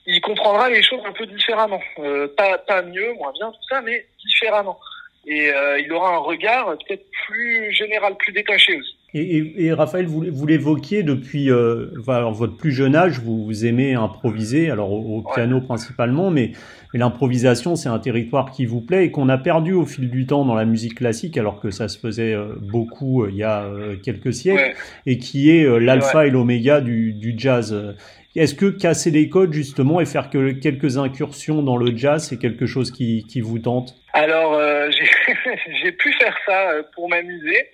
il 0.06 0.22
comprendra 0.22 0.70
les 0.70 0.82
choses 0.82 1.02
un 1.06 1.12
peu 1.12 1.26
différemment, 1.26 1.82
euh, 1.98 2.30
pas 2.38 2.60
pas 2.60 2.82
mieux, 2.82 3.13
moins 3.15 3.34
bien, 3.34 3.52
tout 3.52 3.68
ça, 3.70 3.82
mais 3.82 4.06
différemment. 4.26 4.80
Et 5.26 5.52
il 5.80 5.92
aura 5.92 6.15
un 6.15 6.20
regard 6.20 6.78
peut-être 6.78 7.06
plus 7.28 7.72
général, 7.74 8.15
plus 8.15 8.32
détaché 8.32 8.78
aussi. 8.78 8.99
Et, 9.15 9.65
et, 9.65 9.74
Raphaël, 9.74 10.06
vous, 10.06 10.24
vous 10.30 10.45
l'évoquiez 10.45 11.02
depuis 11.02 11.50
euh, 11.50 11.88
votre 11.95 12.56
plus 12.56 12.72
jeune 12.72 12.95
âge, 12.95 13.19
vous, 13.19 13.43
vous 13.43 13.65
aimez 13.65 13.95
improviser, 13.95 14.69
alors 14.69 14.91
au, 14.91 15.24
piano 15.34 15.62
principalement, 15.62 16.30
mais, 16.30 16.52
mais 16.93 17.00
l'improvisation, 17.00 17.76
c'est 17.76 17.89
un 17.89 17.98
territoire 17.98 18.52
qui 18.52 18.67
vous 18.67 18.82
plaît 18.82 19.06
et 19.06 19.12
qu'on 19.12 19.28
a 19.28 19.39
perdu 19.39 19.74
au 19.74 19.88
fil 19.88 20.12
du 20.12 20.28
temps 20.28 20.45
dans 20.45 20.54
la 20.54 20.65
musique 20.65 20.93
classique, 20.93 21.39
alors 21.39 21.60
que 21.60 21.72
ça 21.72 21.88
se 21.88 21.98
faisait 21.98 22.34
euh, 22.34 22.54
beaucoup 22.62 23.24
euh, 23.24 23.30
il 23.32 23.38
y 23.38 23.43
a 23.43 23.63
euh, 23.63 23.95
quelques 23.95 24.32
siècles, 24.32 24.76
et 25.08 25.17
qui 25.17 25.50
est 25.50 25.80
l'alpha 25.80 26.28
et 26.28 26.30
l'oméga 26.30 26.80
du, 26.80 27.13
du, 27.13 27.34
jazz. 27.36 27.95
Est-ce 28.36 28.54
que 28.54 28.67
casser 28.67 29.10
les 29.10 29.28
codes 29.28 29.54
justement 29.54 30.00
et 30.00 30.06
faire 30.06 30.30
que 30.30 30.52
quelques 30.52 31.00
incursions 31.00 31.63
dans 31.63 31.78
le 31.78 31.98
jazz, 31.98 32.28
c'est 32.30 32.38
quelque 32.38 32.67
chose 32.67 32.91
qui, 32.91 33.26
qui 33.28 33.41
vous 33.41 33.58
tente? 33.58 33.95
Alors, 34.13 34.60
j'ai 34.91 35.91
pu 35.93 36.13
faire 36.13 36.38
ça 36.45 36.84
pour 36.93 37.10
m'amuser. 37.10 37.69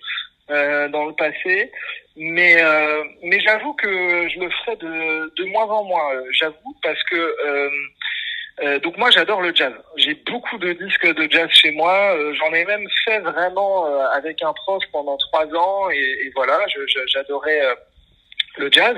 Euh, 0.48 0.86
dans 0.90 1.06
le 1.06 1.12
passé, 1.14 1.72
mais 2.14 2.62
euh, 2.62 3.02
mais 3.24 3.40
j'avoue 3.40 3.74
que 3.74 4.28
je 4.28 4.38
le 4.38 4.48
ferai 4.48 4.76
de 4.76 5.34
de 5.34 5.44
moins 5.46 5.64
en 5.64 5.82
moins. 5.82 6.14
Euh, 6.14 6.22
j'avoue 6.30 6.76
parce 6.84 7.02
que 7.10 7.36
euh, 8.62 8.78
donc 8.78 8.96
moi 8.96 9.10
j'adore 9.10 9.42
le 9.42 9.52
jazz. 9.52 9.72
J'ai 9.96 10.14
beaucoup 10.14 10.56
de 10.58 10.72
disques 10.74 11.12
de 11.12 11.28
jazz 11.28 11.48
chez 11.50 11.72
moi. 11.72 12.16
J'en 12.34 12.52
ai 12.54 12.64
même 12.64 12.86
fait 13.04 13.18
vraiment 13.18 13.86
avec 14.12 14.40
un 14.40 14.52
prof 14.52 14.84
pendant 14.92 15.16
trois 15.16 15.46
ans 15.46 15.90
et, 15.90 15.96
et 15.96 16.30
voilà, 16.36 16.60
j'adorais 17.08 17.62
le 18.58 18.70
jazz. 18.70 18.96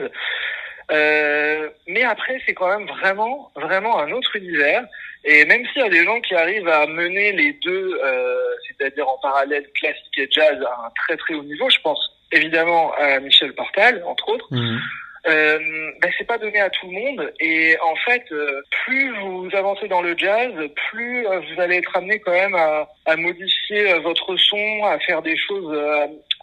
Euh, 0.90 1.68
mais 1.86 2.02
après, 2.04 2.40
c'est 2.46 2.54
quand 2.54 2.68
même 2.68 2.86
vraiment, 2.86 3.50
vraiment 3.56 3.98
un 3.98 4.10
autre 4.12 4.36
univers. 4.36 4.84
Et 5.24 5.44
même 5.44 5.66
s'il 5.66 5.82
y 5.82 5.84
a 5.84 5.88
des 5.88 6.04
gens 6.04 6.20
qui 6.20 6.34
arrivent 6.34 6.68
à 6.68 6.86
mener 6.86 7.32
les 7.32 7.52
deux, 7.54 8.00
euh, 8.02 8.36
c'est-à-dire 8.66 9.08
en 9.08 9.18
parallèle 9.18 9.66
classique 9.74 10.18
et 10.18 10.28
jazz 10.30 10.62
à 10.62 10.86
un 10.86 10.90
très 11.06 11.16
très 11.16 11.34
haut 11.34 11.42
niveau, 11.42 11.68
je 11.68 11.78
pense 11.82 12.00
évidemment 12.32 12.92
à 12.94 13.20
Michel 13.20 13.54
Portal, 13.54 14.02
entre 14.06 14.28
autres. 14.28 14.46
Mmh. 14.50 14.78
Euh, 15.26 15.58
ben 16.00 16.10
c'est 16.16 16.26
pas 16.26 16.38
donné 16.38 16.60
à 16.60 16.70
tout 16.70 16.86
le 16.86 16.92
monde 16.92 17.32
et 17.40 17.76
en 17.82 17.96
fait 17.96 18.22
euh, 18.30 18.62
plus 18.84 19.12
vous 19.18 19.48
avancez 19.52 19.88
dans 19.88 20.00
le 20.00 20.16
jazz 20.16 20.52
plus 20.90 21.26
euh, 21.26 21.40
vous 21.40 21.60
allez 21.60 21.76
être 21.78 21.94
amené 21.96 22.20
quand 22.20 22.32
même 22.32 22.54
à, 22.54 22.88
à 23.04 23.16
modifier 23.16 23.98
votre 23.98 24.36
son 24.36 24.84
à 24.84 24.98
faire 25.00 25.20
des 25.20 25.36
choses 25.36 25.76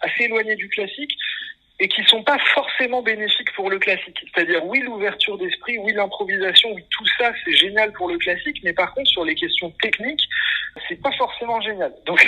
assez 0.02 0.24
éloignées 0.24 0.56
du 0.56 0.68
classique 0.68 1.10
et 1.78 1.88
qui 1.88 2.02
sont 2.04 2.22
pas 2.22 2.38
forcément 2.54 3.02
bénéfiques 3.02 3.52
pour 3.54 3.68
le 3.68 3.78
classique. 3.78 4.18
C'est-à-dire, 4.34 4.64
oui, 4.64 4.80
l'ouverture 4.80 5.36
d'esprit, 5.36 5.78
oui, 5.78 5.92
l'improvisation, 5.92 6.72
oui, 6.72 6.82
tout 6.90 7.04
ça, 7.18 7.32
c'est 7.44 7.52
génial 7.52 7.92
pour 7.92 8.08
le 8.08 8.16
classique, 8.18 8.58
mais 8.62 8.72
par 8.72 8.94
contre, 8.94 9.10
sur 9.10 9.24
les 9.24 9.34
questions 9.34 9.70
techniques, 9.82 10.22
c'est 10.88 11.00
pas 11.00 11.12
forcément 11.12 11.60
génial. 11.60 11.92
Donc, 12.06 12.26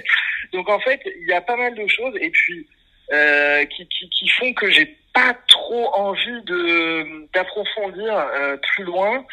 donc 0.52 0.68
en 0.68 0.78
fait, 0.80 1.00
il 1.06 1.28
y 1.28 1.32
a 1.32 1.40
pas 1.40 1.56
mal 1.56 1.74
de 1.74 1.86
choses, 1.86 2.14
et 2.20 2.30
puis, 2.30 2.66
euh, 3.12 3.64
qui, 3.66 3.86
qui, 3.88 4.08
qui, 4.10 4.28
font 4.28 4.52
que 4.54 4.70
j'ai 4.70 4.96
pas 5.12 5.34
trop 5.48 5.94
envie 5.94 6.42
de 6.44 7.28
d'approfondir 7.34 8.14
euh, 8.14 8.56
plus 8.74 8.84
loin. 8.84 9.24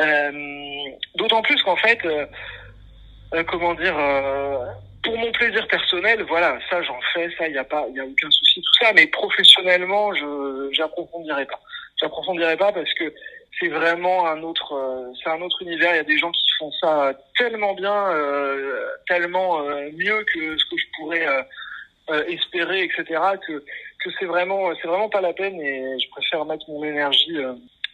Euh, 0.00 0.30
D'autant 1.14 1.42
plus 1.42 1.60
qu'en 1.62 1.76
fait, 1.76 1.98
euh, 2.04 2.26
euh, 3.34 3.42
comment 3.44 3.74
dire 3.74 3.96
pour 5.06 5.16
mon 5.16 5.30
plaisir 5.30 5.66
personnel, 5.68 6.22
voilà, 6.24 6.58
ça 6.68 6.82
j'en 6.82 6.98
fais, 7.14 7.30
ça 7.38 7.46
il 7.46 7.54
y 7.54 7.58
a 7.58 7.64
pas, 7.64 7.86
il 7.88 7.96
y 7.96 8.00
a 8.00 8.04
aucun 8.04 8.30
souci 8.30 8.60
tout 8.60 8.84
ça. 8.84 8.92
Mais 8.92 9.06
professionnellement, 9.06 10.12
je 10.14 10.68
j'approfondirai 10.72 11.46
pas. 11.46 11.60
J'approfondirai 12.00 12.56
pas 12.56 12.72
parce 12.72 12.92
que 12.94 13.14
c'est 13.58 13.68
vraiment 13.68 14.26
un 14.26 14.42
autre, 14.42 14.74
euh, 14.74 15.12
c'est 15.22 15.30
un 15.30 15.40
autre 15.40 15.62
univers. 15.62 15.94
Il 15.94 15.96
y 15.96 16.00
a 16.00 16.04
des 16.04 16.18
gens 16.18 16.32
qui 16.32 16.42
font 16.58 16.72
ça 16.80 17.12
tellement 17.38 17.74
bien, 17.74 18.08
euh, 18.08 18.88
tellement 19.08 19.60
euh, 19.60 19.90
mieux 19.96 20.24
que 20.24 20.58
ce 20.58 20.64
que 20.64 20.76
je 20.76 20.86
pourrais 20.98 21.26
espérer, 22.28 22.82
etc. 22.82 23.20
Que 23.46 23.64
que 24.04 24.10
c'est 24.18 24.26
vraiment, 24.26 24.70
c'est 24.80 24.88
vraiment 24.88 25.08
pas 25.08 25.20
la 25.20 25.32
peine 25.32 25.60
et 25.60 25.98
je 25.98 26.10
préfère 26.10 26.44
mettre 26.44 26.68
mon 26.68 26.84
énergie 26.84 27.38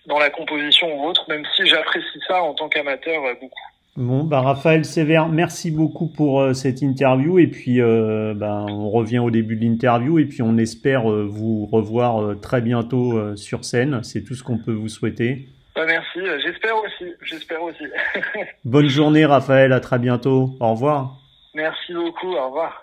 dans 0.07 0.19
la 0.19 0.31
composition 0.31 0.93
ou 0.95 1.09
autre, 1.09 1.25
même 1.29 1.47
si 1.57 1.67
j'apprécie 1.67 2.21
ça 2.27 2.43
en 2.43 2.55
tant 2.55 2.69
qu'amateur 2.69 3.23
beaucoup. 3.41 3.72
Bon, 3.97 4.25
bah 4.25 4.41
Raphaël 4.41 4.87
Sévère, 4.87 5.29
merci 5.29 5.71
beaucoup 5.71 6.07
pour 6.07 6.41
euh, 6.41 6.55
cette 6.55 6.81
interview 6.81 7.39
et 7.39 7.47
puis 7.47 7.83
euh, 7.83 8.33
bah, 8.35 8.65
on 8.67 8.89
revient 8.89 9.19
au 9.19 9.31
début 9.31 9.55
de 9.55 9.65
l'interview 9.65 10.19
et 10.19 10.25
puis 10.25 10.41
on 10.41 10.57
espère 10.57 11.13
euh, 11.13 11.27
vous 11.29 11.67
revoir 11.67 12.41
très 12.41 12.63
bientôt 12.63 13.37
sur 13.37 13.67
scène. 13.67 14.03
C'est 14.03 14.25
tout 14.25 14.35
ce 14.35 14.43
qu'on 14.43 14.57
peut 14.57 14.73
vous 14.73 14.89
souhaiter. 14.89 15.47
Bah, 15.77 15.85
merci, 15.87 16.21
j'espère 16.43 16.77
aussi, 16.79 17.13
j'espère 17.23 17.63
aussi. 17.63 17.85
Bonne 18.65 18.89
journée 18.89 19.27
Raphaël, 19.27 19.73
à 19.75 19.81
très 19.81 19.99
bientôt. 19.99 20.57
Au 20.59 20.71
revoir. 20.71 21.19
Merci 21.55 21.93
beaucoup, 21.93 22.33
au 22.33 22.47
revoir. 22.47 22.83